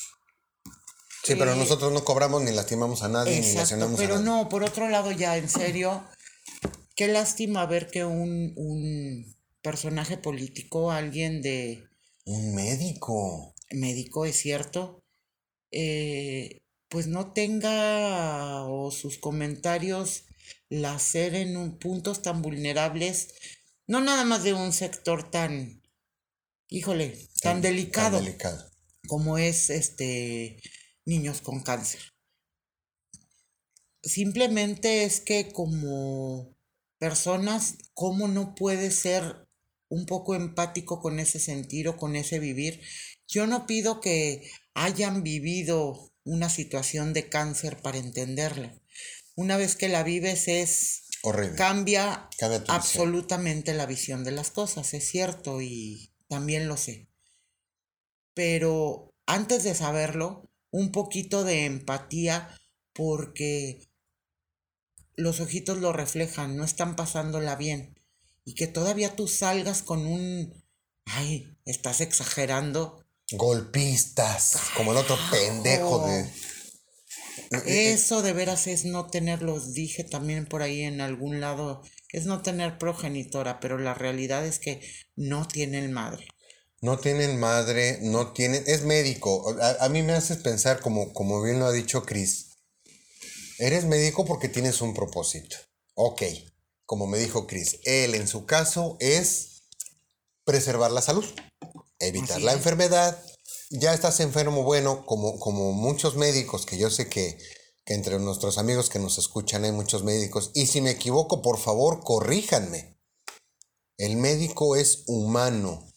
Sí, 1.24 1.36
pero 1.36 1.54
Eh, 1.54 1.58
nosotros 1.58 1.92
no 1.94 2.04
cobramos 2.04 2.42
ni 2.44 2.52
lastimamos 2.52 3.04
a 3.04 3.08
nadie 3.10 3.32
ni 3.32 3.38
Exacto, 3.40 3.62
lesionamos 3.62 4.00
pero 4.00 4.16
a 4.16 4.20
nadie. 4.20 4.30
no, 4.30 4.50
por 4.50 4.64
otro 4.64 4.90
lado 4.90 5.12
ya, 5.12 5.38
en 5.38 5.50
serio, 5.50 6.04
qué 6.96 7.08
lástima 7.08 7.66
ver 7.66 7.90
que 7.90 8.04
un, 8.06 8.54
un 8.58 9.36
personaje 9.62 10.18
político, 10.18 10.92
alguien 10.92 11.42
de 11.42 11.88
Un 12.26 12.54
médico. 12.56 13.56
médico, 13.72 14.26
es 14.26 14.36
cierto, 14.38 15.00
eh, 15.72 16.60
pues 16.90 17.08
no 17.08 17.32
tenga 17.34 18.66
o 18.66 18.92
sus 18.92 19.18
comentarios 19.18 20.26
la 20.70 20.96
hacer 20.96 21.36
en 21.36 21.58
un- 21.58 21.78
puntos 21.80 22.22
tan 22.22 22.42
vulnerables, 22.42 23.30
no 23.88 24.02
nada 24.02 24.24
más 24.26 24.44
de 24.44 24.54
un 24.54 24.72
sector 24.74 25.30
tan, 25.32 25.82
híjole, 26.70 27.18
tan 27.42 27.62
delicado 27.62 28.18
Tan 28.18 28.26
delicado. 28.26 28.72
como 29.08 29.38
es 29.38 29.70
este 29.70 30.62
niños 31.06 31.42
con 31.42 31.62
cáncer. 31.64 32.02
Simplemente 34.04 35.06
es 35.06 35.22
que 35.22 35.52
como 35.52 36.56
personas, 37.00 37.78
¿cómo 37.94 38.28
no 38.28 38.54
puedes 38.56 38.96
ser 38.96 39.48
un 39.90 40.06
poco 40.06 40.36
empático 40.36 41.00
con 41.02 41.20
ese 41.20 41.40
sentir 41.40 41.88
o 41.88 41.98
con 41.98 42.16
ese 42.16 42.40
vivir? 42.40 42.82
Yo 43.28 43.48
no 43.48 43.66
pido 43.66 44.02
que 44.02 44.50
hayan 44.74 45.24
vivido 45.24 46.12
una 46.26 46.50
situación 46.50 47.14
de 47.14 47.30
cáncer 47.30 47.82
para 47.82 47.98
entenderla. 47.98 48.78
Una 49.36 49.58
vez 49.58 49.76
que 49.76 49.90
la 49.90 50.04
vives 50.04 50.48
es 50.48 51.04
Horrible. 51.24 51.56
cambia 51.56 52.30
absolutamente 52.68 53.74
la 53.74 53.86
visión 53.86 54.24
de 54.24 54.32
las 54.32 54.52
cosas, 54.52 54.94
es 54.94 55.08
cierto, 55.08 55.62
y 55.62 56.12
también 56.28 56.68
lo 56.68 56.78
sé. 56.78 57.08
Pero 58.34 59.14
antes 59.26 59.64
de 59.64 59.76
saberlo, 59.76 60.50
un 60.72 60.92
poquito 60.92 61.44
de 61.44 61.66
empatía 61.66 62.50
porque 62.94 63.90
los 65.16 65.40
ojitos 65.40 65.78
lo 65.78 65.94
reflejan, 65.94 66.58
no 66.58 66.64
están 66.64 66.96
pasándola 66.96 67.56
bien. 67.56 68.00
Y 68.46 68.56
que 68.56 68.68
todavía 68.68 69.16
tú 69.16 69.28
salgas 69.28 69.82
con 69.84 70.06
un, 70.06 70.54
ay, 71.06 71.58
estás 71.66 72.02
exagerando. 72.02 73.06
Golpistas. 73.32 74.58
Como 74.76 74.92
el 74.92 74.98
otro 74.98 75.18
pendejo 75.32 76.06
de. 76.06 76.30
Eso 77.66 78.22
de 78.22 78.34
veras 78.34 78.68
es 78.68 78.86
no 78.86 79.08
tenerlos, 79.08 79.74
dije 79.74 80.04
también 80.04 80.46
por 80.46 80.62
ahí 80.62 80.82
en 80.82 81.02
algún 81.02 81.40
lado, 81.42 81.82
es 82.10 82.26
no 82.26 82.42
tener 82.42 82.78
progenitora, 82.78 83.60
pero 83.60 83.78
la 83.78 83.94
realidad 83.94 84.46
es 84.46 84.60
que 84.60 84.82
no 85.16 85.48
tienen 85.48 85.92
madre. 85.92 86.28
No 86.82 87.00
tienen 87.00 87.40
madre, 87.40 88.00
no 88.02 88.34
tienen. 88.34 88.64
Es 88.68 88.84
médico. 88.84 89.56
A, 89.62 89.86
a 89.86 89.90
mí 89.90 90.04
me 90.04 90.14
haces 90.14 90.38
pensar, 90.38 90.82
como, 90.82 91.14
como 91.14 91.42
bien 91.42 91.60
lo 91.60 91.66
ha 91.66 91.72
dicho 91.72 92.04
Chris. 92.04 92.58
Eres 93.58 93.86
médico 93.86 94.26
porque 94.26 94.50
tienes 94.50 94.82
un 94.82 94.94
propósito. 94.94 95.56
Ok. 95.94 96.24
Como 96.86 97.08
me 97.08 97.18
dijo 97.18 97.48
Chris, 97.48 97.80
él 97.86 98.14
en 98.16 98.28
su 98.28 98.46
caso 98.46 98.98
es 99.00 99.64
preservar 100.44 100.92
la 100.92 101.02
salud, 101.02 101.26
evitar 102.00 102.38
Así 102.38 102.44
la 102.44 102.52
es. 102.52 102.58
enfermedad. 102.58 103.18
Ya 103.76 103.92
estás 103.92 104.20
enfermo, 104.20 104.62
bueno, 104.62 105.04
como, 105.04 105.40
como 105.40 105.72
muchos 105.72 106.16
médicos, 106.16 106.68
que 106.68 106.78
yo 106.78 106.92
sé 106.92 107.10
que, 107.10 107.40
que 107.84 107.96
entre 107.96 108.20
nuestros 108.20 108.60
amigos 108.60 108.92
que 108.92 109.00
nos 109.00 109.18
escuchan 109.18 109.66
hay 109.66 109.72
muchos 109.72 110.04
médicos. 110.04 110.52
Y 110.54 110.68
si 110.68 110.80
me 110.80 110.92
equivoco, 110.92 111.42
por 111.42 111.58
favor, 111.58 112.04
corríjanme. 112.04 113.00
El 113.98 114.18
médico 114.18 114.76
es 114.76 115.02
humano 115.08 115.92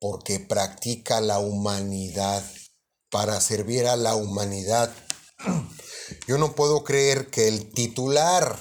porque 0.00 0.40
practica 0.40 1.20
la 1.20 1.38
humanidad 1.38 2.44
para 3.12 3.40
servir 3.40 3.86
a 3.86 3.94
la 3.94 4.16
humanidad. 4.16 4.92
Yo 6.26 6.36
no 6.36 6.56
puedo 6.56 6.82
creer 6.82 7.30
que 7.30 7.46
el 7.46 7.70
titular 7.70 8.58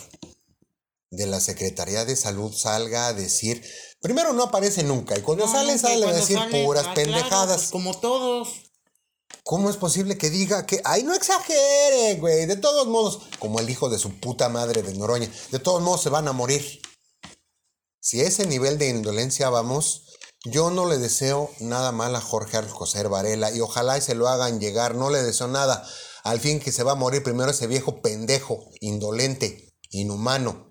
de 1.10 1.26
la 1.26 1.40
Secretaría 1.40 2.06
de 2.06 2.16
Salud 2.16 2.54
salga 2.54 3.08
a 3.08 3.14
decir, 3.14 3.64
primero 4.02 4.34
no 4.34 4.44
aparece 4.44 4.84
nunca 4.84 5.18
y 5.18 5.22
cuando 5.22 5.46
No, 5.46 5.52
sale 5.52 5.74
nunca, 5.74 5.88
sale 5.90 6.06
a 6.08 6.14
decir 6.14 6.38
sale, 6.38 6.64
puras 6.66 6.86
ah, 6.88 6.94
claro, 6.94 7.12
pendejadas. 7.12 7.58
pues 7.58 7.72
como 7.72 7.98
todos. 8.00 8.50
¿Cómo 9.44 9.70
es 9.70 9.78
posible 9.78 10.18
que 10.18 10.30
diga 10.30 10.66
que, 10.66 10.82
ay, 10.86 11.04
no 11.04 11.14
exagere, 11.14 12.16
güey? 12.20 12.46
De 12.46 12.56
todos 12.56 12.88
modos, 12.88 13.22
como 13.40 13.60
el 13.60 13.70
hijo 13.70 13.90
de 13.90 13.98
su 13.98 14.20
puta 14.20 14.48
madre 14.50 14.84
de 14.84 14.94
Noroña, 14.94 15.30
de 15.52 15.60
todos 15.60 15.82
modos 15.82 16.02
se 16.02 16.10
van 16.10 16.28
a 16.28 16.34
morir. 16.34 16.82
Si 18.00 18.22
ese 18.22 18.46
nivel 18.46 18.78
de 18.78 18.90
indolencia 18.90 19.50
vamos, 19.50 20.04
yo 20.46 20.72
no 20.72 20.88
le 20.88 20.98
deseo 20.98 21.50
nada 21.60 21.92
mal 21.92 22.16
a 22.16 22.22
Jorge 22.22 22.58
Alcocer 22.58 23.10
Varela 23.10 23.52
y 23.52 23.60
ojalá 23.60 23.98
y 23.98 24.02
se 24.02 24.16
lo 24.16 24.28
hagan 24.30 24.60
llegar, 24.60 24.96
no 24.96 25.10
le 25.10 25.22
deseo 25.22 25.48
nada. 25.48 25.86
Al 26.24 26.40
fin 26.40 26.60
que 26.60 26.72
se 26.72 26.84
va 26.84 26.94
a 26.94 26.96
morir 26.96 27.24
primero 27.24 27.52
ese 27.52 27.68
viejo 27.68 28.02
pendejo, 28.02 28.70
indolente, 28.80 29.74
inhumano. 29.90 30.69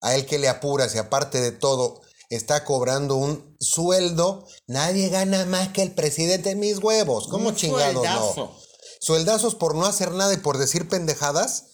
A 0.00 0.14
él 0.14 0.26
que 0.26 0.38
le 0.38 0.48
apura, 0.48 0.88
si 0.88 0.98
aparte 0.98 1.40
de 1.40 1.52
todo 1.52 2.00
está 2.30 2.64
cobrando 2.64 3.16
un 3.16 3.56
sueldo, 3.60 4.46
nadie 4.66 5.08
gana 5.08 5.44
más 5.46 5.68
que 5.68 5.82
el 5.82 5.92
presidente 5.92 6.50
de 6.50 6.54
mis 6.54 6.78
huevos. 6.78 7.28
¿Cómo 7.28 7.50
Un 7.50 7.56
chingado 7.56 7.92
no? 7.92 8.00
sueldazo. 8.02 8.56
Sueldazos 9.00 9.54
por 9.54 9.74
no 9.74 9.86
hacer 9.86 10.12
nada 10.12 10.32
y 10.32 10.38
por 10.38 10.58
decir 10.58 10.88
pendejadas. 10.88 11.66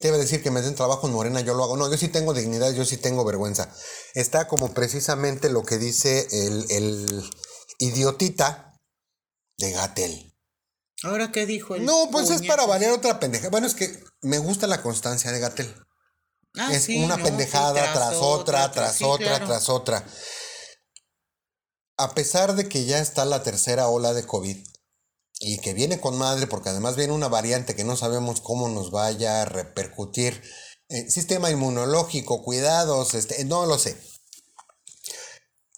Debe 0.00 0.18
decir 0.18 0.42
que 0.42 0.52
me 0.52 0.62
den 0.62 0.76
trabajo 0.76 1.08
en 1.08 1.12
Morena, 1.12 1.40
yo 1.40 1.54
lo 1.54 1.64
hago. 1.64 1.76
No, 1.76 1.90
yo 1.90 1.96
sí 1.98 2.06
tengo 2.08 2.32
dignidad, 2.32 2.72
yo 2.72 2.84
sí 2.84 2.96
tengo 2.98 3.24
vergüenza. 3.24 3.74
Está 4.14 4.46
como 4.46 4.72
precisamente 4.72 5.50
lo 5.50 5.64
que 5.64 5.78
dice 5.78 6.28
el, 6.30 6.66
el 6.70 7.30
idiotita 7.80 8.76
de 9.58 9.72
Gatel. 9.72 10.34
¿Ahora 11.02 11.32
qué 11.32 11.46
dijo 11.46 11.74
el 11.74 11.84
No, 11.84 12.08
pues 12.12 12.30
es 12.30 12.46
para 12.46 12.66
variar 12.66 12.92
otra 12.92 13.18
pendeja. 13.18 13.48
Bueno, 13.50 13.66
es 13.66 13.74
que 13.74 14.02
me 14.22 14.38
gusta 14.38 14.66
la 14.66 14.82
constancia 14.82 15.32
de 15.32 15.40
Gatel. 15.40 15.74
Ah, 16.58 16.72
es 16.72 16.84
sí, 16.84 17.02
una 17.02 17.16
no, 17.16 17.24
pendejada 17.24 17.84
sí, 17.84 17.90
tras, 17.94 18.14
otra, 18.16 18.70
tras 18.70 18.96
sí, 18.96 19.04
otra, 19.04 19.26
claro. 19.26 19.46
tras 19.46 19.68
otra. 19.68 20.04
A 21.96 22.14
pesar 22.14 22.54
de 22.54 22.68
que 22.68 22.84
ya 22.84 22.98
está 23.00 23.24
la 23.24 23.42
tercera 23.42 23.88
ola 23.88 24.12
de 24.12 24.26
COVID 24.26 24.56
y 25.40 25.58
que 25.58 25.74
viene 25.74 26.00
con 26.00 26.18
madre, 26.18 26.46
porque 26.46 26.70
además 26.70 26.96
viene 26.96 27.12
una 27.12 27.28
variante 27.28 27.76
que 27.76 27.84
no 27.84 27.96
sabemos 27.96 28.40
cómo 28.40 28.68
nos 28.68 28.90
vaya 28.90 29.42
a 29.42 29.44
repercutir. 29.44 30.42
Eh, 30.88 31.10
sistema 31.10 31.50
inmunológico, 31.50 32.42
cuidados, 32.42 33.14
este, 33.14 33.44
no 33.44 33.66
lo 33.66 33.78
sé. 33.78 33.96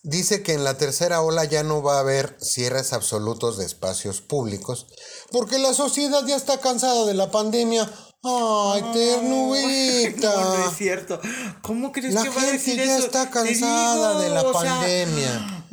Dice 0.03 0.43
que 0.43 0.55
en 0.55 0.65
la 0.65 0.79
tercera 0.79 1.21
ola 1.21 1.45
ya 1.45 1.63
no 1.63 1.83
va 1.83 1.97
a 1.97 2.01
haber 2.01 2.39
cierres 2.41 2.95
absolutos 2.95 3.59
de 3.59 3.67
espacios 3.67 4.23
públicos, 4.23 4.87
porque 5.31 5.59
la 5.59 5.75
sociedad 5.75 6.25
ya 6.27 6.37
está 6.37 6.59
cansada 6.59 7.05
de 7.05 7.15
la 7.15 7.31
pandemia. 7.31 7.93
Ay, 8.23 8.83
ternurita. 8.93 10.35
No, 10.35 10.59
no 10.59 10.71
es 10.71 10.77
cierto. 10.77 11.21
¿Cómo 11.63 11.93
crees 11.93 12.13
La 12.15 12.23
que 12.23 12.29
va 12.31 12.43
a 12.43 12.47
decir 12.47 12.75
gente 12.77 12.87
ya 12.87 12.97
eso? 12.97 13.07
está 13.07 13.31
cansada 13.31 14.11
digo, 14.11 14.21
de 14.23 14.29
la 14.31 14.41
sea, 14.43 14.53
pandemia. 14.53 15.67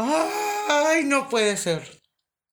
Ay, 0.70 1.04
no 1.06 1.28
puede 1.30 1.58
ser. 1.58 2.02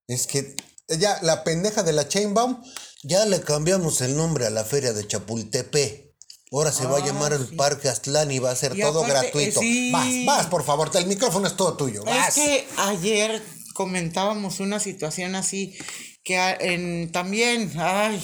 Es 0.09 0.27
que 0.27 0.57
ya 0.89 1.19
la 1.23 1.45
pendeja 1.45 1.83
de 1.83 1.93
la 1.93 2.09
Chainbaum, 2.09 2.63
ya 3.05 3.25
le 3.27 3.41
cambiamos 3.41 4.01
el 4.01 4.17
nombre 4.17 4.47
a 4.47 4.51
la 4.51 4.65
feria 4.65 4.93
de 4.93 5.07
Chapultepec. 5.07 6.05
Ahora 6.53 6.71
se 6.73 6.87
va 6.87 6.99
a 6.99 7.03
Ah, 7.03 7.07
llamar 7.07 7.33
el 7.33 7.49
sí. 7.49 7.55
Parque 7.57 7.89
Aztlán 7.89 8.31
y 8.31 8.39
va 8.39 8.51
a 8.51 8.57
ser 8.57 8.77
Y 8.77 8.81
todo 8.81 9.05
aparte, 9.05 9.29
gratuito. 9.31 9.61
eh, 9.61 9.63
sí. 9.63 9.91
Vas, 9.93 10.37
vas, 10.39 10.47
por 10.47 10.65
favor, 10.65 10.91
el 10.95 11.07
micrófono 11.07 11.47
es 11.49 11.57
todo 11.57 11.77
tuyo. 11.77 12.05
Vas. 12.05 12.29
Es 12.29 12.35
que 12.45 12.69
ayer 12.79 13.43
comentábamos 13.75 14.61
una 14.61 14.79
situación 14.79 15.35
así 15.35 15.77
que 16.23 16.39
a- 16.39 16.55
en, 16.55 17.11
también, 17.13 17.73
ay, 17.79 18.23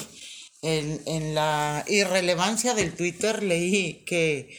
en, 0.62 1.02
en 1.06 1.34
la 1.34 1.84
irrelevancia 1.88 2.74
del 2.74 2.94
Twitter 2.94 3.42
leí 3.42 4.04
que 4.04 4.56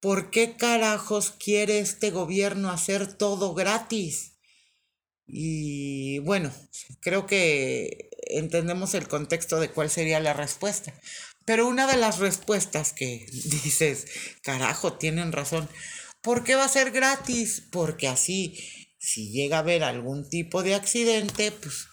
¿por 0.00 0.30
qué 0.30 0.56
carajos 0.56 1.30
quiere 1.30 1.78
este 1.78 2.10
gobierno 2.10 2.70
hacer 2.70 3.12
todo 3.12 3.54
gratis? 3.54 4.32
Y 5.26 6.18
bueno, 6.18 6.52
creo 7.00 7.26
que 7.26 8.10
entendemos 8.26 8.94
el 8.94 9.08
contexto 9.08 9.58
de 9.60 9.70
cuál 9.70 9.90
sería 9.90 10.20
la 10.20 10.34
respuesta. 10.34 10.92
Pero 11.46 11.66
una 11.66 11.86
de 11.86 11.96
las 11.96 12.18
respuestas 12.18 12.92
que 12.92 13.26
dices, 13.32 14.06
carajo, 14.42 14.94
tienen 14.94 15.32
razón. 15.32 15.68
¿Por 16.20 16.44
qué 16.44 16.54
va 16.54 16.64
a 16.64 16.68
ser 16.68 16.90
gratis? 16.90 17.62
Porque 17.70 18.08
así, 18.08 18.58
si 18.98 19.30
llega 19.30 19.56
a 19.56 19.60
haber 19.60 19.84
algún 19.84 20.28
tipo 20.28 20.62
de 20.62 20.74
accidente, 20.74 21.50
pues, 21.50 21.86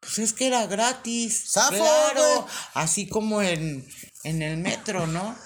pues 0.00 0.18
es 0.18 0.32
que 0.32 0.46
era 0.46 0.66
gratis. 0.66 1.44
¡Zafo, 1.52 1.74
claro, 1.76 2.46
así 2.74 3.06
como 3.08 3.42
en, 3.42 3.86
en 4.24 4.42
el 4.42 4.56
metro, 4.56 5.06
¿no? 5.06 5.36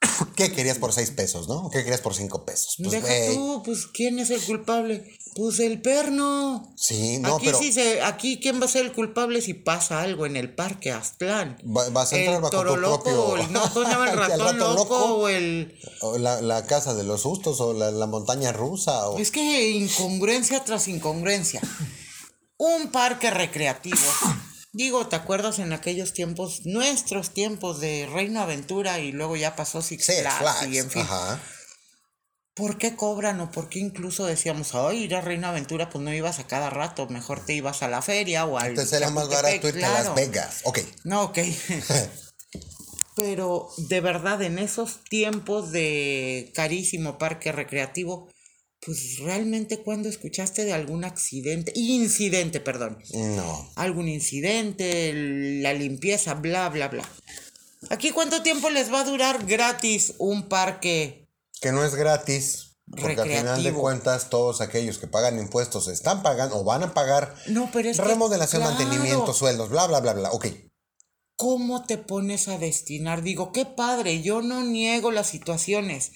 ¿Qué 0.36 0.52
querías 0.52 0.78
por 0.78 0.92
seis 0.92 1.10
pesos, 1.10 1.48
no? 1.48 1.68
¿Qué 1.70 1.80
querías 1.82 2.00
por 2.00 2.14
cinco 2.14 2.44
pesos? 2.44 2.76
Pues, 2.78 2.92
Deja 2.92 3.06
güey, 3.06 3.34
tú, 3.34 3.62
pues, 3.64 3.86
¿quién 3.88 4.18
es 4.20 4.30
el 4.30 4.40
culpable? 4.40 5.18
Pues 5.34 5.58
el 5.60 5.80
perno. 5.82 6.72
Sí, 6.76 7.18
no, 7.18 7.36
aquí 7.36 7.46
pero 7.46 7.58
sí 7.58 7.72
se, 7.72 8.00
aquí 8.02 8.38
quién 8.40 8.60
va 8.60 8.64
a 8.66 8.68
ser 8.68 8.86
el 8.86 8.92
culpable 8.92 9.40
si 9.42 9.54
pasa 9.54 10.00
algo 10.00 10.26
en 10.26 10.36
el 10.36 10.54
parque 10.54 10.92
Aztlán. 10.92 11.58
Va- 11.64 11.88
vas 11.90 12.12
a 12.12 12.16
entrar 12.16 12.36
el 12.36 12.42
bajo 12.42 12.50
toro 12.50 12.74
tu 12.74 12.80
loco, 12.80 13.04
propio- 13.04 13.22
o 13.24 13.36
el, 13.36 13.52
no, 13.52 13.60
¿cómo 13.72 13.84
se 13.84 13.90
llama 13.92 14.04
el 14.06 14.10
El 14.12 14.16
ratón 14.18 14.38
ratón 14.38 14.58
loco, 14.76 14.98
loco. 14.98 15.14
o 15.16 15.28
el 15.28 15.78
o 16.00 16.18
la, 16.18 16.40
la 16.42 16.64
casa 16.66 16.94
de 16.94 17.02
los 17.04 17.22
sustos 17.22 17.60
o 17.60 17.72
la, 17.72 17.90
la 17.90 18.06
montaña 18.06 18.52
rusa 18.52 19.08
o 19.08 19.18
es 19.18 19.30
que 19.32 19.68
incongruencia 19.70 20.64
tras 20.64 20.86
incongruencia. 20.88 21.60
Un 22.58 22.90
parque 22.90 23.30
recreativo. 23.30 23.96
Digo, 24.72 25.06
¿te 25.06 25.16
acuerdas 25.16 25.58
en 25.60 25.72
aquellos 25.72 26.12
tiempos, 26.12 26.62
nuestros 26.64 27.30
tiempos 27.30 27.80
de 27.80 28.08
Reino 28.12 28.40
Aventura 28.40 28.98
y 28.98 29.12
luego 29.12 29.36
ya 29.36 29.56
pasó 29.56 29.80
Six, 29.80 30.04
Six 30.04 30.20
Flags, 30.20 30.38
Flags. 30.38 30.66
y 30.68 30.78
en 30.78 30.90
fin? 30.90 31.02
Ajá. 31.02 31.40
¿Por 32.54 32.76
qué 32.76 32.96
cobran 32.96 33.40
o 33.40 33.52
por 33.52 33.68
qué 33.68 33.78
incluso 33.78 34.26
decíamos, 34.26 34.74
ay, 34.74 35.04
ir 35.04 35.14
a 35.14 35.20
Reino 35.20 35.46
Aventura, 35.46 35.88
pues 35.88 36.02
no 36.02 36.12
ibas 36.12 36.40
a 36.40 36.46
cada 36.48 36.68
rato, 36.70 37.06
mejor 37.06 37.44
te 37.44 37.54
ibas 37.54 37.84
a 37.84 37.88
la 37.88 38.02
feria 38.02 38.44
o 38.44 38.58
al 38.58 38.70
Entonces 38.70 38.92
era 38.94 39.10
más 39.10 39.28
barato 39.28 39.68
irte 39.68 39.84
a 39.84 39.88
claro. 39.88 40.04
Las 40.04 40.14
Vegas. 40.16 40.60
Ok. 40.64 40.80
No, 41.04 41.22
ok. 41.22 41.38
Pero 43.16 43.68
de 43.76 44.00
verdad, 44.00 44.42
en 44.42 44.58
esos 44.58 45.04
tiempos 45.04 45.70
de 45.70 46.50
carísimo 46.54 47.18
parque 47.18 47.52
recreativo, 47.52 48.28
pues 48.84 49.18
realmente 49.18 49.78
cuando 49.82 50.08
escuchaste 50.08 50.64
de 50.64 50.72
algún 50.72 51.04
accidente, 51.04 51.72
incidente, 51.74 52.60
perdón, 52.60 52.98
No. 53.12 53.70
algún 53.76 54.08
incidente, 54.08 55.12
la 55.62 55.72
limpieza, 55.74 56.34
bla, 56.34 56.68
bla, 56.68 56.88
bla. 56.88 57.08
Aquí 57.90 58.10
cuánto 58.10 58.42
tiempo 58.42 58.70
les 58.70 58.92
va 58.92 59.00
a 59.00 59.04
durar 59.04 59.46
gratis 59.46 60.14
un 60.18 60.48
parque 60.48 61.26
Que 61.60 61.72
no 61.72 61.84
es 61.84 61.94
gratis. 61.94 62.64
Porque 62.90 63.20
al 63.20 63.28
final 63.28 63.44
de 63.44 63.48
Recreativo. 63.48 63.80
cuentas, 63.82 64.30
todos 64.30 64.60
aquellos 64.62 64.96
que 64.98 65.06
pagan 65.06 65.38
impuestos 65.38 65.88
están 65.88 66.22
pagando 66.22 66.56
o 66.56 66.64
van 66.64 66.82
a 66.84 66.94
pagar 66.94 67.34
No, 67.48 67.68
pero 67.70 67.90
es 67.90 67.98
que, 67.98 68.02
remodelación, 68.04 68.62
claro. 68.62 68.78
mantenimiento, 68.78 69.34
sueldos, 69.34 69.68
bla, 69.68 69.86
bla, 69.86 70.00
bla, 70.00 70.14
bla. 70.14 70.30
Ok. 70.32 70.46
¿Cómo 71.36 71.84
te 71.84 71.98
pones 71.98 72.48
a 72.48 72.56
destinar? 72.58 73.22
Digo, 73.22 73.52
qué 73.52 73.64
padre, 73.66 74.22
yo 74.22 74.40
no 74.42 74.64
niego 74.64 75.10
las 75.12 75.26
situaciones. 75.28 76.12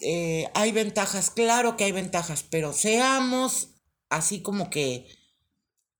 Eh, 0.00 0.48
hay 0.54 0.72
ventajas, 0.72 1.30
claro 1.30 1.76
que 1.76 1.84
hay 1.84 1.92
ventajas, 1.92 2.42
pero 2.42 2.72
seamos 2.72 3.74
así 4.08 4.40
como 4.42 4.70
que, 4.70 5.06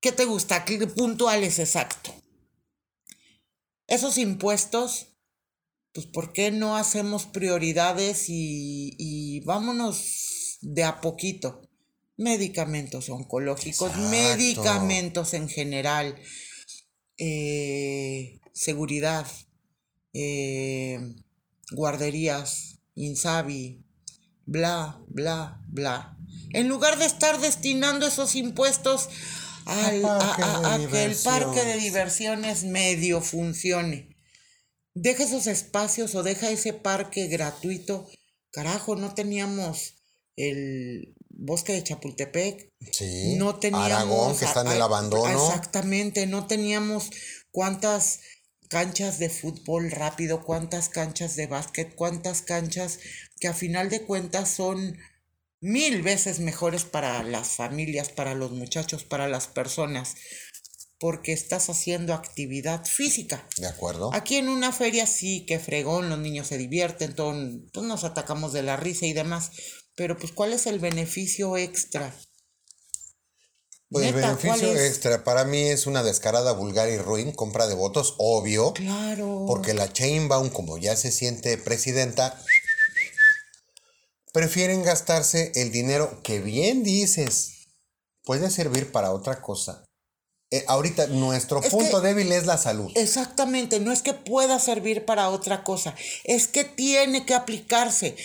¿qué 0.00 0.12
te 0.12 0.24
gusta? 0.24 0.64
Cl- 0.64 0.92
Puntuales, 0.94 1.58
exacto. 1.58 2.14
Esos 3.86 4.18
impuestos, 4.18 5.08
pues 5.92 6.06
¿por 6.06 6.32
qué 6.32 6.50
no 6.50 6.76
hacemos 6.76 7.26
prioridades 7.26 8.28
y, 8.28 8.94
y 8.98 9.40
vámonos 9.40 10.58
de 10.62 10.84
a 10.84 11.00
poquito? 11.00 11.60
Medicamentos 12.16 13.08
oncológicos, 13.08 13.88
Exacto. 13.90 14.10
medicamentos 14.10 15.34
en 15.34 15.48
general, 15.48 16.20
eh, 17.18 18.40
seguridad, 18.52 19.26
eh, 20.12 20.98
guarderías, 21.72 22.78
Insabi, 22.94 23.84
bla, 24.50 25.00
bla, 25.08 25.60
bla. 25.68 26.16
En 26.52 26.68
lugar 26.68 26.98
de 26.98 27.06
estar 27.06 27.40
destinando 27.40 28.06
esos 28.06 28.34
impuestos 28.34 29.08
al, 29.64 30.04
a, 30.04 30.18
parque 30.18 30.42
a- 30.42 30.74
a 30.74 30.78
que 30.90 31.04
el 31.04 31.14
parque 31.16 31.64
de 31.64 31.76
diversiones. 31.78 32.64
medio 32.64 33.20
funcione. 33.20 34.16
Deja 34.94 35.22
esos 35.22 35.46
espacios 35.46 36.14
o 36.16 36.22
deja 36.24 36.50
ese 36.50 36.72
parque 36.72 37.28
gratuito. 37.28 38.08
Carajo, 38.50 38.96
no 38.96 39.14
teníamos 39.14 39.94
el 40.36 41.14
bosque 41.28 41.72
de 41.72 41.84
Chapultepec, 41.84 42.68
Sí. 42.92 43.36
no 43.36 43.60
teníamos. 43.60 43.86
Aragón, 43.86 44.36
que 44.36 44.44
está 44.46 44.62
en 44.62 44.72
el 44.72 44.82
abandono. 44.82 45.46
Exactamente, 45.46 46.26
no 46.26 46.46
teníamos 46.48 47.10
cuántas 47.52 48.20
canchas 48.68 49.18
de 49.18 49.30
fútbol 49.30 49.90
rápido, 49.90 50.42
cuántas 50.44 50.88
canchas 50.88 51.36
de 51.36 51.46
básquet, 51.46 51.94
cuántas 51.94 52.42
canchas 52.42 52.98
que 53.40 53.48
a 53.48 53.54
final 53.54 53.90
de 53.90 54.02
cuentas 54.02 54.50
son 54.50 54.98
mil 55.60 56.02
veces 56.02 56.38
mejores 56.40 56.84
para 56.84 57.22
las 57.22 57.56
familias, 57.56 58.10
para 58.10 58.34
los 58.34 58.52
muchachos, 58.52 59.04
para 59.04 59.28
las 59.28 59.46
personas, 59.46 60.14
porque 60.98 61.32
estás 61.32 61.70
haciendo 61.70 62.14
actividad 62.14 62.84
física. 62.84 63.46
De 63.56 63.66
acuerdo. 63.66 64.10
Aquí 64.14 64.36
en 64.36 64.48
una 64.48 64.72
feria 64.72 65.06
sí, 65.06 65.44
que 65.46 65.58
fregón, 65.58 66.08
los 66.08 66.18
niños 66.18 66.46
se 66.46 66.58
divierten, 66.58 67.14
pues 67.14 67.86
nos 67.86 68.04
atacamos 68.04 68.52
de 68.52 68.62
la 68.62 68.76
risa 68.76 69.06
y 69.06 69.12
demás, 69.12 69.50
pero 69.96 70.16
pues 70.18 70.32
¿cuál 70.32 70.52
es 70.52 70.66
el 70.66 70.78
beneficio 70.78 71.56
extra? 71.56 72.14
Pues 73.90 74.06
el 74.06 74.14
beneficio 74.14 74.76
extra 74.76 75.24
para 75.24 75.44
mí 75.44 75.62
es 75.62 75.88
una 75.88 76.04
descarada, 76.04 76.52
vulgar 76.52 76.88
y 76.88 76.96
ruin 76.96 77.32
compra 77.32 77.66
de 77.66 77.74
votos, 77.74 78.14
obvio. 78.18 78.72
Claro. 78.72 79.46
Porque 79.48 79.74
la 79.74 79.92
Chainbaum, 79.92 80.50
como 80.50 80.78
ya 80.78 80.94
se 80.94 81.10
siente 81.10 81.58
presidenta, 81.58 82.40
prefieren 84.32 84.82
gastarse 84.82 85.52
el 85.54 85.70
dinero 85.72 86.22
que 86.22 86.40
bien 86.40 86.82
dices 86.82 87.68
puede 88.24 88.50
servir 88.50 88.92
para 88.92 89.12
otra 89.12 89.40
cosa. 89.42 89.84
Eh, 90.52 90.64
ahorita 90.66 91.06
nuestro 91.06 91.62
Es 91.62 91.70
punto 91.70 92.00
que- 92.00 92.08
débil 92.08 92.32
es 92.32 92.44
la 92.46 92.58
salud. 92.58 92.90
Exactamente, 92.96 93.78
no 93.80 93.92
es 93.92 94.02
que 94.02 94.14
pueda 94.14 94.58
servir 94.58 95.04
para 95.04 95.28
otra 95.30 95.62
cosa, 95.62 95.94
es 96.24 96.48
que 96.48 96.64
tiene 96.64 97.24
que 97.24 97.34
aplicarse. 97.34 98.16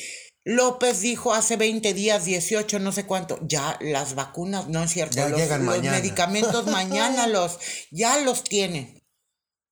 López 0.43 1.01
dijo 1.01 1.34
hace 1.34 1.56
20 1.56 1.93
días, 1.95 2.26
18, 2.26 2.78
no 2.80 2.91
sé 2.91 3.06
cuánto, 3.06 3.39
ya 3.47 3.78
las 3.82 4.14
vacunas, 4.14 4.68
no 4.68 4.84
es 4.84 4.91
cierto, 4.91 5.16
Ya 5.16 5.30
los, 5.30 5.39
llegan 5.39 5.66
los 5.66 5.76
mañana. 5.78 5.97
medicamentos 5.97 6.66
mañana 6.68 7.26
los, 7.28 7.58
ya 7.91 8.18
los 8.20 8.43
tienen. 8.43 8.95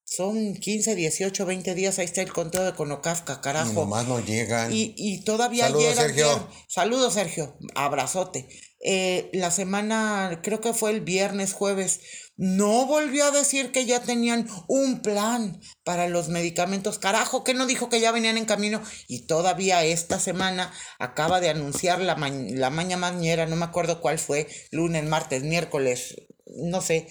Son 0.05 0.53
15, 0.55 0.95
18, 0.95 1.45
20 1.45 1.75
días, 1.75 1.97
ahí 1.97 2.05
está 2.05 2.21
el 2.21 2.31
conteo 2.31 2.63
de 2.63 2.73
Conocafca, 2.73 3.37
y 3.39 3.41
carajo. 3.41 3.73
nomás 3.73 4.07
no 4.07 4.19
llegan. 4.19 4.71
Y, 4.71 4.93
y 4.97 5.23
todavía 5.23 5.65
Saludos, 5.65 5.85
ayer, 5.85 5.95
Sergio. 6.07 6.29
ayer- 6.31 6.47
saludos 6.67 7.13
Sergio, 7.13 7.57
abrazote. 7.73 8.47
Eh, 8.85 9.29
la 9.31 9.49
semana, 9.49 10.41
creo 10.43 10.59
que 10.59 10.73
fue 10.73 10.91
el 10.91 10.99
viernes, 11.01 11.53
jueves, 11.53 12.01
no 12.35 12.85
volvió 12.85 13.23
a 13.25 13.31
decir 13.31 13.71
que 13.71 13.85
ya 13.85 14.01
tenían 14.01 14.47
un 14.67 15.01
plan 15.01 15.61
para 15.85 16.09
los 16.09 16.27
medicamentos. 16.27 16.99
Carajo, 16.99 17.45
que 17.45 17.53
no 17.53 17.65
dijo 17.65 17.87
que 17.89 18.01
ya 18.01 18.11
venían 18.11 18.37
en 18.37 18.43
camino 18.45 18.83
y 19.07 19.25
todavía 19.25 19.85
esta 19.85 20.19
semana 20.19 20.73
acaba 20.99 21.39
de 21.39 21.49
anunciar 21.49 22.01
la, 22.01 22.15
ma- 22.15 22.29
la 22.29 22.69
maña 22.69 22.97
mañera, 22.97 23.45
no 23.45 23.55
me 23.55 23.63
acuerdo 23.65 24.01
cuál 24.01 24.19
fue, 24.19 24.47
lunes, 24.71 25.05
martes, 25.05 25.43
miércoles, 25.43 26.15
no 26.45 26.81
sé, 26.81 27.07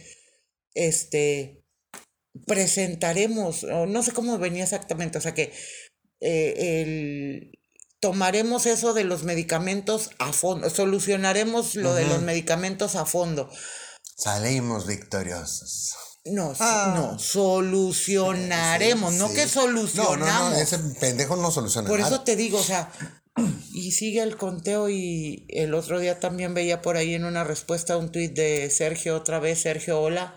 este, 0.75 1.62
presentaremos, 2.47 3.65
o 3.65 3.87
no 3.87 4.03
sé 4.03 4.13
cómo 4.13 4.39
venía 4.39 4.65
exactamente, 4.65 5.19
o 5.19 5.21
sea 5.21 5.35
que 5.35 5.53
eh, 6.21 6.83
el- 6.83 7.53
tomaremos 8.01 8.67
eso 8.67 8.95
de 8.95 9.05
los 9.05 9.23
medicamentos 9.25 10.11
a 10.19 10.33
fondo, 10.33 10.69
solucionaremos 10.71 11.75
lo 11.77 11.95
de 11.95 12.05
los 12.07 12.23
medicamentos 12.23 12.97
a 12.97 13.07
fondo. 13.07 13.49
Salimos 14.17 14.87
victoriosos. 14.87 15.95
No, 16.25 16.53
Ah. 16.61 16.93
no, 16.97 17.19
solucionaremos, 17.19 19.15
no 19.15 19.29
Sí. 19.29 19.35
que 19.35 19.43
No, 19.43 19.49
solucionamos. 19.49 20.21
no, 20.21 20.51
no, 20.51 20.57
ese 20.57 20.79
pendejo 21.01 21.37
no 21.37 21.51
soluciona 21.51 21.89
Por 21.89 21.99
nada. 22.01 22.15
eso 22.15 22.23
te 22.25 22.37
digo, 22.37 22.59
o 22.59 22.63
sea, 22.63 22.93
y 23.73 23.91
sigue 23.93 24.21
el 24.23 24.37
conteo 24.37 24.89
y 24.89 25.47
el 25.49 25.75
otro 25.75 25.99
día 25.99 26.21
también 26.21 26.55
veía 26.55 26.83
por 26.83 26.97
ahí 26.97 27.15
en 27.15 27.25
una 27.25 27.43
respuesta 27.45 27.95
a 27.95 27.97
un 27.99 28.13
tuit 28.13 28.33
de 28.35 28.71
Sergio, 28.71 29.17
otra 29.17 29.41
vez, 29.41 29.63
Sergio, 29.63 30.01
hola. 30.01 30.35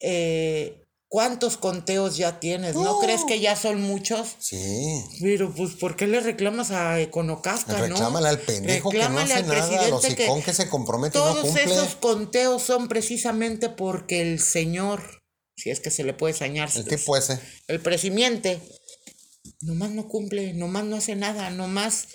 Eh, 0.00 0.80
¿Cuántos 1.08 1.56
conteos 1.56 2.16
ya 2.16 2.40
tienes? 2.40 2.74
¿No 2.74 2.98
crees 2.98 3.22
que 3.24 3.38
ya 3.38 3.54
son 3.54 3.80
muchos? 3.80 4.34
Sí. 4.40 5.00
Pero 5.20 5.54
pues, 5.54 5.74
¿por 5.74 5.94
qué 5.94 6.08
le 6.08 6.18
reclamas 6.18 6.72
a 6.72 6.98
Econocasca, 7.00 7.72
no? 7.74 7.78
Reclámale 7.86 8.28
al 8.30 8.40
pendejo 8.40 8.90
que 8.90 8.98
no 8.98 9.20
hace 9.20 9.34
al 9.34 9.46
nada, 9.46 9.60
presidente 9.60 9.92
hocicón 9.92 10.42
que 10.42 10.52
se 10.52 10.68
compromete 10.68 11.16
y 11.16 11.20
no 11.20 11.28
Todos 11.28 11.44
cumple. 11.44 11.62
esos 11.62 11.94
conteos 11.94 12.62
son 12.62 12.88
precisamente 12.88 13.68
porque 13.68 14.22
el 14.22 14.40
señor, 14.40 15.22
si 15.56 15.70
es 15.70 15.78
que 15.78 15.92
se 15.92 16.02
le 16.02 16.14
puede 16.14 16.34
sañar, 16.34 16.68
El 16.74 16.84
tipo 16.84 17.16
ese. 17.16 17.38
el 17.68 17.78
presidente, 17.78 18.60
nomás 19.60 19.90
no 19.92 20.08
cumple, 20.08 20.52
nomás 20.54 20.82
no 20.84 20.96
hace 20.96 21.14
nada, 21.14 21.48
nomás 21.50 22.08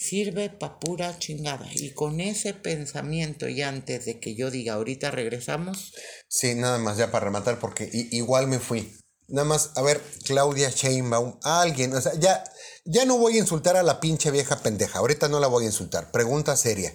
sirve 0.00 0.48
pa' 0.48 0.80
pura 0.80 1.18
chingada. 1.18 1.68
Y 1.74 1.92
con 1.92 2.20
ese 2.20 2.54
pensamiento, 2.54 3.48
y 3.48 3.60
antes 3.60 4.06
de 4.06 4.18
que 4.18 4.34
yo 4.34 4.50
diga 4.50 4.74
ahorita 4.74 5.10
regresamos, 5.10 5.92
Sí, 6.26 6.54
nada 6.54 6.78
más 6.78 6.96
ya 6.96 7.10
para 7.10 7.26
rematar, 7.26 7.60
porque 7.60 7.90
igual 7.92 8.46
me 8.46 8.60
fui. 8.60 8.96
Nada 9.28 9.44
más, 9.44 9.72
a 9.76 9.82
ver, 9.82 10.00
Claudia 10.24 10.70
Sheinbaum, 10.70 11.38
alguien, 11.42 11.94
o 11.94 12.00
sea, 12.00 12.14
ya, 12.14 12.42
ya 12.84 13.04
no 13.04 13.18
voy 13.18 13.36
a 13.36 13.40
insultar 13.40 13.76
a 13.76 13.82
la 13.82 14.00
pinche 14.00 14.30
vieja 14.30 14.62
pendeja, 14.62 14.98
ahorita 14.98 15.28
no 15.28 15.38
la 15.38 15.46
voy 15.46 15.64
a 15.64 15.68
insultar. 15.68 16.10
Pregunta 16.10 16.56
seria, 16.56 16.94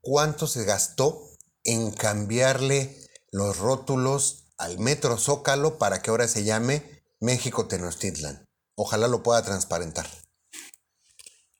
¿cuánto 0.00 0.46
se 0.46 0.64
gastó 0.64 1.28
en 1.64 1.90
cambiarle 1.90 2.96
los 3.32 3.58
rótulos 3.58 4.52
al 4.56 4.78
Metro 4.78 5.18
Zócalo 5.18 5.76
para 5.76 6.00
que 6.02 6.10
ahora 6.10 6.28
se 6.28 6.44
llame 6.44 7.02
México 7.20 7.66
Tenochtitlan? 7.66 8.44
Ojalá 8.76 9.08
lo 9.08 9.22
pueda 9.22 9.42
transparentar. 9.42 10.06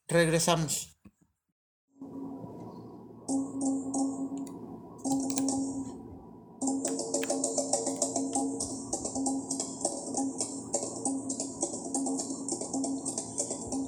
Regresamos. 0.08 0.94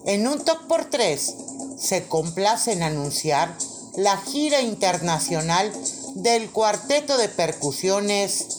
En 0.06 0.26
un 0.26 0.44
top 0.44 0.66
por 0.66 0.86
tres 0.86 1.36
se 1.78 2.08
complace 2.08 2.72
en 2.72 2.82
anunciar 2.82 3.56
la 3.96 4.16
gira 4.16 4.60
internacional 4.60 5.72
del 6.16 6.50
cuarteto 6.50 7.16
de 7.16 7.28
percusiones 7.28 8.58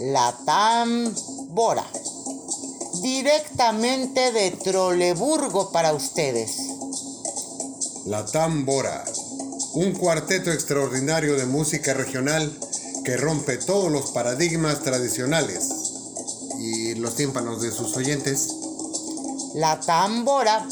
Latam 0.00 1.14
Bora, 1.50 1.86
directamente 3.00 4.32
de 4.32 4.50
Troleburgo 4.50 5.70
para 5.70 5.92
ustedes. 5.92 6.67
La 8.08 8.24
Tambora, 8.24 9.04
un 9.74 9.92
cuarteto 9.92 10.50
extraordinario 10.50 11.36
de 11.36 11.44
música 11.44 11.92
regional 11.92 12.50
que 13.04 13.18
rompe 13.18 13.58
todos 13.58 13.92
los 13.92 14.12
paradigmas 14.12 14.82
tradicionales 14.82 15.68
y 16.58 16.94
los 16.94 17.16
tímpanos 17.16 17.60
de 17.60 17.70
sus 17.70 17.94
oyentes. 17.98 18.48
La 19.56 19.78
Tambora, 19.80 20.66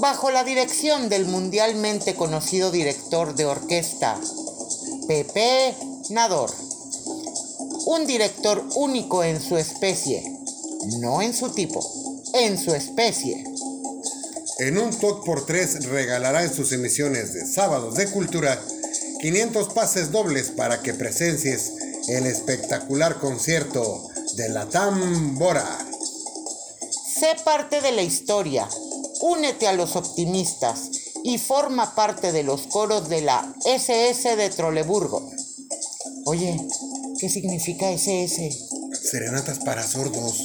bajo 0.00 0.30
la 0.30 0.44
dirección 0.44 1.10
del 1.10 1.26
mundialmente 1.26 2.14
conocido 2.14 2.70
director 2.70 3.34
de 3.34 3.44
orquesta, 3.44 4.18
Pepe 5.06 5.76
Nador. 6.08 6.50
Un 7.84 8.06
director 8.06 8.64
único 8.76 9.22
en 9.24 9.42
su 9.42 9.58
especie, 9.58 10.24
no 11.00 11.20
en 11.20 11.34
su 11.34 11.50
tipo, 11.50 11.86
en 12.32 12.56
su 12.56 12.74
especie. 12.74 13.51
En 14.62 14.78
un 14.78 14.96
TOC 14.96 15.24
por 15.24 15.44
3 15.44 15.86
regalará 15.86 16.44
en 16.44 16.54
sus 16.54 16.70
emisiones 16.70 17.34
de 17.34 17.44
sábados 17.44 17.96
de 17.96 18.06
cultura 18.06 18.62
500 19.20 19.74
pases 19.74 20.12
dobles 20.12 20.50
para 20.50 20.82
que 20.82 20.94
presencies 20.94 21.72
el 22.06 22.26
espectacular 22.26 23.18
concierto 23.18 24.08
de 24.36 24.50
la 24.50 24.66
Tambora. 24.66 25.66
Sé 27.18 27.34
parte 27.44 27.80
de 27.80 27.90
la 27.90 28.02
historia, 28.02 28.68
únete 29.22 29.66
a 29.66 29.72
los 29.72 29.96
optimistas 29.96 30.90
y 31.24 31.38
forma 31.38 31.96
parte 31.96 32.30
de 32.30 32.44
los 32.44 32.68
coros 32.68 33.08
de 33.08 33.22
la 33.22 33.52
SS 33.64 34.36
de 34.36 34.48
Troleburgo. 34.50 35.28
Oye, 36.26 36.56
¿qué 37.18 37.28
significa 37.28 37.90
SS? 37.90 38.68
Serenatas 39.10 39.58
para 39.58 39.82
sordos. 39.82 40.40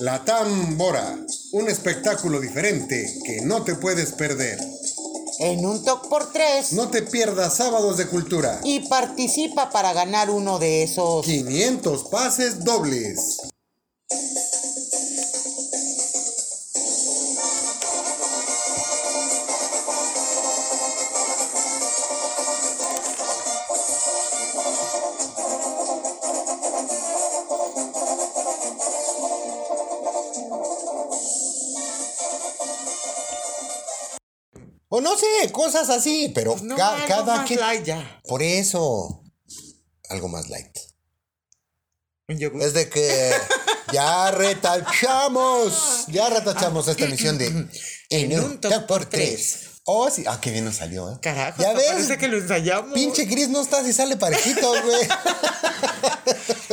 La 0.00 0.24
Tambora, 0.24 1.16
un 1.52 1.68
espectáculo 1.68 2.40
diferente 2.40 3.06
que 3.24 3.40
no 3.42 3.62
te 3.64 3.74
puedes 3.74 4.12
perder. 4.12 4.58
En 5.40 5.64
un 5.64 5.84
TOC 5.84 6.08
por 6.08 6.32
tres 6.32 6.72
No 6.72 6.88
te 6.88 7.02
pierdas 7.02 7.56
sábados 7.56 7.96
de 7.96 8.06
cultura. 8.06 8.60
y 8.64 8.80
participa 8.88 9.70
para 9.70 9.92
ganar 9.92 10.30
uno 10.30 10.58
de 10.58 10.82
esos. 10.82 11.24
500 11.24 12.04
pases 12.10 12.64
dobles. 12.64 13.38
Cosas 35.72 35.90
así, 35.90 36.30
pero 36.34 36.56
No, 36.62 36.76
ca- 36.76 36.94
algo 36.96 37.08
cada 37.08 37.36
más 37.36 37.46
quien. 37.46 37.60
light 37.60 37.84
ya. 37.84 38.20
Por 38.26 38.42
eso. 38.42 39.22
Algo 40.08 40.28
más 40.28 40.48
light. 40.48 40.76
Es 42.28 42.74
de 42.74 42.88
que 42.90 43.32
ya 43.92 44.30
retachamos. 44.30 46.04
Ya 46.08 46.28
retachamos 46.28 46.86
esta 46.88 47.04
emisión 47.04 47.38
de 47.38 47.66
En 48.10 48.38
un 48.40 48.60
top 48.60 48.86
por 48.86 49.06
tres. 49.06 49.67
Oh, 49.90 50.10
sí. 50.10 50.22
Ah, 50.26 50.38
qué 50.38 50.50
bien 50.50 50.66
nos 50.66 50.76
salió, 50.76 51.10
¿eh? 51.10 51.16
Carajo, 51.22 51.62
ya 51.62 51.72
ves. 51.72 51.86
parece 51.86 52.18
que 52.18 52.28
lo 52.28 52.36
ensayamos. 52.36 52.92
Pinche 52.92 53.26
Chris 53.26 53.48
no 53.48 53.62
está 53.62 53.82
si 53.82 53.94
sale 53.94 54.18
parejito, 54.18 54.70
güey. 54.84 55.08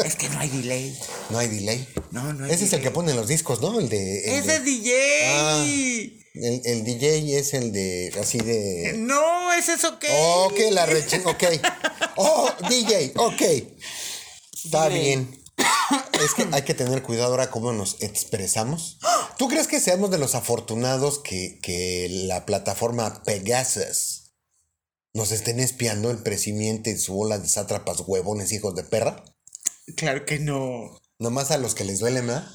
Es 0.06 0.16
que 0.18 0.28
no 0.28 0.40
hay 0.40 0.50
delay. 0.50 1.00
No 1.30 1.38
hay 1.40 1.48
delay. 1.48 1.88
No, 2.12 2.34
no 2.34 2.44
hay 2.46 2.52
Ese 2.52 2.66
es 2.66 2.74
el 2.74 2.82
que 2.82 2.92
pone 2.92 3.14
los 3.14 3.28
discos, 3.30 3.62
¿no? 3.62 3.80
El 3.80 3.88
de. 3.88 4.20
el 4.26 4.34
Ese 4.40 4.48
de- 4.48 4.56
es 4.58 4.64
DJ. 4.66 4.94
Ah. 5.28 5.64
el, 5.66 6.62
el 6.66 6.84
DJ 6.84 7.40
es 7.40 7.54
el 7.54 7.72
de. 7.72 8.14
Así 8.20 8.38
de. 8.40 8.96
No, 8.98 9.54
ese 9.54 9.76
es 9.76 9.84
ok. 9.86 10.04
Ok, 10.48 10.60
la 10.72 10.86
reche. 10.86 11.22
Ok. 11.26 11.44
Oh, 12.18 12.50
DJ, 12.70 13.14
ok. 13.16 13.42
Está 14.66 14.90
bien. 14.90 15.42
Es 16.14 16.34
que 16.34 16.48
hay 16.52 16.64
que 16.64 16.74
tener 16.74 17.04
cuidado 17.04 17.32
ahora 17.32 17.52
cómo 17.52 17.72
nos 17.72 18.02
expresamos. 18.02 19.00
¿Tú 19.38 19.48
crees 19.48 19.68
que 19.68 19.80
seamos 19.80 20.12
de 20.12 20.18
los 20.18 20.34
afortunados 20.34 21.20
que, 21.20 21.60
que 21.62 22.08
la 22.28 22.46
plataforma 22.46 23.22
Pegasus 23.24 24.34
nos 25.14 25.32
estén 25.32 25.60
espiando 25.60 26.12
el 26.12 26.18
presimiente 26.20 26.92
y 26.92 26.98
su 26.98 27.14
bola 27.14 27.38
de 27.38 27.48
sátrapas 27.48 28.02
huevones 28.06 28.52
hijos 28.52 28.76
de 28.76 28.84
perra? 28.84 29.24
Claro 29.96 30.26
que 30.26 30.40
no. 30.40 31.00
Nomás 31.20 31.52
a 31.52 31.58
los 31.58 31.76
que 31.76 31.86
les 31.86 32.00
duele, 32.00 32.22
¿verdad? 32.22 32.50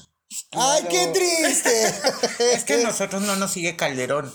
¡Ay, 0.51 0.83
qué 0.89 1.07
triste! 1.07 1.93
Es 2.53 2.63
que 2.63 2.75
a 2.75 2.83
nosotros 2.83 3.21
no 3.21 3.35
nos 3.35 3.51
sigue 3.51 3.75
Calderón. 3.75 4.31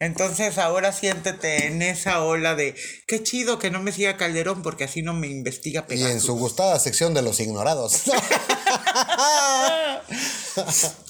Entonces 0.00 0.58
ahora 0.58 0.92
siéntete 0.92 1.66
en 1.66 1.82
esa 1.82 2.22
ola 2.22 2.54
de 2.54 2.76
qué 3.08 3.22
chido 3.22 3.58
que 3.58 3.70
no 3.72 3.82
me 3.82 3.90
siga 3.90 4.16
Calderón 4.16 4.62
porque 4.62 4.84
así 4.84 5.02
no 5.02 5.12
me 5.12 5.26
investiga 5.26 5.84
Y 5.90 6.02
en 6.04 6.20
su 6.20 6.36
gustada 6.36 6.78
sección 6.78 7.14
de 7.14 7.22
los 7.22 7.40
ignorados. 7.40 8.02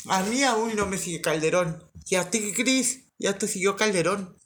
A 0.09 0.23
mí 0.29 0.43
aún 0.43 0.75
no 0.77 0.87
me 0.87 0.99
sigue 0.99 1.21
Calderón. 1.21 1.85
¿Y 2.07 2.17
a 2.17 2.31
ti, 2.31 2.53
Cris? 2.55 3.01
¿Ya 3.19 3.37
te 3.37 3.47
siguió 3.49 3.77
Calderón? 3.77 4.37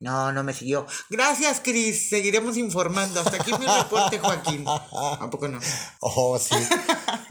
No, 0.00 0.32
no 0.32 0.42
me 0.44 0.52
siguió. 0.52 0.86
Gracias, 1.10 1.60
Cris. 1.62 2.08
Seguiremos 2.10 2.56
informando. 2.56 3.20
Hasta 3.20 3.36
aquí 3.36 3.52
mi 3.58 3.66
reporte, 3.66 4.18
Joaquín. 4.18 4.64
¿A 4.66 5.28
poco 5.30 5.48
no? 5.48 5.60
Oh, 6.00 6.38
sí. 6.38 6.54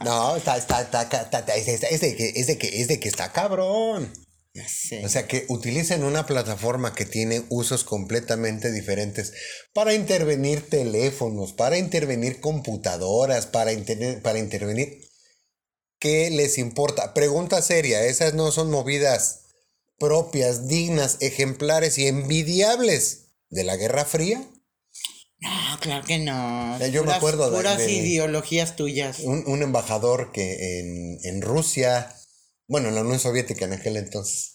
No, 0.04 0.36
está, 0.36 0.58
está, 0.58 0.82
está, 0.82 1.01
está, 1.04 1.22
está- 1.24 1.56
es, 1.56 1.68
es- 1.68 1.84
es 1.84 2.01
de 2.01 2.16
que, 2.16 2.30
es 2.36 2.47
de 2.47 2.58
que, 2.58 2.82
es 2.82 2.88
de 2.88 2.99
que 2.99 3.10
está 3.10 3.32
cabrón. 3.32 4.12
Ya 4.56 4.68
sé. 4.68 5.04
O 5.04 5.10
sea, 5.10 5.28
que 5.28 5.45
utilicen 5.49 6.04
una 6.04 6.28
plataforma 6.28 6.93
que 6.93 7.06
tiene 7.06 7.43
usos 7.49 7.84
completamente 7.84 8.72
diferentes 8.72 9.34
para 9.74 9.95
intervenir 9.95 10.70
teléfonos, 10.70 11.54
para 11.54 11.78
intervenir 11.80 12.39
computadoras, 12.39 13.47
para, 13.47 13.72
intervenir... 13.74 14.99
¿Qué 15.99 16.30
les 16.30 16.58
importa? 16.58 17.14
Pregunta 17.14 17.62
seria, 17.62 18.06
esas 18.06 18.34
no 18.34 18.51
son 18.51 18.70
movidas 18.70 19.45
propias, 19.97 20.68
dignas, 20.68 21.18
ejemplares 21.22 21.97
y 21.97 22.08
envidiables 22.08 23.30
de 23.49 23.64
la 23.64 23.78
Guerra 23.78 24.04
Fría. 24.06 24.45
No, 25.39 25.80
claro 25.80 26.06
que 26.06 26.20
no. 26.20 26.78
Yo 26.88 27.01
me 27.04 27.08
Puras- 27.08 27.18
acuerdo 27.18 27.49
de- 27.49 27.58
Puras 27.58 27.78
de- 27.78 27.91
ideologías 27.91 28.76
tuyas. 28.76 29.20
Un, 29.22 29.43
un 29.47 29.64
embajador 29.64 30.32
que 30.32 30.80
en, 30.80 31.20
en 31.24 31.41
Rusia, 31.41 32.14
bueno, 32.68 32.89
en 32.89 32.95
la 32.95 33.01
Unión 33.01 33.20
Soviética 33.20 33.66
en 33.66 33.74
aquel 33.74 33.97
entonces, 33.97 34.51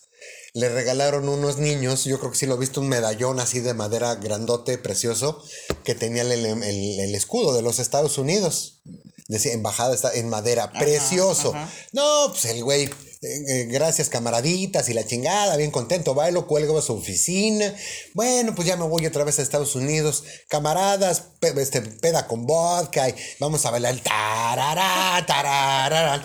le 0.54 0.68
regalaron 0.68 1.28
unos 1.28 1.58
niños, 1.58 2.04
yo 2.04 2.18
creo 2.18 2.32
que 2.32 2.38
sí 2.38 2.46
lo 2.46 2.54
he 2.56 2.58
visto, 2.58 2.80
un 2.80 2.88
medallón 2.88 3.38
así 3.38 3.60
de 3.60 3.74
madera 3.74 4.14
grandote, 4.16 4.78
precioso, 4.78 5.42
que 5.84 5.94
tenía 5.94 6.22
el, 6.22 6.32
el- 6.32 6.62
el 7.00 7.14
escudo 7.14 7.54
de 7.54 7.62
los 7.62 7.78
Estados 7.78 8.18
Unidos. 8.18 8.80
Decía, 9.28 9.52
embajada 9.52 9.94
está 9.94 10.10
en 10.14 10.30
madera, 10.30 10.72
precioso. 10.72 11.50
ajá. 11.54 11.70
No, 11.92 12.28
pues 12.30 12.46
el 12.46 12.64
güey, 12.64 12.84
eh, 12.84 12.90
eh, 13.22 13.66
gracias 13.68 14.08
camaraditas 14.08 14.88
y 14.88 14.94
la 14.94 15.06
chingada, 15.06 15.54
bien 15.58 15.70
contento, 15.70 16.14
bailo, 16.14 16.46
cuelgo 16.46 16.78
a 16.78 16.82
su 16.82 16.94
oficina. 16.94 17.74
Bueno, 18.14 18.54
pues 18.54 18.66
ya 18.66 18.78
me 18.78 18.86
voy 18.86 19.04
otra 19.04 19.24
vez 19.24 19.38
a 19.38 19.42
Estados 19.42 19.74
Unidos. 19.76 20.24
Camaradas, 20.48 21.24
pe- 21.40 21.52
este, 21.60 21.82
peda 21.82 22.26
con 22.26 22.46
vodka 22.46 23.06
y 23.10 23.14
vamos 23.38 23.66
a 23.66 23.70
bailar. 23.70 24.00
Tarará, 24.00 25.24
tarará. 25.26 26.24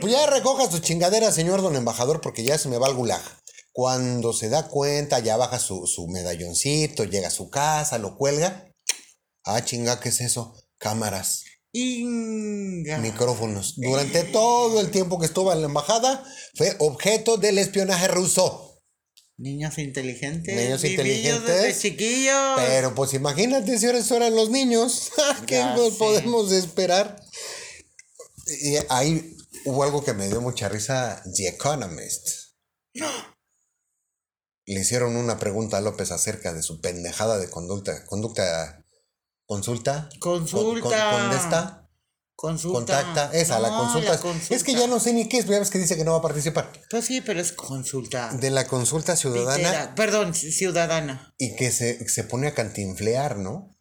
Pues 0.00 0.12
ya 0.12 0.26
recoja 0.26 0.70
su 0.70 0.78
chingadera, 0.78 1.32
señor 1.32 1.62
don 1.62 1.76
embajador, 1.76 2.20
porque 2.20 2.44
ya 2.44 2.56
se 2.58 2.68
me 2.68 2.78
va 2.78 2.88
el 2.88 2.94
gulag. 2.94 3.22
Cuando 3.72 4.32
se 4.32 4.48
da 4.48 4.68
cuenta, 4.68 5.18
ya 5.20 5.36
baja 5.36 5.58
su, 5.58 5.86
su 5.86 6.08
medalloncito, 6.08 7.04
llega 7.04 7.28
a 7.28 7.32
su 7.32 7.48
casa, 7.50 7.98
lo 7.98 8.16
cuelga. 8.16 8.72
Ah, 9.44 9.64
chinga, 9.64 10.00
¿qué 10.00 10.08
es 10.10 10.20
eso? 10.20 10.54
Cámaras, 10.78 11.44
Inga. 11.72 12.98
micrófonos. 12.98 13.74
Durante 13.76 14.24
todo 14.24 14.80
el 14.80 14.90
tiempo 14.90 15.18
que 15.18 15.26
estuvo 15.26 15.52
en 15.52 15.60
la 15.60 15.66
embajada, 15.66 16.24
fue 16.54 16.74
objeto 16.78 17.36
del 17.36 17.58
espionaje 17.58 18.08
ruso. 18.08 18.80
Niños 19.36 19.78
inteligentes. 19.78 20.56
Niños 20.56 20.82
inteligentes. 20.84 21.46
desde 21.46 21.80
chiquillos. 21.80 22.54
Pero 22.56 22.94
pues 22.94 23.14
imagínate 23.14 23.78
si 23.78 23.86
ahora 23.86 23.98
eran 24.16 24.34
los 24.34 24.50
niños. 24.50 25.10
¿Qué 25.46 25.56
Ya 25.56 25.76
nos 25.76 25.92
sé. 25.92 25.98
podemos 25.98 26.50
esperar? 26.50 27.22
Y 28.62 28.74
ahí 28.88 29.36
hubo 29.68 29.82
algo 29.84 30.04
que 30.04 30.14
me 30.14 30.26
dio 30.28 30.40
mucha 30.40 30.68
risa. 30.68 31.22
The 31.36 31.48
Economist. 31.48 32.28
Le 34.66 34.80
hicieron 34.80 35.16
una 35.16 35.38
pregunta 35.38 35.78
a 35.78 35.80
López 35.80 36.10
acerca 36.12 36.52
de 36.52 36.62
su 36.62 36.80
pendejada 36.80 37.38
de 37.38 37.48
conducta. 37.48 38.04
Conducta. 38.04 38.84
Consulta. 39.46 40.10
Consulta. 40.20 40.80
Con- 40.82 40.92
con-. 41.30 41.88
Consulta. 42.36 42.78
Contacta. 42.78 43.30
Esa, 43.32 43.58
la 43.58 43.70
No, 43.70 43.78
consulta. 43.78 44.10
la 44.12 44.18
consulta. 44.20 44.54
Es 44.54 44.62
que 44.62 44.74
ya 44.74 44.86
no 44.86 45.00
sé 45.00 45.12
ni 45.12 45.28
qué 45.28 45.38
es. 45.38 45.46
Ya 45.46 45.58
ves 45.58 45.70
que 45.70 45.78
dice 45.78 45.96
que 45.96 46.04
no 46.04 46.12
va 46.12 46.18
a 46.18 46.22
participar. 46.22 46.70
Pues 46.90 47.06
sí, 47.06 47.20
pero 47.20 47.40
es 47.40 47.50
consulta. 47.52 48.30
De 48.34 48.50
la 48.50 48.68
consulta 48.68 49.16
ciudadana. 49.16 49.94
Perdón, 49.96 50.34
ci- 50.34 50.52
ciudadana. 50.52 51.34
y 51.38 51.56
que 51.56 51.72
se, 51.72 52.06
se 52.08 52.24
pone 52.24 52.46
a 52.48 52.54
cantinflear, 52.54 53.38
¿no? 53.38 53.76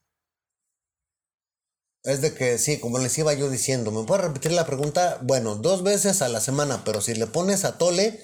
Es 2.07 2.21
de 2.21 2.33
que 2.33 2.57
sí, 2.57 2.79
como 2.79 2.99
les 2.99 3.17
iba 3.17 3.33
yo 3.33 3.49
diciendo, 3.49 3.91
¿me 3.91 4.05
puedes 4.05 4.23
repetir 4.23 4.53
la 4.53 4.65
pregunta? 4.65 5.19
Bueno, 5.23 5.55
dos 5.55 5.83
veces 5.83 6.21
a 6.21 6.29
la 6.29 6.39
semana, 6.39 6.83
pero 6.85 7.01
si 7.01 7.13
le 7.13 7.27
pones 7.27 7.65
a 7.65 7.77
tole, 7.77 8.21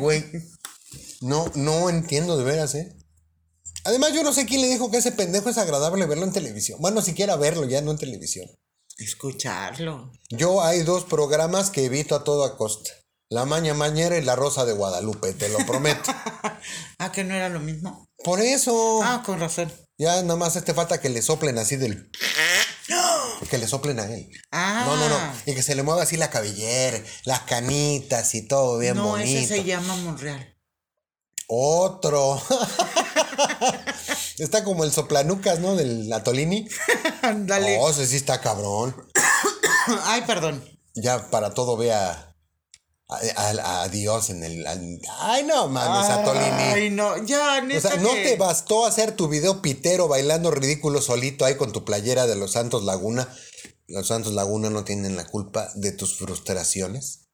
güey, 0.00 0.24
no, 1.20 1.52
no 1.54 1.88
entiendo 1.88 2.36
de 2.36 2.42
veras, 2.42 2.74
¿eh? 2.74 2.96
Además, 3.84 4.12
yo 4.12 4.24
no 4.24 4.32
sé 4.32 4.44
quién 4.44 4.60
le 4.60 4.66
dijo 4.66 4.90
que 4.90 4.96
ese 4.96 5.12
pendejo 5.12 5.48
es 5.48 5.56
agradable 5.56 6.04
verlo 6.06 6.24
en 6.24 6.32
televisión. 6.32 6.80
Bueno, 6.80 7.00
siquiera 7.00 7.36
verlo 7.36 7.64
ya, 7.64 7.80
no 7.80 7.92
en 7.92 7.98
televisión. 7.98 8.50
Escucharlo. 8.96 10.10
Yo 10.28 10.60
hay 10.60 10.82
dos 10.82 11.04
programas 11.04 11.70
que 11.70 11.84
evito 11.84 12.16
a 12.16 12.24
toda 12.24 12.56
costa. 12.56 12.90
La 13.30 13.44
Maña 13.44 13.74
Mañera 13.74 14.18
y 14.18 14.22
La 14.22 14.34
Rosa 14.34 14.64
de 14.64 14.72
Guadalupe, 14.72 15.32
te 15.32 15.48
lo 15.48 15.58
prometo. 15.64 16.10
Ah, 16.98 17.12
que 17.12 17.22
no 17.22 17.34
era 17.34 17.48
lo 17.48 17.60
mismo. 17.60 18.08
Por 18.24 18.40
eso... 18.40 19.00
Ah, 19.02 19.22
con 19.24 19.38
razón. 19.38 19.72
Ya 19.98 20.22
nada 20.22 20.36
más 20.36 20.54
este 20.54 20.74
falta 20.74 21.00
que 21.00 21.08
le 21.08 21.22
soplen 21.22 21.58
así 21.58 21.76
del. 21.76 22.10
Que 23.50 23.58
le 23.58 23.66
soplen 23.66 23.98
a 23.98 24.04
él. 24.04 24.30
Ah. 24.52 24.84
No, 24.86 24.96
no, 24.96 25.08
no. 25.08 25.32
Y 25.44 25.54
que 25.54 25.62
se 25.62 25.74
le 25.74 25.82
mueva 25.82 26.02
así 26.02 26.16
la 26.16 26.30
cabellera, 26.30 27.02
las 27.24 27.40
canitas 27.40 28.34
y 28.34 28.46
todo 28.46 28.78
bien 28.78 28.96
no, 28.96 29.08
bonito. 29.08 29.38
ese 29.38 29.46
se 29.46 29.64
llama 29.64 29.96
Monreal. 29.96 30.56
Otro. 31.48 32.40
está 34.38 34.62
como 34.64 34.84
el 34.84 34.92
soplanucas, 34.92 35.58
¿no? 35.60 35.74
Del 35.74 36.12
Atolini. 36.12 36.68
Ándale. 37.22 37.78
Oh, 37.80 37.90
ese 37.90 38.06
sí 38.06 38.16
está 38.16 38.40
cabrón. 38.40 38.94
Ay, 40.04 40.22
perdón. 40.26 40.62
Ya 40.94 41.30
para 41.30 41.54
todo 41.54 41.76
vea 41.76 42.36
a, 43.08 43.16
a- 43.36 43.82
a 43.82 43.88
Dios 43.88 44.30
en 44.30 44.44
el. 44.44 44.66
al- 44.66 45.00
Ay, 45.20 45.42
no 45.44 45.68
mames, 45.68 46.10
Atolini. 46.10 46.44
Ay, 46.50 46.90
no, 46.90 47.16
ya, 47.24 47.58
O 47.58 47.64
neta 47.66 47.88
sea, 47.90 47.96
¿no 47.98 48.10
te 48.10 48.36
bastó 48.36 48.84
hacer 48.86 49.12
tu 49.12 49.28
video 49.28 49.62
pitero 49.62 50.08
bailando 50.08 50.50
ridículo 50.50 51.00
solito 51.00 51.44
ahí 51.44 51.56
con 51.56 51.72
tu 51.72 51.84
playera 51.84 52.26
de 52.26 52.36
los 52.36 52.52
Santos 52.52 52.84
Laguna? 52.84 53.28
Los 53.86 54.08
Santos 54.08 54.34
Laguna 54.34 54.68
no 54.70 54.84
tienen 54.84 55.16
la 55.16 55.26
culpa 55.26 55.70
de 55.74 55.92
tus 55.92 56.18
frustraciones. 56.18 57.24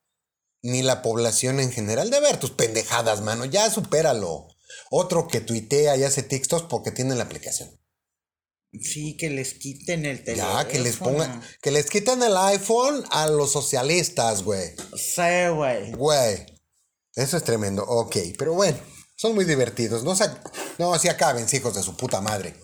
Ni 0.63 0.83
la 0.83 1.03
población 1.03 1.61
en 1.61 1.71
general 1.73 2.09
de 2.11 2.21
ver 2.21 2.39
tus 2.39 2.53
pendejadas, 2.53 3.21
mano. 3.21 3.45
Ya 3.45 3.69
supéralo. 3.71 4.49
Otro 4.91 5.29
que 5.29 5.41
tuitea 5.41 5.97
y 5.97 6.05
hace 6.05 6.23
TikToks 6.23 6.67
porque 6.71 6.91
tiene 6.91 7.15
la 7.17 7.25
aplicación. 7.25 7.69
Sí, 8.81 9.17
que 9.17 9.31
les 9.31 9.55
quiten 9.55 10.05
el 10.07 10.25
teléfono. 10.25 10.63
Ya, 10.63 10.69
que 10.69 10.79
les 10.79 10.97
pongan, 10.97 11.43
que 11.63 11.71
les 11.71 11.89
quiten 11.89 12.23
el 12.23 12.37
iPhone 12.37 13.05
a 13.11 13.27
los 13.27 13.53
socialistas, 13.53 14.43
güey. 14.43 14.71
Sí, 14.97 15.49
güey. 15.55 15.93
Güey. 15.93 16.47
Eso 17.15 17.37
es 17.37 17.45
tremendo. 17.45 17.85
Ok, 17.85 18.17
pero 18.39 18.55
bueno, 18.55 18.77
son 19.17 19.35
muy 19.35 19.45
divertidos. 19.45 20.03
No, 20.03 20.17
se, 20.17 20.25
no, 20.79 20.99
si 20.99 21.09
acaben, 21.09 21.47
hijos 21.53 21.75
de 21.75 21.83
su 21.83 21.97
puta 21.97 22.21
madre. 22.21 22.55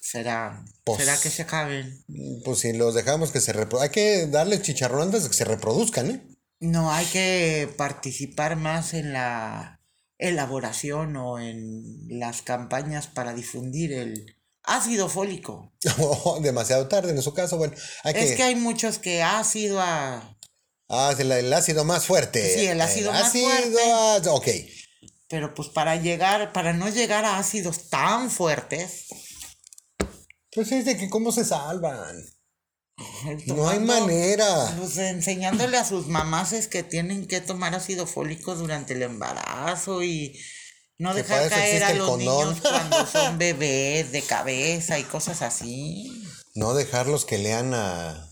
Será. 0.00 0.64
Pues- 0.84 1.00
Será 1.00 1.16
que 1.18 1.30
se 1.30 1.42
acaben. 1.42 2.04
Pues 2.44 2.60
si 2.60 2.72
los 2.72 2.94
dejamos 2.94 3.30
que 3.30 3.40
se 3.40 3.52
reproduzcan. 3.52 3.82
Hay 3.82 3.90
que 3.90 4.26
darles 4.26 4.62
chicharrón 4.62 5.02
antes 5.02 5.22
de 5.24 5.28
que 5.30 5.34
se 5.34 5.44
reproduzcan, 5.44 6.10
¿eh? 6.10 6.28
No, 6.60 6.92
hay 6.92 7.06
que 7.06 7.68
participar 7.76 8.56
más 8.56 8.94
en 8.94 9.12
la 9.12 9.80
elaboración 10.18 11.16
o 11.16 11.38
en 11.40 12.06
las 12.08 12.42
campañas 12.42 13.08
para 13.08 13.34
difundir 13.34 13.92
el 13.92 14.36
ácido 14.64 15.08
fólico. 15.08 15.72
Oh, 15.98 16.38
demasiado 16.42 16.88
tarde 16.88 17.10
en 17.10 17.22
su 17.22 17.32
caso. 17.34 17.56
Bueno, 17.56 17.74
hay 18.02 18.14
Es 18.16 18.30
que. 18.30 18.36
que 18.36 18.42
hay 18.42 18.56
muchos 18.56 18.98
que 18.98 19.22
ácido 19.22 19.80
a... 19.80 20.36
Ah, 20.88 21.14
el, 21.18 21.32
el 21.32 21.52
ácido 21.52 21.84
más 21.84 22.04
fuerte. 22.06 22.58
Sí, 22.58 22.66
el 22.66 22.80
ácido 22.80 23.12
más 23.12 23.32
fuerte. 23.32 23.78
ah, 23.92 24.20
ok. 24.28 24.48
Pero 25.28 25.54
pues 25.54 25.68
para 25.68 25.96
llegar, 25.96 26.52
para 26.52 26.72
no 26.74 26.88
llegar 26.90 27.24
a 27.24 27.38
ácidos 27.38 27.88
tan 27.88 28.30
fuertes, 28.30 29.06
Pues 30.52 30.70
es 30.72 30.84
de 30.84 30.96
que 30.96 31.08
cómo 31.08 31.32
se 31.32 31.44
salvan. 31.44 32.14
No 33.46 33.68
hay 33.68 33.80
manera. 33.80 34.72
Pues 34.78 34.96
enseñándole 34.98 35.78
a 35.78 35.84
sus 35.84 36.06
mamás 36.06 36.52
es 36.52 36.68
que 36.68 36.82
tienen 36.84 37.26
que 37.26 37.40
tomar 37.40 37.74
ácido 37.74 38.06
fólico 38.06 38.54
durante 38.54 38.92
el 38.92 39.02
embarazo 39.02 40.04
y 40.04 40.38
no 40.98 41.14
dejar 41.14 41.48
caer 41.48 41.84
a 41.84 41.94
los 41.94 42.18
niños 42.18 42.56
cuando 42.60 43.06
son 43.12 43.38
bebés 43.38 44.12
de 44.12 44.22
cabeza 44.22 44.98
y 44.98 45.04
cosas 45.04 45.42
así. 45.42 46.24
No 46.54 46.74
dejarlos 46.74 47.24
que 47.24 47.38
lean 47.38 47.74
a. 47.74 48.30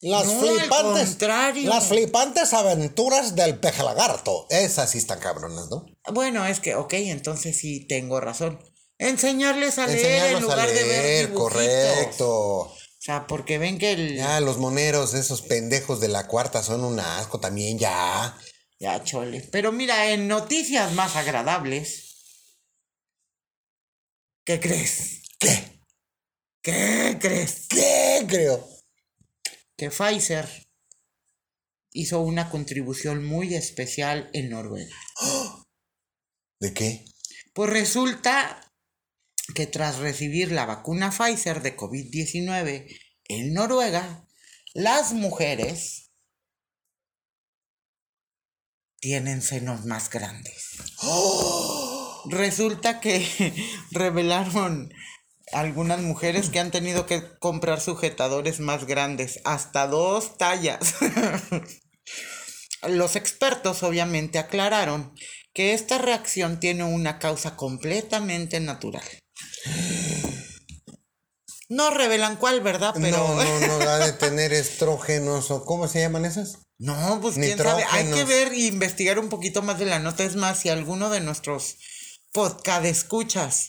Las 0.00 0.26
No, 0.26 0.40
al 0.40 0.58
flipantes. 0.58 1.08
contrario. 1.10 1.68
Las 1.68 1.84
flipantes 1.84 2.52
aventuras 2.54 3.36
del 3.36 3.58
peje 3.60 3.84
lagarto. 3.84 4.46
Esas 4.50 4.90
sí 4.90 4.98
están 4.98 5.20
cabronas, 5.20 5.70
¿no? 5.70 5.86
Bueno, 6.12 6.44
es 6.44 6.58
que, 6.58 6.74
ok, 6.74 6.92
entonces 6.94 7.56
sí 7.56 7.86
tengo 7.86 8.20
razón. 8.20 8.58
Enseñarles 8.98 9.78
a 9.78 9.86
leer 9.86 10.34
en 10.36 10.42
lugar 10.42 10.58
a 10.60 10.66
de 10.66 10.74
ver 10.74 10.86
leer, 10.86 11.26
dibujitos. 11.28 11.52
correcto. 11.52 12.28
O 12.28 12.74
sea, 13.04 13.26
porque 13.28 13.58
ven 13.58 13.78
que 13.78 13.92
el... 13.92 14.16
Ya, 14.16 14.40
los 14.40 14.58
moneros, 14.58 15.14
esos 15.14 15.42
pendejos 15.42 16.00
de 16.00 16.08
la 16.08 16.26
cuarta 16.26 16.62
son 16.64 16.84
un 16.84 16.98
asco 17.00 17.38
también, 17.40 17.78
ya. 17.78 18.36
Ya, 18.82 19.00
chole. 19.04 19.42
Pero 19.52 19.70
mira, 19.70 20.10
en 20.10 20.26
noticias 20.26 20.92
más 20.94 21.14
agradables. 21.14 22.16
¿Qué 24.44 24.58
crees? 24.58 25.22
¿Qué? 25.38 25.80
¿Qué 26.60 27.16
crees? 27.20 27.68
¿Qué 27.68 28.26
creo? 28.28 28.68
Que 29.76 29.88
Pfizer 29.90 30.48
hizo 31.92 32.22
una 32.22 32.50
contribución 32.50 33.24
muy 33.24 33.54
especial 33.54 34.28
en 34.32 34.50
Noruega. 34.50 34.96
¿De 36.58 36.74
qué? 36.74 37.04
Pues 37.54 37.70
resulta 37.70 38.68
que 39.54 39.68
tras 39.68 39.98
recibir 39.98 40.50
la 40.50 40.66
vacuna 40.66 41.12
Pfizer 41.12 41.62
de 41.62 41.76
COVID-19 41.76 43.00
en 43.28 43.54
Noruega, 43.54 44.26
las 44.74 45.12
mujeres 45.12 46.01
tienen 49.02 49.42
senos 49.42 49.84
más 49.84 50.08
grandes. 50.08 50.76
Resulta 52.30 53.00
que 53.00 53.26
revelaron 53.90 54.94
algunas 55.52 56.00
mujeres 56.00 56.48
que 56.50 56.60
han 56.60 56.70
tenido 56.70 57.04
que 57.04 57.22
comprar 57.40 57.80
sujetadores 57.80 58.60
más 58.60 58.86
grandes, 58.86 59.40
hasta 59.44 59.88
dos 59.88 60.38
tallas. 60.38 60.94
Los 62.88 63.16
expertos 63.16 63.82
obviamente 63.82 64.38
aclararon 64.38 65.12
que 65.52 65.74
esta 65.74 65.98
reacción 65.98 66.60
tiene 66.60 66.84
una 66.84 67.18
causa 67.18 67.56
completamente 67.56 68.60
natural. 68.60 69.04
No 71.72 71.88
revelan 71.88 72.36
cuál, 72.36 72.60
¿verdad? 72.60 72.92
Pero. 73.00 73.16
No, 73.16 73.42
no, 73.42 73.78
no, 73.78 73.80
ha 73.90 73.98
de 73.98 74.12
tener 74.12 74.52
estrógenos 74.52 75.50
o 75.50 75.64
¿cómo 75.64 75.88
se 75.88 76.00
llaman 76.00 76.26
esas? 76.26 76.58
No, 76.78 77.18
pues 77.22 77.36
quién 77.36 77.56
sabe. 77.56 77.82
Hay 77.90 78.10
que 78.10 78.24
ver 78.24 78.52
e 78.52 78.66
investigar 78.66 79.18
un 79.18 79.30
poquito 79.30 79.62
más 79.62 79.78
de 79.78 79.86
la 79.86 79.98
nota. 79.98 80.22
Es 80.22 80.36
más, 80.36 80.58
si 80.58 80.68
alguno 80.68 81.08
de 81.08 81.20
nuestros 81.20 81.78
podcast 82.30 82.84
escuchas 82.84 83.68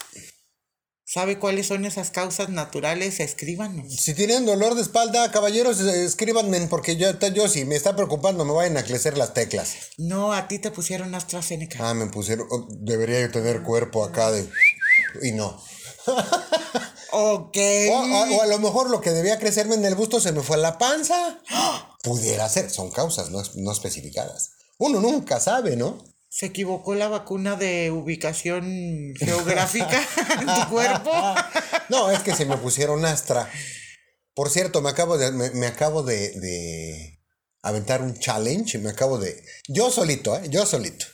sabe 1.06 1.40
cuáles 1.40 1.68
son 1.68 1.86
esas 1.86 2.12
causas 2.12 2.50
naturales, 2.50 3.22
escríbanos. 3.22 3.96
Si 3.96 4.14
tienen 4.14 4.46
dolor 4.46 4.76
de 4.76 4.82
espalda, 4.82 5.32
caballeros, 5.32 5.80
escríbanme 5.80 6.60
porque 6.68 6.98
yo, 6.98 7.08
yo 7.34 7.48
si 7.48 7.64
me 7.64 7.76
está 7.76 7.96
preocupando 7.96 8.44
me 8.44 8.52
vayan 8.52 8.76
a 8.76 8.84
crecer 8.84 9.18
las 9.18 9.34
teclas. 9.34 9.76
No, 9.98 10.34
a 10.34 10.50
ti 10.50 10.60
te 10.60 10.72
pusieron 10.72 11.16
AstraZeneca. 11.16 11.78
Ah, 11.88 11.94
me 11.94 12.08
pusieron, 12.08 12.48
oh, 12.52 12.68
debería 12.70 13.22
yo 13.22 13.32
tener 13.32 13.64
cuerpo 13.64 14.04
acá 14.04 14.30
de... 14.32 14.50
Y 15.22 15.32
no. 15.32 15.64
Ok. 17.16 17.58
O, 17.92 17.94
o- 17.94 18.38
o 18.38 18.42
a 18.42 18.48
lo 18.48 18.60
mejor 18.60 18.90
lo 18.90 19.00
que 19.02 19.12
debía 19.12 19.38
crecerme 19.38 19.76
en 19.76 19.86
el 19.86 19.94
busto 19.96 20.20
se 20.20 20.32
me 20.32 20.42
fue 20.42 20.56
a 20.56 20.60
la 20.60 20.78
panza. 20.78 21.40
Pudiera 22.04 22.50
ser, 22.50 22.70
son 22.72 22.90
causas 22.92 23.30
no, 23.30 23.42
no 23.56 23.72
especificadas. 23.72 24.52
Uno 24.80 25.00
nunca 25.00 25.40
sabe, 25.40 25.76
¿no? 25.76 26.04
¿Se 26.30 26.48
equivocó 26.48 26.96
la 26.96 27.08
vacuna 27.10 27.56
de 27.56 27.92
ubicación 27.92 29.14
geográfica 29.20 30.02
en 30.40 30.46
tu 30.48 30.70
cuerpo? 30.70 31.12
No, 31.90 32.10
es 32.10 32.20
que 32.22 32.34
se 32.34 32.46
me 32.46 32.58
pusieron 32.58 33.06
Astra. 33.06 33.48
Por 34.34 34.50
cierto, 34.50 34.82
me 34.82 34.90
acabo 34.90 35.18
de, 35.18 35.32
me, 35.32 35.52
me 35.52 35.68
acabo 35.68 36.02
de, 36.02 36.30
de 36.40 37.20
aventar 37.62 38.02
un 38.02 38.18
challenge. 38.18 38.80
Me 38.80 38.90
acabo 38.90 39.20
de. 39.20 39.44
Yo 39.68 39.92
solito, 39.92 40.36
¿eh? 40.36 40.44
Yo 40.50 40.66
solito. 40.66 41.06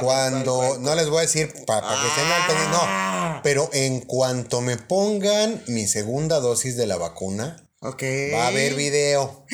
Cuando. 0.00 0.78
No 0.78 0.94
les 0.94 1.08
voy 1.08 1.18
a 1.18 1.22
decir 1.22 1.52
para 1.66 1.86
que 1.88 2.06
estén 2.08 2.26
al 2.26 2.46
pendiente, 2.46 2.70
No. 2.76 3.40
Pero 3.42 3.68
en 3.72 4.00
cuanto 4.00 4.60
me 4.60 4.76
pongan 4.76 5.62
mi 5.66 5.86
segunda 5.86 6.40
dosis 6.40 6.76
de 6.76 6.86
la 6.86 6.96
vacuna, 6.96 7.68
va 7.82 8.44
a 8.44 8.46
haber 8.48 8.74
video. 8.74 9.46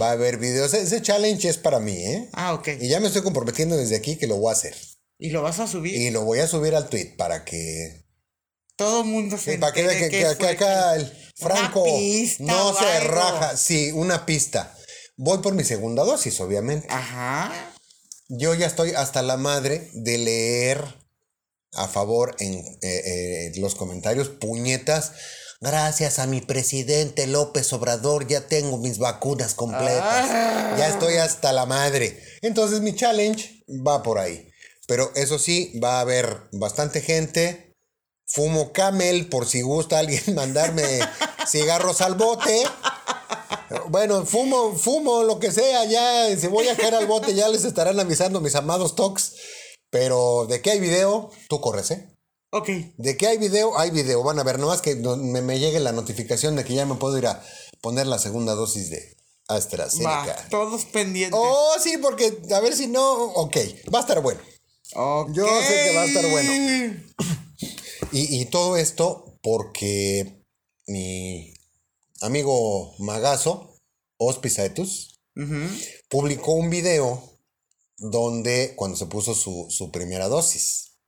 Va 0.00 0.08
a 0.08 0.12
haber 0.12 0.38
videos. 0.38 0.72
Ese 0.72 1.02
challenge 1.02 1.48
es 1.48 1.58
para 1.58 1.78
mí, 1.78 1.94
¿eh? 1.94 2.30
Ah, 2.32 2.54
ok. 2.54 2.68
Y 2.80 2.88
ya 2.88 2.98
me 2.98 3.08
estoy 3.08 3.22
comprometiendo 3.22 3.76
desde 3.76 3.96
aquí 3.96 4.16
que 4.16 4.26
lo 4.26 4.36
voy 4.36 4.48
a 4.48 4.52
hacer. 4.52 4.74
¿Y 5.18 5.30
lo 5.30 5.42
vas 5.42 5.60
a 5.60 5.66
subir? 5.66 5.94
Y 5.94 6.10
lo 6.10 6.22
voy 6.22 6.38
a 6.40 6.46
subir 6.48 6.74
al 6.74 6.88
tweet 6.88 7.14
para 7.16 7.44
que 7.44 8.06
Todo 8.76 9.04
mundo 9.04 9.36
se 9.36 9.52
Sí, 9.52 9.58
para 9.58 9.72
que 9.72 10.08
que, 10.10 10.26
acá 10.26 10.96
el 10.96 11.12
Franco 11.36 11.84
pista 11.84 12.42
no 12.44 12.72
se 12.74 12.86
algo. 12.86 13.14
raja. 13.14 13.56
Sí, 13.56 13.92
una 13.92 14.24
pista. 14.24 14.74
Voy 15.16 15.38
por 15.38 15.52
mi 15.54 15.62
segunda 15.62 16.04
dosis, 16.04 16.40
obviamente. 16.40 16.88
Ajá. 16.90 17.52
Yo 18.34 18.54
ya 18.54 18.66
estoy 18.66 18.92
hasta 18.92 19.20
la 19.20 19.36
madre 19.36 19.90
de 19.92 20.16
leer 20.16 20.82
a 21.74 21.86
favor 21.86 22.34
en 22.38 22.54
eh, 22.54 22.72
eh, 22.80 23.52
los 23.56 23.74
comentarios 23.74 24.30
puñetas. 24.30 25.12
Gracias 25.60 26.18
a 26.18 26.26
mi 26.26 26.40
presidente 26.40 27.26
López 27.26 27.70
Obrador 27.74 28.26
ya 28.26 28.46
tengo 28.46 28.78
mis 28.78 28.96
vacunas 28.96 29.52
completas. 29.52 30.28
Ah. 30.30 30.76
Ya 30.78 30.88
estoy 30.88 31.16
hasta 31.16 31.52
la 31.52 31.66
madre. 31.66 32.18
Entonces 32.40 32.80
mi 32.80 32.96
challenge 32.96 33.64
va 33.86 34.02
por 34.02 34.18
ahí. 34.18 34.48
Pero 34.86 35.12
eso 35.14 35.38
sí, 35.38 35.78
va 35.78 35.98
a 35.98 36.00
haber 36.00 36.48
bastante 36.52 37.02
gente. 37.02 37.76
Fumo 38.24 38.72
camel 38.72 39.28
por 39.28 39.46
si 39.46 39.60
gusta 39.60 39.98
alguien 39.98 40.22
mandarme 40.34 41.00
cigarros 41.46 42.00
al 42.00 42.14
bote. 42.14 42.62
Bueno, 43.88 44.24
fumo, 44.26 44.74
fumo, 44.76 45.22
lo 45.22 45.38
que 45.38 45.50
sea, 45.52 45.84
ya, 45.84 46.36
si 46.36 46.46
voy 46.46 46.68
a 46.68 46.76
caer 46.76 46.94
al 46.94 47.06
bote, 47.06 47.34
ya 47.34 47.48
les 47.48 47.64
estarán 47.64 47.98
avisando 48.00 48.40
mis 48.40 48.54
amados 48.54 48.94
tocs. 48.94 49.34
Pero 49.90 50.46
de 50.48 50.62
que 50.62 50.70
hay 50.70 50.80
video, 50.80 51.30
tú 51.48 51.60
corres, 51.60 51.90
¿eh? 51.90 52.08
Ok. 52.50 52.68
De 52.96 53.16
que 53.16 53.26
hay 53.26 53.38
video, 53.38 53.78
hay 53.78 53.90
video. 53.90 54.22
Van 54.22 54.38
a 54.38 54.42
ver, 54.42 54.58
nomás 54.58 54.80
que 54.82 54.94
me, 54.94 55.42
me 55.42 55.58
llegue 55.58 55.80
la 55.80 55.92
notificación 55.92 56.56
de 56.56 56.64
que 56.64 56.74
ya 56.74 56.86
me 56.86 56.94
puedo 56.96 57.16
ir 57.18 57.26
a 57.26 57.42
poner 57.80 58.06
la 58.06 58.18
segunda 58.18 58.54
dosis 58.54 58.90
de 58.90 59.16
Va, 59.50 59.56
AstraZeneca. 59.56 60.48
todos 60.50 60.84
pendientes. 60.86 61.38
Oh, 61.40 61.74
sí, 61.82 61.98
porque 61.98 62.38
a 62.54 62.60
ver 62.60 62.74
si 62.74 62.86
no, 62.86 63.24
ok, 63.24 63.56
va 63.92 63.98
a 63.98 64.02
estar 64.02 64.20
bueno. 64.22 64.40
Ok. 64.94 65.30
Yo 65.32 65.46
sé 65.62 65.84
que 65.84 65.96
va 65.96 66.02
a 66.02 66.06
estar 66.06 66.30
bueno. 66.30 67.02
Y, 68.10 68.42
y 68.42 68.44
todo 68.46 68.76
esto 68.76 69.38
porque 69.42 70.44
mi 70.86 71.51
amigo 72.22 72.94
Magazo, 72.98 73.76
Hospicetus, 74.16 75.20
publicó 76.08 76.52
un 76.52 76.70
video 76.70 77.22
donde 77.98 78.74
cuando 78.76 78.96
se 78.96 79.06
puso 79.06 79.34
su, 79.34 79.66
su 79.70 79.90
primera 79.90 80.28
dosis. 80.28 80.98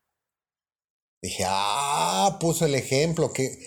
Dije, 1.23 1.45
ah, 1.47 2.37
puso 2.41 2.67
el 2.67 2.75
ejemplo 2.75 3.33
que 3.33 3.59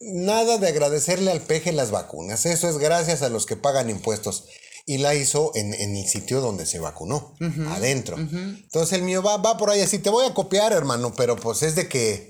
nada 0.00 0.58
de 0.58 0.68
agradecerle 0.68 1.30
al 1.30 1.42
peje 1.42 1.72
las 1.72 1.90
vacunas. 1.90 2.46
Eso 2.46 2.68
es 2.68 2.78
gracias 2.78 3.22
a 3.22 3.28
los 3.28 3.46
que 3.46 3.56
pagan 3.56 3.90
impuestos. 3.90 4.46
Y 4.86 4.98
la 4.98 5.14
hizo 5.14 5.52
en, 5.54 5.74
en 5.74 5.94
el 5.94 6.06
sitio 6.08 6.40
donde 6.40 6.66
se 6.66 6.80
vacunó, 6.80 7.36
adentro. 7.68 8.16
Entonces 8.18 8.98
el 8.98 9.02
mío 9.04 9.22
va, 9.22 9.36
va 9.36 9.56
por 9.56 9.70
ahí 9.70 9.80
así. 9.82 9.98
Te 9.98 10.10
voy 10.10 10.26
a 10.26 10.34
copiar, 10.34 10.72
hermano, 10.72 11.14
pero 11.14 11.36
pues 11.36 11.62
es 11.62 11.76
de 11.76 11.88
que, 11.88 12.29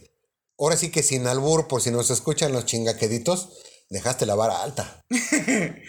ahora 0.61 0.77
sí 0.77 0.91
que 0.91 1.03
sin 1.03 1.27
albur, 1.27 1.67
por 1.67 1.83
si 1.83 1.91
nos 1.91 2.11
escuchan 2.11 2.53
los 2.53 2.67
chingaqueditos, 2.67 3.49
dejaste 3.89 4.27
la 4.27 4.35
vara 4.35 4.63
alta. 4.63 5.05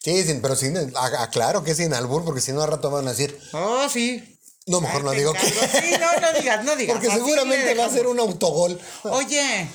Sí, 0.00 0.22
sin, 0.22 0.40
pero 0.40 0.54
sin, 0.54 0.76
aclaro 0.96 1.64
que 1.64 1.72
es 1.72 1.76
sin 1.76 1.92
albur, 1.92 2.24
porque 2.24 2.40
si 2.40 2.52
no 2.52 2.62
al 2.62 2.70
rato 2.70 2.88
van 2.88 3.08
a 3.08 3.10
decir, 3.10 3.36
Oh, 3.52 3.88
sí. 3.88 4.38
no, 4.66 4.80
mejor 4.80 4.98
Ay, 5.00 5.04
no 5.04 5.10
digo 5.10 5.32
que. 5.32 5.40
Sí, 5.40 5.90
no, 6.00 6.20
no 6.20 6.38
digas, 6.38 6.64
no 6.64 6.76
digas. 6.76 6.96
Porque 6.96 7.10
seguramente 7.12 7.74
va 7.74 7.86
a 7.86 7.90
ser 7.90 8.06
un 8.06 8.20
autogol. 8.20 8.80
Oye, 9.02 9.68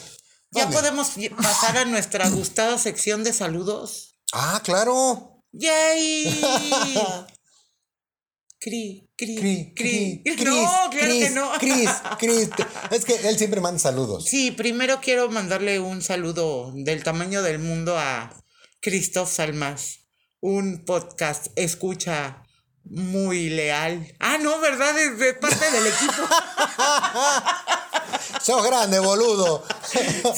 ¿ya 0.51 0.69
podemos 0.69 1.09
pasar 1.35 1.77
a 1.77 1.85
nuestra 1.85 2.29
gustada 2.29 2.79
sección 2.79 3.25
de 3.25 3.33
saludos? 3.33 4.15
Ah, 4.31 4.61
claro. 4.63 5.43
¡Yay! 5.51 6.41
Cri, 8.63 9.11
cri, 9.17 9.35
Cri, 9.35 9.73
cri. 9.75 10.21
cri, 10.23 10.35
no, 10.45 10.89
claro 10.89 10.89
Cris, 10.89 11.25
que 11.25 11.29
no. 11.31 11.51
Cris, 11.59 11.89
Cris. 12.17 12.49
Es 12.91 13.03
que 13.03 13.15
él 13.27 13.37
siempre 13.37 13.59
manda 13.59 13.77
saludos. 13.77 14.23
Sí, 14.23 14.51
primero 14.51 15.01
quiero 15.01 15.29
mandarle 15.29 15.81
un 15.81 16.01
saludo 16.01 16.71
del 16.73 17.03
tamaño 17.03 17.41
del 17.41 17.59
mundo 17.59 17.99
a 17.99 18.33
Christoph 18.79 19.29
Salmas, 19.29 20.05
un 20.39 20.85
podcast 20.85 21.47
escucha 21.57 22.43
muy 22.85 23.49
leal. 23.49 24.15
Ah, 24.21 24.37
no, 24.39 24.57
¿verdad? 24.61 24.97
Es 24.97 25.19
de 25.19 25.33
parte 25.33 25.69
del 25.69 25.87
equipo. 25.87 26.13
Sos 28.41 28.65
grande, 28.65 28.99
boludo. 28.99 29.65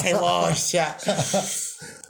Cebolla. 0.01 0.97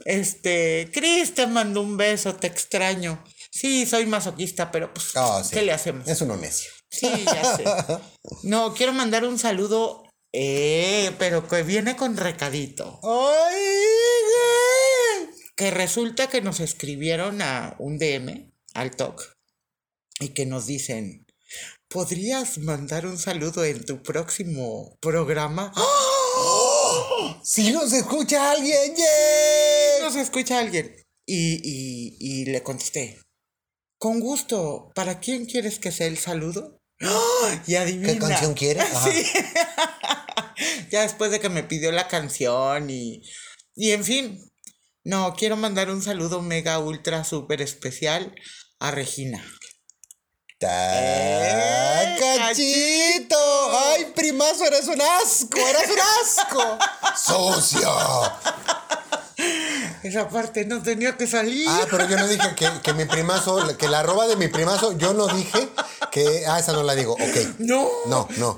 Este, 0.06 0.90
Chris 0.94 1.34
te 1.34 1.46
mando 1.46 1.82
un 1.82 1.98
beso, 1.98 2.36
te 2.36 2.46
extraño. 2.46 3.22
Sí, 3.56 3.86
soy 3.86 4.04
masoquista, 4.04 4.70
pero 4.70 4.92
pues, 4.92 5.14
sí. 5.46 5.54
¿qué 5.54 5.62
le 5.62 5.72
hacemos? 5.72 6.06
Es 6.06 6.20
uno 6.20 6.36
necio. 6.36 6.70
Sí, 6.90 7.08
ya 7.24 7.56
sé. 7.56 7.64
No, 8.42 8.74
quiero 8.74 8.92
mandar 8.92 9.24
un 9.24 9.38
saludo, 9.38 10.02
eh, 10.32 11.10
pero 11.18 11.48
que 11.48 11.62
viene 11.62 11.96
con 11.96 12.18
recadito. 12.18 13.00
¡Ay! 13.02 13.54
Que 15.56 15.70
resulta 15.70 16.28
que 16.28 16.42
nos 16.42 16.60
escribieron 16.60 17.40
a 17.40 17.76
un 17.78 17.96
DM, 17.98 18.52
al 18.74 18.90
TOC, 18.94 19.22
y 20.20 20.30
que 20.34 20.44
nos 20.44 20.66
dicen, 20.66 21.24
¿podrías 21.88 22.58
mandar 22.58 23.06
un 23.06 23.16
saludo 23.16 23.64
en 23.64 23.86
tu 23.86 24.02
próximo 24.02 24.98
programa? 25.00 25.72
Si 27.42 27.70
nos 27.70 27.92
escucha 27.92 28.50
alguien, 28.50 28.96
¡yay! 28.96 30.02
Nos 30.02 30.16
escucha 30.16 30.58
alguien. 30.58 30.94
Y, 31.24 31.60
y, 31.62 32.16
y 32.18 32.44
le 32.46 32.62
contesté, 32.62 33.20
con 33.98 34.20
gusto, 34.20 34.90
¿para 34.94 35.20
quién 35.20 35.46
quieres 35.46 35.78
que 35.78 35.92
sea 35.92 36.06
el 36.06 36.18
saludo? 36.18 36.80
¡Ah! 37.02 37.62
Y 37.66 37.74
adivina. 37.76 38.12
¿Qué 38.12 38.18
canción 38.18 38.54
quiere? 38.54 38.80
Ajá. 38.82 39.10
Sí. 39.10 39.26
ya 40.90 41.02
después 41.02 41.30
de 41.30 41.40
que 41.40 41.48
me 41.48 41.62
pidió 41.62 41.92
la 41.92 42.08
canción 42.08 42.88
y, 42.90 43.22
y 43.74 43.92
en 43.92 44.04
fin. 44.04 44.52
No, 45.04 45.34
quiero 45.36 45.56
mandar 45.56 45.90
un 45.90 46.02
saludo 46.02 46.42
mega 46.42 46.78
ultra 46.80 47.22
super 47.24 47.62
especial 47.62 48.34
a 48.80 48.90
Regina. 48.90 49.44
¡Ta- 50.58 50.68
¡Eh, 50.98 52.16
¡Cachito! 52.38 53.36
¡Ay, 53.88 54.06
primazo, 54.16 54.64
eres 54.64 54.88
un 54.88 55.00
asco! 55.00 55.58
¡Eres 55.58 55.90
un 55.90 55.98
asco! 56.22 56.78
¡Sucio! 57.62 58.32
Esa 60.06 60.28
parte 60.28 60.64
no 60.66 60.82
tenía 60.82 61.16
que 61.16 61.26
salir. 61.26 61.66
Ah, 61.68 61.86
pero 61.90 62.08
yo 62.08 62.16
no 62.16 62.28
dije 62.28 62.54
que, 62.54 62.68
que 62.82 62.92
mi 62.94 63.04
primazo, 63.04 63.76
que 63.76 63.88
la 63.88 64.00
arroba 64.00 64.26
de 64.28 64.36
mi 64.36 64.48
primazo, 64.48 64.96
yo 64.96 65.14
no 65.14 65.26
dije 65.28 65.68
que. 66.12 66.44
Ah, 66.46 66.58
esa 66.60 66.72
no 66.72 66.82
la 66.82 66.94
digo. 66.94 67.14
Ok. 67.14 67.58
no. 67.58 67.88
No, 68.06 68.28
no. 68.36 68.56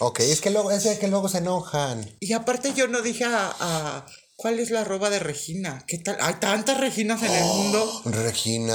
Ok, 0.00 0.20
es 0.20 0.40
que 0.40 0.50
luego, 0.50 0.70
es 0.70 0.84
que 0.98 1.08
luego 1.08 1.28
se 1.28 1.38
enojan. 1.38 2.08
Y 2.20 2.32
aparte 2.32 2.72
yo 2.74 2.88
no 2.88 3.00
dije 3.02 3.24
a, 3.24 3.54
a 3.60 4.06
¿Cuál 4.36 4.58
es 4.58 4.70
la 4.70 4.80
arroba 4.80 5.10
de 5.10 5.18
Regina? 5.18 5.84
¿Qué 5.86 5.98
tal? 5.98 6.16
Hay 6.18 6.32
tantas 6.40 6.80
Reginas 6.80 7.22
en 7.22 7.30
el 7.30 7.44
mundo. 7.44 8.02
Regina. 8.06 8.74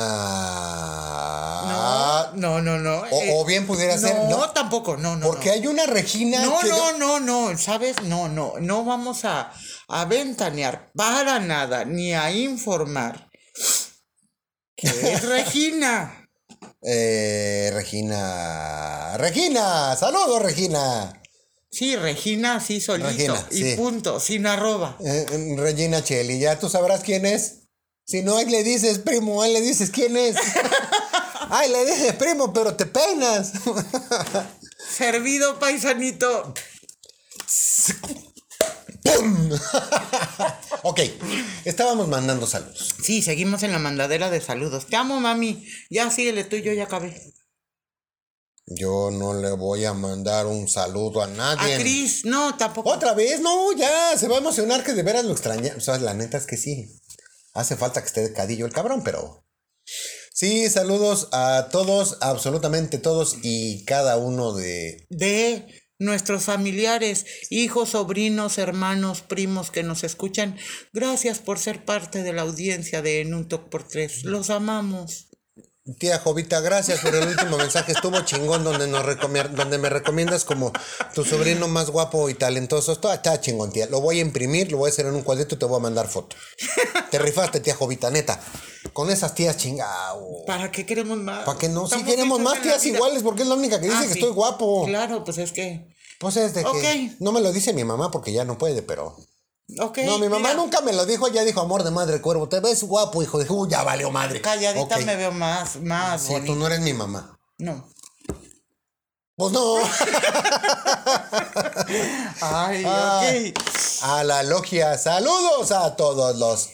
No, 2.36 2.62
no, 2.62 2.78
no. 2.78 2.98
O, 3.00 3.06
eh, 3.22 3.34
o 3.36 3.46
bien 3.46 3.66
pudiera 3.66 3.98
ser. 3.98 4.16
no, 4.16 4.30
No, 4.30 4.50
tampoco, 4.52 4.96
no, 4.98 5.16
no. 5.16 5.26
porque 5.26 5.48
no. 5.50 5.54
hay 5.56 5.66
una 5.68 5.86
Regina 5.88 6.40
No, 6.44 6.60
que. 6.60 6.70
no, 6.70 6.98
no, 7.00 7.20
no, 7.20 7.58
¿sabes? 7.58 7.96
No, 8.04 8.28
no, 8.28 8.54
no 8.60 8.86
vamos 8.86 9.26
a, 9.26 9.52
a 9.88 10.06
ventanear 10.06 10.92
para 10.94 11.40
nada, 11.40 11.86
ni 11.86 12.14
a 12.14 12.32
informar 12.32 13.30
que 14.76 14.88
es 14.88 15.24
Regina. 15.28 16.30
Eh, 16.82 17.72
Regina. 17.74 19.18
Regina. 19.18 19.96
Saludos, 19.96 20.42
Regina. 20.42 21.22
Sí, 21.72 21.96
Regina, 21.96 22.60
sí, 22.60 22.80
solito. 22.80 23.10
Regina, 23.10 23.48
y 23.52 23.64
sí. 23.64 23.76
punto, 23.76 24.20
sin 24.20 24.48
arroba. 24.48 24.98
Eh, 25.04 25.56
Regina 25.58 26.04
Cheli. 26.04 26.40
Ya 26.40 26.58
tú 26.60 26.70
sabrás 26.70 27.02
quién 27.02 27.26
es. 27.26 27.64
Si 28.06 28.22
no, 28.22 28.38
ahí 28.38 28.46
le 28.46 28.64
dices, 28.64 29.00
primo, 29.00 29.42
ahí 29.42 29.52
le 29.52 29.62
dices 29.62 29.90
quién 29.90 30.16
es. 30.16 30.38
Ay, 31.50 31.72
le 31.72 31.86
dices, 31.86 32.14
primo, 32.14 32.54
pero 32.54 32.76
te 32.76 32.86
peinas. 32.86 33.52
Servido, 34.96 35.60
paisanito. 35.60 36.54
¡Pum! 39.06 39.52
ok, 40.84 41.00
estábamos 41.64 42.08
mandando 42.08 42.48
saludos. 42.48 42.96
Sí, 43.04 43.22
seguimos 43.22 43.62
en 43.64 43.72
la 43.72 43.80
mandadera 43.80 44.32
de 44.32 44.42
saludos. 44.42 44.88
Te 44.88 44.96
amo, 44.96 45.20
mami. 45.20 45.64
Ya 45.90 46.10
síguele 46.10 46.44
tú 46.44 46.56
y 46.56 46.64
yo 46.64 46.74
ya 46.74 46.86
acabé. 46.86 47.34
Yo 48.68 49.12
no 49.12 49.36
le 49.36 49.52
voy 49.52 49.86
a 49.86 49.94
mandar 49.94 50.48
un 50.48 50.68
saludo 50.68 51.22
a 51.22 51.28
nadie. 51.28 51.76
A 51.76 51.78
Cris, 51.78 52.26
no, 52.26 52.58
tampoco. 52.58 52.90
Otra 52.90 53.14
vez, 53.14 53.40
no, 53.40 53.72
ya, 53.74 54.18
se 54.18 54.28
va 54.28 54.38
a 54.38 54.40
emocionar 54.40 54.84
que 54.84 54.94
de 54.94 55.04
veras 55.04 55.24
lo 55.24 55.34
extraña. 55.34 55.76
O 55.78 55.82
sea, 55.82 56.00
la 56.00 56.16
neta 56.16 56.38
es 56.38 56.48
que 56.48 56.58
sí. 56.58 57.00
Hace 57.54 57.76
falta 57.76 58.02
que 58.02 58.08
esté 58.08 58.22
de 58.22 58.34
cadillo 58.34 58.66
el 58.66 58.74
cabrón, 58.74 59.04
pero. 59.04 59.46
Sí, 60.34 60.68
saludos 60.70 61.30
a 61.32 61.70
todos, 61.72 62.18
absolutamente 62.22 62.98
todos 62.98 63.38
y 63.44 63.86
cada 63.86 64.18
uno 64.18 64.54
de. 64.54 65.06
de 65.12 65.85
nuestros 66.00 66.44
familiares, 66.44 67.26
hijos, 67.50 67.90
sobrinos, 67.90 68.58
hermanos, 68.58 69.22
primos 69.22 69.72
que 69.72 69.84
nos 69.84 70.04
escuchan. 70.04 70.58
Gracias 70.94 71.40
por 71.40 71.60
ser 71.60 71.86
parte 71.86 72.24
de 72.24 72.34
la 72.34 72.44
audiencia 72.44 73.02
de 73.02 73.22
En 73.22 73.34
un 73.34 73.48
Toc 73.48 73.70
por 73.70 73.88
Tres. 73.88 74.24
Los 74.24 74.50
amamos. 74.50 75.30
Tía 76.00 76.18
Jovita, 76.18 76.62
gracias 76.62 77.00
por 77.02 77.14
el 77.14 77.28
último 77.28 77.58
mensaje. 77.58 77.92
Estuvo 77.92 78.20
chingón 78.22 78.64
donde, 78.64 78.88
nos 78.88 79.04
donde 79.56 79.78
me 79.78 79.88
recomiendas 79.88 80.44
como 80.44 80.74
tu 81.14 81.24
sobrino 81.24 81.68
más 81.68 81.92
guapo 81.92 82.28
y 82.28 82.34
talentoso. 82.34 82.92
Está, 82.92 83.14
está 83.14 83.40
chingón, 83.40 83.72
tía. 83.72 83.86
Lo 83.86 84.02
voy 84.02 84.18
a 84.18 84.22
imprimir, 84.24 84.72
lo 84.72 84.80
voy 84.80 84.90
a 84.90 84.92
hacer 84.92 85.06
en 85.06 85.14
un 85.14 85.22
cuadrito 85.22 85.54
y 85.54 85.60
te 85.60 85.66
voy 85.66 85.78
a 85.78 85.84
mandar 85.84 86.08
foto. 86.08 86.36
Te 87.12 87.20
rifaste, 87.20 87.60
tía 87.60 87.76
Jovita, 87.76 88.10
neta. 88.10 88.42
Con 88.94 89.12
esas 89.12 89.36
tías 89.36 89.58
chingao. 89.58 90.44
¿Para 90.48 90.72
qué 90.72 90.88
queremos 90.88 91.20
más? 91.20 91.46
¿Para 91.46 91.60
qué 91.60 91.70
no? 91.70 91.88
Si 91.88 92.04
queremos 92.04 92.40
más 92.40 92.60
tías 92.64 92.84
iguales, 92.84 93.22
porque 93.22 93.44
es 93.44 93.48
la 93.48 93.54
única 93.54 93.80
que 93.80 93.86
dice 93.86 93.98
Ah, 94.00 94.08
que 94.08 94.14
sí. 94.14 94.20
estoy 94.20 94.34
guapo. 94.34 94.86
Claro, 94.88 95.24
pues 95.24 95.38
es 95.38 95.52
que. 95.52 95.88
Pues 96.20 96.36
es 96.38 96.56
de 96.56 96.64
que. 96.64 97.12
No 97.20 97.32
me 97.32 97.42
lo 97.42 97.52
dice 97.54 97.74
mi 97.74 97.84
mamá 97.84 98.10
porque 98.10 98.34
ya 98.34 98.44
no 98.44 98.58
puede, 98.58 98.82
pero. 98.82 99.16
Ok. 99.80 99.98
no, 100.06 100.20
mi 100.20 100.30
mamá 100.30 100.50
mira, 100.50 100.54
nunca 100.54 100.82
me 100.82 100.94
lo 100.94 101.06
dijo, 101.06 101.28
ella 101.28 101.44
dijo, 101.44 101.60
amor 101.60 101.84
de 101.84 101.92
madre 101.92 102.22
cuervo, 102.22 102.48
te 102.48 102.60
ves 102.60 102.84
guapo, 102.84 103.24
hijo. 103.24 103.40
Dijo, 103.40 103.56
"Uy, 103.56 103.70
ya 103.70 103.84
valió 103.84 104.12
madre. 104.12 104.42
Calladita 104.42 104.98
me 105.00 105.16
veo 105.16 105.32
más, 105.32 105.78
más 105.78 106.22
Sí, 106.22 106.34
tú 106.46 106.56
no 106.56 106.68
eres 106.68 106.82
mi 106.82 106.94
mamá. 106.94 107.38
No. 107.58 107.90
Pues 109.38 109.52
no. 109.52 109.78
Ay, 112.42 112.84
Ah. 112.86 113.22
ok. 113.24 113.54
A 114.02 114.24
la 114.24 114.44
logia, 114.44 114.98
saludos 114.98 115.72
a 115.72 115.96
todos 115.96 116.36
los 116.38 116.70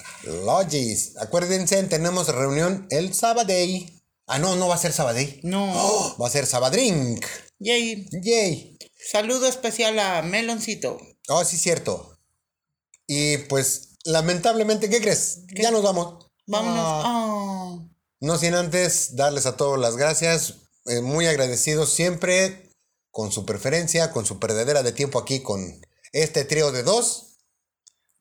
logis. 0.46 1.18
Acuérdense, 1.18 1.82
tenemos 1.84 2.28
reunión 2.28 2.88
el 2.90 3.14
sábado. 3.14 3.54
Ah, 4.28 4.40
no, 4.40 4.56
no 4.56 4.68
va 4.68 4.76
a 4.76 4.78
ser 4.78 4.94
sábado. 4.94 5.20
No. 5.44 6.16
Va 6.22 6.28
a 6.28 6.30
ser 6.30 6.46
sabadrink. 6.46 7.26
Yay. 7.60 8.08
Yay. 8.22 8.78
Saludo 9.12 9.48
especial 9.48 9.98
a 10.00 10.22
Meloncito. 10.22 10.98
Oh, 11.30 11.44
sí, 11.44 11.58
cierto. 11.58 12.11
Y 13.14 13.40
pues, 13.40 13.98
lamentablemente, 14.06 14.90
¿qué 14.90 15.02
crees? 15.02 15.42
Ya 15.54 15.70
nos 15.70 15.84
vamos. 15.84 16.28
Vámonos. 16.48 16.80
Ah. 16.80 17.04
Ah. 17.06 17.80
No 18.22 18.38
sin 18.38 18.54
antes 18.54 19.18
darles 19.18 19.46
a 19.46 19.58
todos 19.58 19.78
las 19.78 19.98
gracias. 19.98 20.54
eh, 20.86 21.02
muy 21.02 21.28
agradecidos 21.28 21.92
siempre 21.92 22.70
con 23.12 23.34
su 23.34 23.46
preferencia, 23.46 24.14
con 24.14 24.26
su 24.26 24.40
perdedera 24.40 24.82
de 24.82 24.94
tiempo 24.94 25.20
aquí 25.20 25.42
con 25.42 25.82
este 26.14 26.46
trío 26.46 26.72
de 26.72 26.84
dos. 26.84 27.31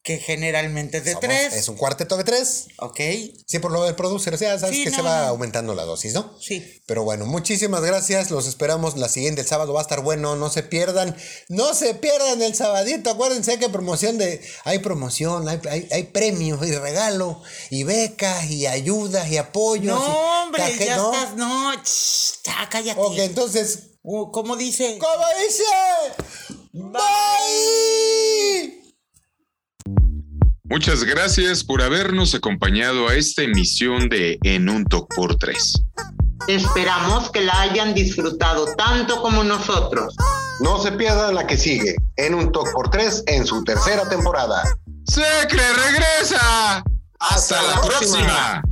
Que 0.03 0.17
generalmente 0.17 0.97
es 0.97 1.05
de 1.05 1.13
Somos- 1.13 1.21
tres. 1.21 1.53
Es 1.53 1.69
un 1.69 1.77
cuarteto 1.77 2.17
de 2.17 2.25
tres. 2.25 2.69
Ok. 2.79 2.99
Sí, 3.47 3.59
por 3.61 3.71
lo 3.71 3.85
del 3.85 3.95
producer, 3.95 4.33
o 4.33 4.39
sea, 4.39 4.59
sabes 4.59 4.77
Sí, 4.77 4.85
que 4.85 4.91
no, 4.91 4.97
se 4.97 5.03
va 5.03 5.21
no. 5.25 5.29
aumentando 5.29 5.75
la 5.75 5.85
dosis, 5.85 6.15
¿no? 6.15 6.35
Sí. 6.41 6.83
Pero 6.87 7.05
bueno, 7.05 7.27
muchísimas 7.27 7.83
gracias. 7.83 8.31
Los 8.31 8.47
esperamos 8.47 8.97
la 8.97 9.11
siguiente, 9.11 9.43
el 9.43 9.47
sábado 9.47 9.75
va 9.75 9.81
a 9.81 9.83
estar 9.83 10.01
bueno. 10.01 10.37
No 10.37 10.49
se 10.49 10.63
pierdan. 10.63 11.15
No 11.49 11.75
se 11.75 11.93
pierdan 11.95 12.41
el 12.41 12.55
sabadito. 12.55 13.11
Acuérdense 13.11 13.59
que 13.59 13.69
promoción 13.69 14.17
de. 14.17 14.41
Hay 14.65 14.79
promoción, 14.79 15.47
hay, 15.51 15.61
hay, 15.69 15.87
hay 15.93 16.05
premios 16.05 16.67
y 16.67 16.73
regalo. 16.75 17.43
Y 17.69 17.85
becas 17.85 18.47
y 18.51 18.67
ayudas 18.67 19.29
y 19.31 19.37
apoyos. 19.37 20.01
No, 20.01 20.43
hombre, 20.45 20.63
taje- 20.63 20.87
ya 20.87 20.97
¿no? 20.97 21.13
estás. 21.13 21.37
No, 21.37 21.75
ch, 21.83 22.43
ya 22.45 22.69
cállate. 22.71 22.99
Ok, 22.99 23.19
entonces. 23.19 23.81
Uh, 24.03 24.31
¿Cómo 24.33 24.57
dice? 24.57 24.97
¿Cómo 24.99 25.25
dice? 25.47 25.63
Bye. 26.73 28.80
Muchas 30.71 31.03
gracias 31.03 31.65
por 31.65 31.83
habernos 31.83 32.33
acompañado 32.33 33.09
a 33.09 33.15
esta 33.17 33.43
emisión 33.43 34.09
de 34.09 34.39
En 34.45 34.69
un 34.69 34.85
Toc 34.85 35.13
por 35.17 35.35
Tres. 35.35 35.83
Esperamos 36.47 37.29
que 37.33 37.41
la 37.41 37.61
hayan 37.61 37.93
disfrutado 37.93 38.67
tanto 38.77 39.21
como 39.21 39.43
nosotros. 39.43 40.15
No 40.61 40.81
se 40.81 40.93
pierdan 40.93 41.35
la 41.35 41.45
que 41.45 41.57
sigue. 41.57 41.97
En 42.17 42.37
un 42.37 42.53
Talk 42.53 42.73
por 42.73 42.89
tres 42.89 43.25
en 43.27 43.45
su 43.45 43.65
tercera 43.65 44.09
temporada. 44.09 44.63
¡Secre 45.07 45.61
regresa! 45.75 46.85
¡Hasta 47.19 47.61
la 47.63 47.81
próxima! 47.81 48.63